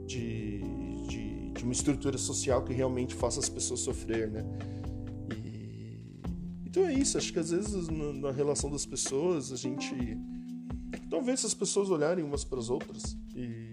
de, 0.06 0.60
de, 1.08 1.50
de, 1.52 1.64
uma 1.64 1.72
estrutura 1.72 2.18
social 2.18 2.62
que 2.62 2.74
realmente 2.74 3.14
faça 3.14 3.40
as 3.40 3.48
pessoas 3.48 3.80
sofrer, 3.80 4.30
né? 4.30 4.44
E, 5.34 6.00
então 6.66 6.84
é 6.84 6.92
isso, 6.92 7.16
acho 7.16 7.32
que 7.32 7.38
às 7.38 7.50
vezes 7.50 7.88
na, 7.88 8.12
na 8.12 8.30
relação 8.30 8.70
das 8.70 8.84
pessoas 8.84 9.50
a 9.52 9.56
gente 9.56 10.18
talvez 11.08 11.44
as 11.44 11.54
pessoas 11.54 11.90
olharem 11.90 12.24
umas 12.24 12.44
para 12.44 12.58
as 12.58 12.68
outras 12.68 13.16
e 13.34 13.72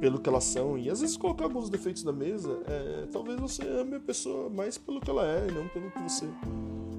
pelo 0.00 0.18
que 0.18 0.28
elas 0.28 0.44
são 0.44 0.78
e 0.78 0.88
às 0.88 1.00
vezes 1.00 1.16
colocar 1.16 1.44
alguns 1.44 1.68
defeitos 1.68 2.02
na 2.02 2.12
mesa, 2.12 2.60
é, 2.66 3.06
talvez 3.12 3.38
você 3.38 3.62
ame 3.62 3.96
a 3.96 4.00
pessoa 4.00 4.48
mais 4.48 4.78
pelo 4.78 5.00
que 5.00 5.10
ela 5.10 5.26
é 5.26 5.48
e 5.48 5.52
não 5.52 5.68
pelo 5.68 5.90
que 5.90 6.02
você 6.02 6.26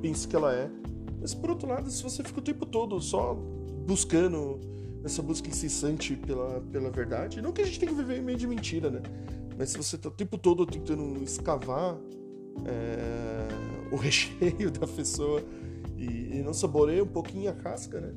pensa 0.01 0.27
que 0.27 0.35
ela 0.35 0.53
é. 0.53 0.69
Mas 1.19 1.33
por 1.33 1.49
outro 1.49 1.67
lado, 1.67 1.89
se 1.89 2.01
você 2.01 2.23
fica 2.23 2.39
o 2.39 2.43
tempo 2.43 2.65
todo 2.65 2.99
só 2.99 3.33
buscando 3.85 4.59
essa 5.03 5.21
busca 5.21 5.47
incessante 5.47 6.15
pela, 6.15 6.61
pela 6.61 6.89
verdade, 6.89 7.41
não 7.41 7.51
que 7.51 7.61
a 7.61 7.65
gente 7.65 7.79
tem 7.79 7.89
que 7.89 7.95
viver 7.95 8.17
em 8.19 8.21
meio 8.21 8.37
de 8.37 8.47
mentira, 8.47 8.89
né? 8.89 9.01
Mas 9.57 9.69
se 9.69 9.77
você 9.77 9.97
tá 9.97 10.09
o 10.09 10.11
tempo 10.11 10.37
todo 10.37 10.65
tentando 10.65 11.23
escavar 11.23 11.97
é, 12.65 13.47
o 13.91 13.95
recheio 13.97 14.71
da 14.71 14.87
pessoa 14.87 15.43
e, 15.97 16.37
e 16.37 16.43
não 16.43 16.53
saboreia 16.53 17.03
um 17.03 17.07
pouquinho 17.07 17.49
a 17.49 17.53
casca, 17.53 17.99
né? 17.99 18.13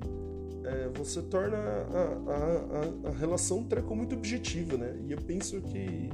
é, 0.64 0.88
você 0.94 1.22
torna 1.22 1.56
a, 1.58 3.08
a, 3.08 3.10
a, 3.10 3.12
relação 3.12 3.58
um 3.58 3.64
treco 3.64 3.94
muito 3.94 4.14
objetivo, 4.14 4.76
né? 4.76 4.96
E 5.06 5.12
eu 5.12 5.18
penso 5.18 5.60
que, 5.60 6.08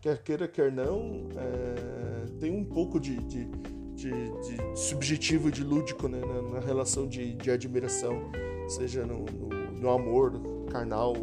quer 0.00 0.22
queira, 0.22 0.46
quer 0.46 0.70
não, 0.70 1.28
é, 1.36 2.26
tem 2.38 2.54
um 2.54 2.64
pouco 2.64 3.00
de, 3.00 3.16
de, 3.24 3.48
de, 3.96 4.10
de 4.10 4.78
subjetivo, 4.78 5.50
de 5.50 5.64
lúdico 5.64 6.06
né? 6.06 6.20
na, 6.20 6.42
na 6.42 6.60
relação 6.60 7.08
de, 7.08 7.34
de 7.34 7.50
admiração, 7.50 8.30
seja 8.68 9.06
no, 9.06 9.24
no, 9.24 9.72
no 9.72 9.90
amor 9.90 10.32
carnal, 10.70 11.14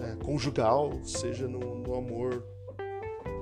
é, 0.00 0.24
conjugal, 0.24 0.92
seja 1.04 1.46
no, 1.46 1.76
no 1.76 1.94
amor 1.94 2.44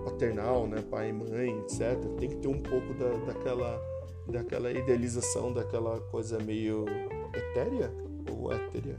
paternal, 0.05 0.67
né? 0.67 0.83
Pai 0.89 1.09
e 1.09 1.13
mãe, 1.13 1.59
etc. 1.61 1.99
Tem 2.19 2.29
que 2.29 2.37
ter 2.37 2.49
um 2.49 2.61
pouco 2.63 2.95
da, 2.95 3.33
daquela, 3.33 3.81
daquela 4.29 4.71
idealização, 4.71 5.53
daquela 5.53 6.01
coisa 6.11 6.39
meio 6.39 6.85
etérea 7.35 7.91
ou 8.31 8.53
éterea? 8.53 8.97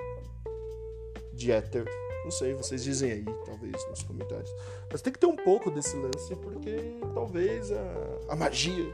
De 1.33 1.51
éter. 1.51 1.85
Não 2.27 2.31
sei, 2.31 2.53
vocês 2.55 2.83
dizem 2.83 3.09
aí, 3.09 3.25
talvez, 3.45 3.87
nos 3.87 4.03
comentários. 4.03 4.53
Mas 4.91 5.01
tem 5.01 5.13
que 5.13 5.17
ter 5.17 5.27
um 5.27 5.35
pouco 5.37 5.71
desse 5.71 5.95
lance, 5.95 6.35
porque 6.35 6.99
talvez 7.13 7.71
a, 7.71 8.33
a 8.33 8.35
magia 8.35 8.93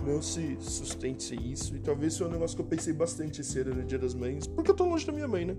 não 0.00 0.22
se 0.22 0.56
sustente 0.62 1.34
isso. 1.34 1.76
E 1.76 1.80
talvez 1.80 2.14
seja 2.14 2.26
um 2.26 2.30
negócio 2.30 2.56
que 2.56 2.62
eu 2.62 2.66
pensei 2.66 2.94
bastante 2.94 3.42
esse 3.42 3.58
ano 3.58 3.74
no 3.74 3.84
Dia 3.84 3.98
das 3.98 4.14
Mães, 4.14 4.46
porque 4.46 4.70
eu 4.70 4.74
tô 4.74 4.86
longe 4.86 5.06
da 5.06 5.12
minha 5.12 5.28
mãe, 5.28 5.44
né? 5.44 5.54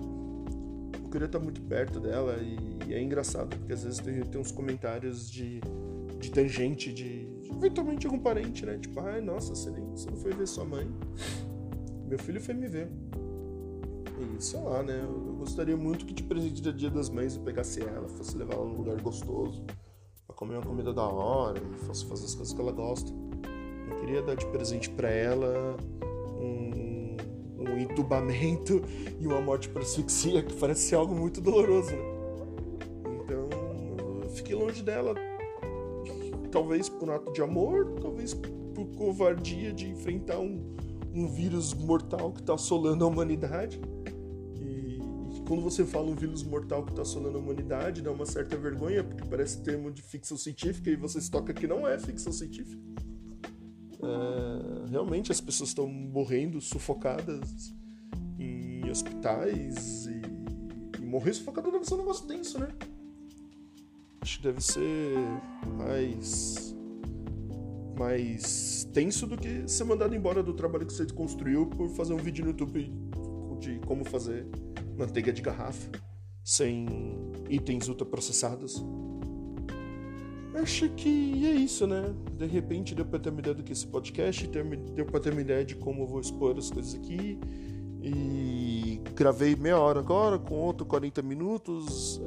Eu 1.00 1.10
queria 1.12 1.28
estar 1.28 1.38
muito 1.38 1.62
perto 1.62 2.00
dela 2.00 2.38
e, 2.42 2.90
e 2.90 2.94
é 2.96 3.00
engraçado, 3.00 3.56
porque 3.56 3.74
às 3.74 3.84
vezes 3.84 4.00
tem, 4.00 4.20
tem 4.24 4.42
uns 4.42 4.52
comentários 4.52 5.30
de, 5.30 5.62
de 6.20 6.32
tangente, 6.32 6.92
de, 6.92 7.28
de 7.40 7.52
eventualmente 7.52 8.08
algum 8.08 8.18
parente, 8.18 8.66
né? 8.66 8.80
Tipo, 8.80 9.00
ai, 9.02 9.22
nossa, 9.22 9.54
você, 9.54 9.70
nem, 9.70 9.92
você 9.92 10.10
não 10.10 10.18
foi 10.18 10.34
ver 10.34 10.48
sua 10.48 10.66
mãe. 10.66 10.92
Meu 12.10 12.18
filho 12.18 12.42
foi 12.42 12.56
me 12.56 12.68
ver. 12.68 12.90
E 14.18 14.42
sei 14.42 14.60
lá, 14.62 14.82
né? 14.82 15.02
Eu, 15.04 15.36
gostaria 15.36 15.76
muito 15.76 16.06
que 16.06 16.14
de 16.14 16.24
presente 16.24 16.62
do 16.62 16.74
Dia 16.74 16.90
das 16.90 17.10
Mães 17.10 17.36
eu 17.36 17.42
pegasse 17.42 17.82
ela, 17.82 18.08
fosse 18.08 18.38
levar 18.38 18.54
ela 18.54 18.66
num 18.66 18.78
lugar 18.78 19.00
gostoso, 19.02 19.64
pra 20.26 20.36
comer 20.36 20.56
uma 20.56 20.66
comida 20.66 20.94
da 20.94 21.04
hora 21.04 21.60
e 21.60 21.78
fosse 21.86 22.06
fazer 22.06 22.26
as 22.26 22.34
coisas 22.34 22.54
que 22.54 22.62
ela 22.62 22.72
gosta. 22.72 23.12
Eu 23.90 23.98
queria 23.98 24.22
dar 24.22 24.36
de 24.36 24.46
presente 24.48 24.90
para 24.90 25.10
ela 25.10 25.78
um, 26.40 27.18
um 27.60 27.78
entubamento 27.78 28.82
e 29.20 29.28
uma 29.28 29.42
morte 29.42 29.70
por 29.70 29.82
asfixia, 29.82 30.42
que 30.42 30.54
parece 30.56 30.82
ser 30.82 30.96
algo 30.96 31.14
muito 31.14 31.42
doloroso, 31.42 31.92
né? 31.92 32.16
Então, 33.24 33.50
eu 34.24 34.30
fiquei 34.30 34.56
longe 34.56 34.82
dela, 34.82 35.14
talvez 36.52 36.88
por 36.88 37.10
ato 37.10 37.34
de 37.34 37.42
amor, 37.42 37.96
talvez 38.02 38.34
por 38.34 38.86
covardia 38.98 39.74
de 39.74 39.90
enfrentar 39.90 40.40
um, 40.40 40.76
um 41.14 41.28
vírus 41.28 41.74
mortal 41.74 42.32
que 42.32 42.42
está 42.42 42.54
assolando 42.54 43.04
a 43.04 43.08
humanidade. 43.08 43.80
Quando 45.48 45.62
você 45.62 45.86
fala 45.86 46.08
um 46.08 46.16
vírus 46.16 46.44
mortal 46.44 46.84
que 46.84 46.90
está 46.92 47.04
assolando 47.04 47.38
a 47.38 47.42
humanidade, 47.42 48.02
dá 48.02 48.12
uma 48.12 48.26
certa 48.26 48.58
vergonha, 48.58 49.04
porque 49.04 49.24
parece 49.26 49.62
termo 49.62 49.92
de 49.92 50.02
ficção 50.02 50.36
científica 50.36 50.90
e 50.90 50.96
você 50.96 51.20
toca 51.30 51.54
que 51.54 51.68
não 51.68 51.88
é 51.88 52.00
ficção 52.00 52.34
científica. 52.34 52.82
É, 54.02 54.90
realmente 54.90 55.32
as 55.32 55.40
pessoas 55.40 55.70
estão 55.70 55.88
morrendo 55.88 56.60
sufocadas 56.60 57.74
em 58.40 58.90
hospitais 58.90 60.08
e, 60.08 61.02
e 61.02 61.06
morrer 61.06 61.34
sufocado 61.34 61.72
deve 61.72 61.86
ser 61.86 61.94
um 61.94 61.98
negócio 61.98 62.28
tenso, 62.28 62.60
né? 62.60 62.68
Acho 64.22 64.38
que 64.38 64.44
deve 64.44 64.62
ser 64.62 65.16
mais 65.78 66.76
mais 67.98 68.84
tenso 68.94 69.26
do 69.26 69.38
que 69.38 69.68
ser 69.70 69.86
mandado 69.86 70.14
embora 70.14 70.44
do 70.44 70.54
trabalho 70.54 70.86
que 70.86 70.92
você 70.92 71.06
construiu 71.06 71.66
por 71.68 71.90
fazer 71.92 72.14
um 72.14 72.18
vídeo 72.18 72.44
no 72.44 72.52
YouTube 72.52 72.92
de 73.60 73.80
como 73.86 74.04
fazer 74.04 74.46
manteiga 74.98 75.32
de 75.32 75.42
garrafa 75.42 75.90
sem 76.44 76.86
itens 77.50 77.88
ultraprocessados. 77.88 78.84
Acho 80.54 80.88
que 80.90 81.46
é 81.46 81.52
isso, 81.52 81.86
né? 81.86 82.14
De 82.38 82.46
repente 82.46 82.96
deu 82.96 83.06
pra 83.06 83.20
ter 83.20 83.30
uma 83.30 83.40
ideia 83.40 83.56
do 83.56 83.64
que 83.64 83.74
esse 83.74 83.86
podcast, 83.86 84.48
deu 84.48 85.06
pra 85.06 85.20
ter 85.20 85.34
uma 85.34 85.42
ideia 85.42 85.66
de 85.66 85.76
como 85.76 86.04
eu 86.04 86.08
vou 86.08 86.22
expor 86.22 86.58
as 86.58 86.70
coisas 86.70 86.96
aqui. 86.96 87.38
E 88.02 89.02
gravei 89.16 89.56
meia 89.56 89.80
hora 89.80 90.00
agora, 90.00 90.38
com 90.38 90.56
outro 90.56 90.86
40 90.86 91.22
minutos. 91.24 92.22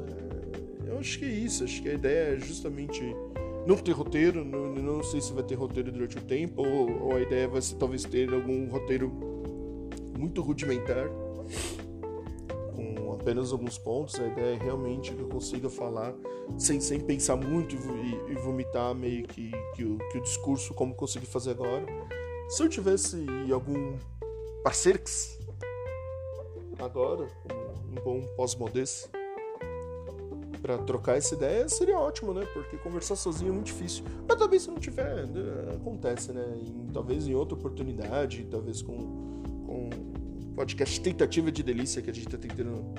É, 0.84 0.90
eu 0.90 0.98
acho 0.98 1.18
que 1.18 1.24
é 1.24 1.30
isso, 1.30 1.64
acho 1.64 1.80
que 1.80 1.88
a 1.88 1.94
ideia 1.94 2.34
é 2.34 2.38
justamente 2.40 3.00
não 3.66 3.76
ter 3.76 3.92
roteiro, 3.92 4.44
não, 4.44 4.74
não 4.74 5.02
sei 5.02 5.20
se 5.20 5.32
vai 5.32 5.44
ter 5.44 5.54
roteiro 5.54 5.92
durante 5.92 6.18
o 6.18 6.20
tempo, 6.20 6.62
ou, 6.62 7.04
ou 7.04 7.16
a 7.16 7.20
ideia 7.20 7.46
vai 7.46 7.62
ser 7.62 7.76
talvez 7.76 8.02
ter 8.04 8.32
algum 8.32 8.68
roteiro 8.68 9.12
muito 10.18 10.42
rudimentar 10.42 11.08
apenas 13.12 13.52
alguns 13.52 13.76
pontos. 13.76 14.18
A 14.18 14.26
ideia 14.26 14.56
é 14.56 14.58
realmente 14.58 15.12
que 15.12 15.20
eu 15.20 15.28
consiga 15.28 15.68
falar 15.68 16.14
sem, 16.56 16.80
sem 16.80 17.00
pensar 17.00 17.36
muito 17.36 17.74
e, 17.76 18.32
e 18.32 18.34
vomitar 18.36 18.94
meio 18.94 19.26
que, 19.26 19.50
que, 19.74 19.84
o, 19.84 19.98
que 20.10 20.18
o 20.18 20.20
discurso, 20.22 20.72
como 20.74 20.94
consegui 20.94 21.26
fazer 21.26 21.50
agora. 21.50 21.84
Se 22.48 22.62
eu 22.62 22.68
tivesse 22.68 23.26
algum 23.52 23.96
parceiro 24.62 25.00
agora, 26.78 27.26
um 27.90 28.02
bom 28.02 28.22
pós-modeste, 28.36 29.10
para 30.62 30.78
trocar 30.78 31.16
essa 31.16 31.34
ideia, 31.34 31.68
seria 31.68 31.98
ótimo, 31.98 32.34
né? 32.34 32.46
Porque 32.52 32.76
conversar 32.78 33.16
sozinho 33.16 33.50
é 33.50 33.54
muito 33.54 33.66
difícil. 33.66 34.04
Mas 34.26 34.38
talvez 34.38 34.62
se 34.62 34.68
não 34.68 34.78
tiver, 34.78 35.26
né, 35.26 35.74
acontece, 35.74 36.32
né? 36.32 36.44
Em, 36.56 36.88
talvez 36.92 37.28
em 37.28 37.34
outra 37.34 37.56
oportunidade, 37.56 38.44
talvez 38.50 38.82
com, 38.82 38.96
com 39.66 39.88
podcast 40.58 41.00
Tentativa 41.00 41.52
de 41.52 41.62
Delícia 41.62 42.02
que 42.02 42.10
a 42.10 42.12
gente 42.12 42.26
tá 42.26 42.36
tentando 42.36 42.92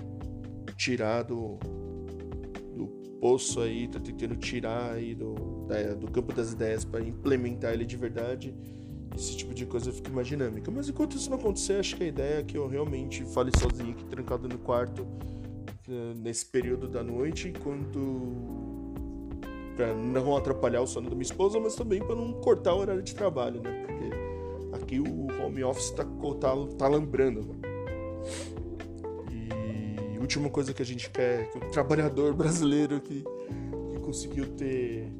tirar 0.78 1.24
do, 1.24 1.60
do 2.74 2.88
poço 3.20 3.60
aí, 3.60 3.86
tá 3.90 4.00
tentando 4.00 4.38
tirar 4.38 4.94
aí 4.94 5.14
do, 5.14 5.66
da, 5.68 5.94
do 5.94 6.10
campo 6.10 6.34
das 6.34 6.54
ideias 6.54 6.86
para 6.86 7.02
implementar 7.02 7.74
ele 7.74 7.84
de 7.84 7.98
verdade. 7.98 8.56
Esse 9.14 9.36
tipo 9.36 9.54
de 9.54 9.66
coisa 9.66 9.92
fica 9.92 10.10
mais 10.10 10.26
dinâmica. 10.26 10.72
Mas 10.72 10.88
enquanto 10.88 11.18
isso 11.18 11.30
não 11.30 11.38
acontecer, 11.38 11.74
acho 11.74 11.98
que 11.98 12.04
a 12.06 12.08
ideia 12.08 12.40
é 12.40 12.44
que 12.44 12.58
eu 12.58 12.66
realmente 12.66 13.26
fale 13.26 13.52
sozinho 13.60 13.92
aqui, 13.92 14.06
trancado 14.06 14.48
no 14.48 14.58
quarto, 14.60 15.06
eh, 15.90 16.14
nesse 16.16 16.46
período 16.46 16.88
da 16.88 17.04
noite, 17.04 17.50
enquanto. 17.50 18.00
para 19.76 19.94
não 19.94 20.38
atrapalhar 20.38 20.82
o 20.82 20.88
sono 20.88 21.10
da 21.10 21.16
minha 21.16 21.24
esposa, 21.24 21.60
mas 21.60 21.76
também 21.76 22.00
para 22.00 22.16
não 22.16 22.32
cortar 22.40 22.74
o 22.74 22.80
horário 22.80 23.04
de 23.04 23.14
trabalho, 23.14 23.62
né? 23.62 23.99
Aqui 24.90 25.00
o 25.00 25.28
home 25.40 25.64
office 25.64 25.92
tá, 25.92 26.04
tá, 26.04 26.56
tá 26.80 26.88
lambrando. 26.88 27.42
Né? 27.44 27.70
última 30.20 30.50
coisa 30.50 30.74
que 30.74 30.82
a 30.82 30.86
gente 30.86 31.12
quer, 31.12 31.48
que 31.52 31.60
o 31.60 31.62
trabalhador 31.70 32.34
brasileiro 32.36 33.00
que, 33.00 33.24
que 33.24 34.00
conseguiu 34.00 34.48
ter 34.56 35.12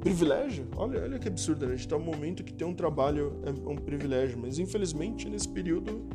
privilégio, 0.00 0.66
olha, 0.76 1.02
olha 1.02 1.18
que 1.18 1.28
absurdo, 1.28 1.64
né? 1.64 1.72
a 1.72 1.76
gente 1.76 1.86
está 1.86 1.98
num 1.98 2.04
momento 2.04 2.44
que 2.44 2.52
ter 2.52 2.66
um 2.66 2.74
trabalho 2.74 3.40
é 3.42 3.50
um 3.70 3.76
privilégio, 3.76 4.38
mas 4.38 4.58
infelizmente 4.58 5.30
nesse 5.30 5.48
período, 5.48 6.06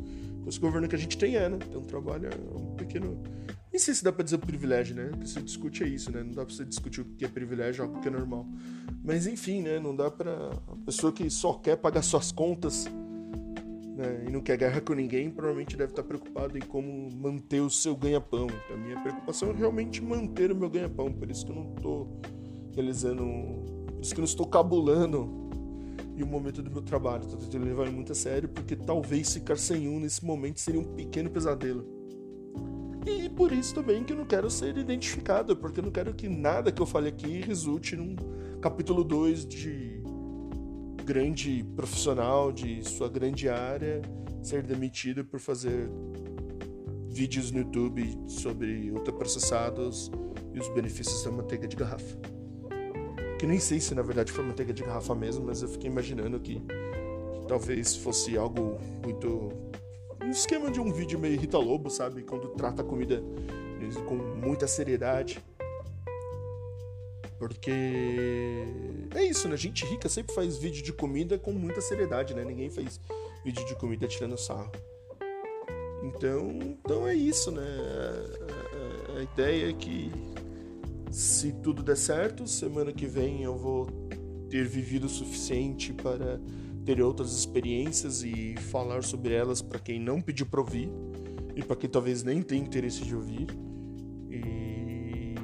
esse 0.50 0.60
governo 0.60 0.88
que 0.88 0.94
a 0.94 0.98
gente 0.98 1.16
tem 1.16 1.36
é, 1.36 1.48
né? 1.48 1.58
Um 1.74 1.82
trabalho 1.82 2.28
é 2.28 2.58
um 2.58 2.74
pequeno. 2.74 3.22
Nem 3.72 3.78
sei 3.78 3.94
se 3.94 4.02
dá 4.04 4.12
pra 4.12 4.24
dizer 4.24 4.38
privilégio, 4.38 4.94
né? 4.94 5.10
O 5.14 5.18
que 5.18 5.28
se 5.28 5.40
discute 5.40 5.84
é 5.84 5.88
isso, 5.88 6.10
né? 6.10 6.22
Não 6.22 6.32
dá 6.32 6.44
pra 6.44 6.54
você 6.54 6.64
discutir 6.64 7.00
o 7.00 7.04
que 7.04 7.24
é 7.24 7.28
privilégio, 7.28 7.84
algo 7.84 8.00
que 8.00 8.08
é 8.08 8.10
normal. 8.10 8.46
Mas 9.02 9.26
enfim, 9.26 9.62
né? 9.62 9.78
Não 9.78 9.94
dá 9.94 10.10
pra. 10.10 10.50
A 10.68 10.76
pessoa 10.84 11.12
que 11.12 11.30
só 11.30 11.54
quer 11.54 11.76
pagar 11.76 12.02
suas 12.02 12.32
contas 12.32 12.86
né, 13.96 14.24
e 14.26 14.30
não 14.30 14.40
quer 14.40 14.56
guerra 14.56 14.80
com 14.80 14.94
ninguém, 14.94 15.30
provavelmente 15.30 15.76
deve 15.76 15.92
estar 15.92 16.02
preocupado 16.02 16.56
em 16.56 16.62
como 16.62 17.08
manter 17.14 17.60
o 17.60 17.68
seu 17.68 17.94
ganha-pão. 17.94 18.46
Então, 18.46 18.76
a 18.76 18.78
minha 18.78 19.00
preocupação 19.00 19.50
é 19.50 19.52
realmente 19.52 20.02
manter 20.02 20.50
o 20.50 20.56
meu 20.56 20.70
ganha-pão, 20.70 21.12
por 21.12 21.30
isso 21.30 21.44
que 21.44 21.52
eu 21.52 21.56
não 21.56 21.74
estou 21.74 22.20
realizando, 22.74 23.22
por 23.92 24.00
isso 24.00 24.14
que 24.14 24.20
eu 24.20 24.22
não 24.22 24.28
estou 24.28 24.46
cabulando 24.46 25.39
em 26.20 26.24
um 26.24 26.26
momento 26.26 26.62
do 26.62 26.70
meu 26.70 26.82
trabalho. 26.82 27.22
Estou 27.22 27.38
tentando 27.38 27.64
levar 27.64 27.90
muito 27.90 28.12
a 28.12 28.14
sério, 28.14 28.48
porque 28.48 28.76
talvez 28.76 29.32
ficar 29.32 29.56
sem 29.56 29.88
um 29.88 29.98
nesse 29.98 30.24
momento 30.24 30.60
seria 30.60 30.80
um 30.80 30.94
pequeno 30.94 31.30
pesadelo. 31.30 31.84
E 33.06 33.28
por 33.30 33.50
isso 33.50 33.74
também 33.74 34.04
que 34.04 34.12
eu 34.12 34.16
não 34.16 34.26
quero 34.26 34.50
ser 34.50 34.76
identificado, 34.76 35.56
porque 35.56 35.80
eu 35.80 35.84
não 35.84 35.90
quero 35.90 36.12
que 36.12 36.28
nada 36.28 36.70
que 36.70 36.80
eu 36.80 36.86
fale 36.86 37.08
aqui 37.08 37.40
resulte 37.40 37.96
num 37.96 38.14
capítulo 38.60 39.02
2 39.02 39.46
de 39.46 40.02
grande 41.04 41.64
profissional 41.74 42.52
de 42.52 42.84
sua 42.88 43.08
grande 43.08 43.48
área 43.48 44.02
ser 44.42 44.62
demitido 44.62 45.24
por 45.24 45.40
fazer 45.40 45.90
vídeos 47.08 47.50
no 47.50 47.58
YouTube 47.58 48.16
sobre 48.28 48.90
ultraprocessados 48.92 50.10
e 50.54 50.58
os 50.58 50.68
benefícios 50.68 51.24
da 51.24 51.30
manteiga 51.30 51.66
de 51.66 51.76
garrafa. 51.76 52.39
Que 53.40 53.46
nem 53.46 53.58
sei 53.58 53.80
se 53.80 53.94
na 53.94 54.02
verdade 54.02 54.30
foi 54.30 54.44
manteiga 54.44 54.70
de 54.70 54.82
garrafa 54.82 55.14
mesmo, 55.14 55.46
mas 55.46 55.62
eu 55.62 55.68
fiquei 55.70 55.88
imaginando 55.90 56.38
que, 56.38 56.60
talvez 57.48 57.96
fosse 57.96 58.36
algo 58.36 58.78
muito. 59.02 59.50
Um 60.22 60.28
esquema 60.28 60.70
de 60.70 60.78
um 60.78 60.92
vídeo 60.92 61.18
meio 61.18 61.40
Rita 61.40 61.56
Lobo, 61.56 61.88
sabe? 61.88 62.22
Quando 62.22 62.48
trata 62.48 62.82
a 62.82 62.84
comida 62.84 63.22
com 64.06 64.14
muita 64.14 64.66
seriedade. 64.66 65.42
Porque 67.38 67.72
é 69.14 69.24
isso, 69.24 69.48
né? 69.48 69.56
Gente 69.56 69.86
rica 69.86 70.06
sempre 70.06 70.34
faz 70.34 70.58
vídeo 70.58 70.82
de 70.82 70.92
comida 70.92 71.38
com 71.38 71.50
muita 71.50 71.80
seriedade, 71.80 72.34
né? 72.34 72.44
Ninguém 72.44 72.68
faz 72.68 73.00
vídeo 73.42 73.64
de 73.64 73.74
comida 73.74 74.06
tirando 74.06 74.36
sarro. 74.36 74.70
Então, 76.02 76.58
então 76.60 77.08
é 77.08 77.14
isso, 77.14 77.50
né? 77.50 77.66
A, 77.66 79.16
a, 79.16 79.18
a 79.20 79.22
ideia 79.22 79.70
é 79.70 79.72
que 79.72 80.12
se 81.10 81.52
tudo 81.52 81.82
der 81.82 81.96
certo, 81.96 82.46
semana 82.46 82.92
que 82.92 83.06
vem 83.06 83.42
eu 83.42 83.56
vou 83.56 83.86
ter 84.48 84.66
vivido 84.66 85.04
o 85.04 85.08
suficiente 85.08 85.92
para 85.92 86.40
ter 86.84 87.00
outras 87.02 87.32
experiências 87.36 88.22
e 88.22 88.54
falar 88.70 89.02
sobre 89.02 89.34
elas 89.34 89.60
para 89.60 89.78
quem 89.78 90.00
não 90.00 90.20
pediu 90.20 90.46
para 90.46 90.60
ouvir 90.60 90.90
e 91.54 91.62
para 91.62 91.76
quem 91.76 91.90
talvez 91.90 92.22
nem 92.22 92.42
tenha 92.42 92.62
interesse 92.62 93.04
de 93.04 93.14
ouvir. 93.14 93.48
E 94.30 95.34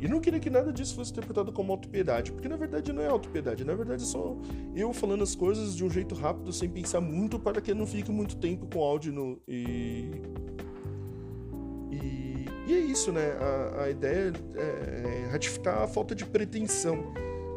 E 0.00 0.06
não 0.06 0.20
queria 0.20 0.38
que 0.38 0.48
nada 0.48 0.72
disso 0.72 0.94
fosse 0.94 1.10
interpretado 1.10 1.52
como 1.52 1.72
autopiedade, 1.72 2.30
porque 2.30 2.48
na 2.48 2.56
verdade 2.56 2.92
não 2.92 3.02
é 3.02 3.08
autopiedade, 3.08 3.64
na 3.64 3.74
verdade 3.74 4.04
é 4.04 4.06
só 4.06 4.36
eu 4.74 4.92
falando 4.92 5.24
as 5.24 5.34
coisas 5.34 5.74
de 5.74 5.84
um 5.84 5.90
jeito 5.90 6.14
rápido, 6.14 6.52
sem 6.52 6.68
pensar 6.68 7.00
muito, 7.00 7.38
para 7.38 7.60
que 7.60 7.74
não 7.74 7.86
fique 7.86 8.10
muito 8.12 8.36
tempo 8.36 8.66
com 8.72 8.80
áudio 8.80 9.12
no, 9.12 9.40
e, 9.48 10.08
e, 12.68 12.74
é 12.74 12.78
isso, 12.78 13.10
né? 13.12 13.32
A, 13.40 13.84
a 13.84 13.90
ideia 13.90 14.32
é, 14.54 15.24
é 15.26 15.28
ratificar 15.30 15.82
a 15.82 15.86
falta 15.86 16.14
de 16.14 16.24
pretensão 16.24 17.12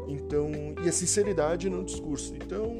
então, 0.08 0.50
e 0.84 0.88
a 0.88 0.92
sinceridade 0.92 1.68
no 1.70 1.84
discurso. 1.84 2.34
Então, 2.34 2.72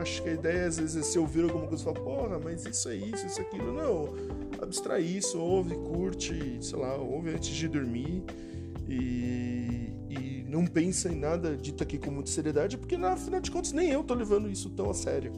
acho 0.00 0.22
que 0.22 0.28
a 0.28 0.32
ideia 0.32 0.66
às 0.66 0.78
vezes 0.78 0.96
é 0.96 1.02
se 1.02 1.18
ouvir 1.18 1.44
alguma 1.44 1.66
coisa 1.66 1.82
e 1.82 1.84
falar, 1.84 2.00
porra, 2.00 2.38
mas 2.38 2.64
isso 2.66 2.88
é 2.88 2.96
isso, 2.96 3.26
isso 3.26 3.40
é 3.40 3.42
aquilo. 3.42 3.72
Não, 3.72 4.14
abstrai 4.60 5.02
isso, 5.02 5.38
ouve, 5.38 5.74
curte, 5.76 6.58
sei 6.60 6.78
lá, 6.78 6.96
ouve 6.96 7.30
antes 7.30 7.54
de 7.54 7.68
dormir 7.68 8.22
e, 8.88 9.92
e 10.10 10.44
não 10.48 10.66
pensa 10.66 11.08
em 11.08 11.16
nada 11.16 11.56
dito 11.56 11.82
aqui 11.82 11.98
com 11.98 12.10
muita 12.10 12.30
seriedade, 12.30 12.76
porque 12.76 12.96
na 12.96 13.12
afinal 13.12 13.40
de 13.40 13.50
contas 13.50 13.72
nem 13.72 13.90
eu 13.90 14.02
tô 14.02 14.14
levando 14.14 14.50
isso 14.50 14.70
tão 14.70 14.90
a 14.90 14.94
sério. 14.94 15.32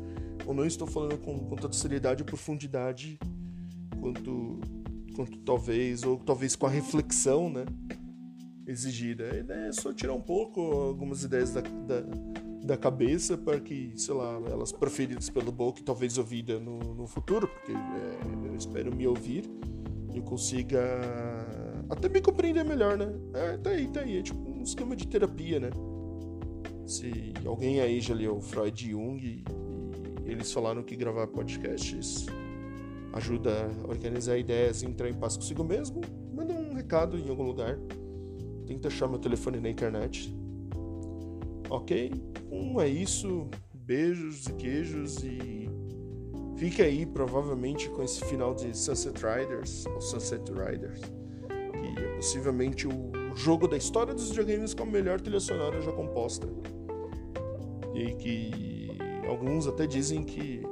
Ou 0.47 0.53
não 0.53 0.67
estou 0.67 0.87
falando 0.87 1.17
com, 1.19 1.39
com 1.39 1.57
tanta 1.57 1.75
seriedade 1.75 2.23
e 2.23 2.25
profundidade 2.25 3.19
quanto 4.01 4.61
talvez, 5.45 6.03
ou 6.03 6.19
talvez 6.19 6.57
com 6.57 6.67
a 6.67 6.71
reflexão, 6.71 7.49
né? 7.49 7.65
Exigida. 8.67 9.31
A 9.31 9.37
ideia 9.37 9.67
é 9.67 9.73
só 9.73 9.93
tirar 9.93 10.15
um 10.15 10.21
pouco 10.21 10.61
algumas 10.61 11.23
ideias 11.23 11.53
da, 11.53 11.61
da 11.61 12.03
da 12.65 12.79
cabeça 12.79 13.37
para 13.37 13.61
que, 13.61 13.93
sei 13.95 14.15
lá, 14.15 14.41
elas 14.51 14.73
proferidas 14.73 15.29
pelo 15.29 15.53
Book, 15.53 15.83
talvez 15.83 16.17
ouvida 16.17 16.59
no, 16.59 16.79
no 16.95 17.07
futuro, 17.07 17.47
porque 17.47 17.73
é, 17.73 18.49
eu 18.49 18.57
espero 18.57 18.95
me 18.95 19.07
ouvir 19.07 19.45
e 20.15 20.21
consiga 20.23 20.81
até 21.91 22.09
me 22.09 22.23
compreender 22.23 22.65
melhor, 22.65 22.97
né? 22.97 23.13
É, 23.35 23.57
tá 23.59 23.71
aí, 23.71 23.87
tá 23.89 24.01
aí. 24.01 24.19
É 24.19 24.23
tipo 24.23 24.49
um 24.49 24.63
esquema 24.63 24.97
de 24.97 25.07
terapia, 25.07 25.61
né? 25.61 25.71
Se 26.87 27.35
alguém 27.45 27.81
aí 27.81 28.01
já 28.01 28.15
leu 28.15 28.41
Freud 28.41 28.83
e 28.83 28.91
Jung 28.93 29.19
e 29.23 29.45
eles 30.25 30.51
falaram 30.51 30.83
que 30.83 30.97
gravar 30.97 31.27
podcasts 31.27 32.27
ajuda 33.15 33.71
a 33.85 33.89
organizar 33.89 34.37
ideias 34.37 34.83
e 34.83 34.87
entrar 34.87 35.09
em 35.09 35.15
paz 35.15 35.37
consigo 35.37 35.65
mesmo, 35.65 36.01
manda 36.35 36.53
um 36.53 36.75
recado 36.75 37.17
em 37.17 37.29
algum 37.29 37.45
lugar. 37.45 37.79
Tenta 38.67 38.89
achar 38.89 39.09
meu 39.09 39.19
telefone 39.19 39.61
na 39.61 39.71
internet. 39.71 40.35
Ok? 41.71 42.11
Então 42.75 42.81
é 42.81 42.89
isso. 42.89 43.49
Beijos 43.73 44.47
e 44.47 44.53
queijos 44.55 45.23
e 45.23 45.69
fique 46.57 46.81
aí 46.81 47.05
provavelmente 47.05 47.89
com 47.91 48.03
esse 48.03 48.25
final 48.25 48.55
de 48.55 48.75
Sunset 48.77 49.15
Riders 49.23 49.85
ou 49.87 50.01
Sunset 50.01 50.51
Riders, 50.51 51.01
que 51.01 52.03
é 52.03 52.15
possivelmente 52.17 52.89
o 52.89 53.13
jogo 53.37 53.69
da 53.69 53.77
história 53.77 54.15
dos 54.15 54.31
videogames 54.31 54.73
com 54.73 54.85
a 54.85 54.87
melhor 54.87 55.21
trilha 55.21 55.39
sonora 55.39 55.81
já 55.83 55.93
composta. 55.93 56.49
E 57.95 58.15
que 58.15 58.97
alguns 59.29 59.67
até 59.67 59.87
dizem 59.87 60.25
que 60.25 60.63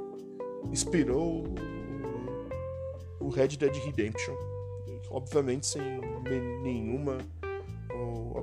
inspirou 0.71 1.43
Red 3.33 3.49
Dead 3.57 3.75
Redemption, 3.75 4.35
obviamente 5.09 5.65
sem 5.65 5.81
nenhuma 6.61 7.17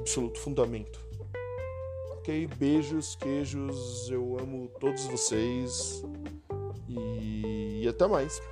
absoluto 0.01 0.41
fundamento. 0.41 0.99
Ok, 2.13 2.49
beijos, 2.57 3.15
queijos, 3.17 4.11
eu 4.11 4.39
amo 4.39 4.69
todos 4.81 5.05
vocês 5.07 6.03
e, 6.89 7.83
e 7.83 7.89
até 7.89 8.07
mais. 8.07 8.43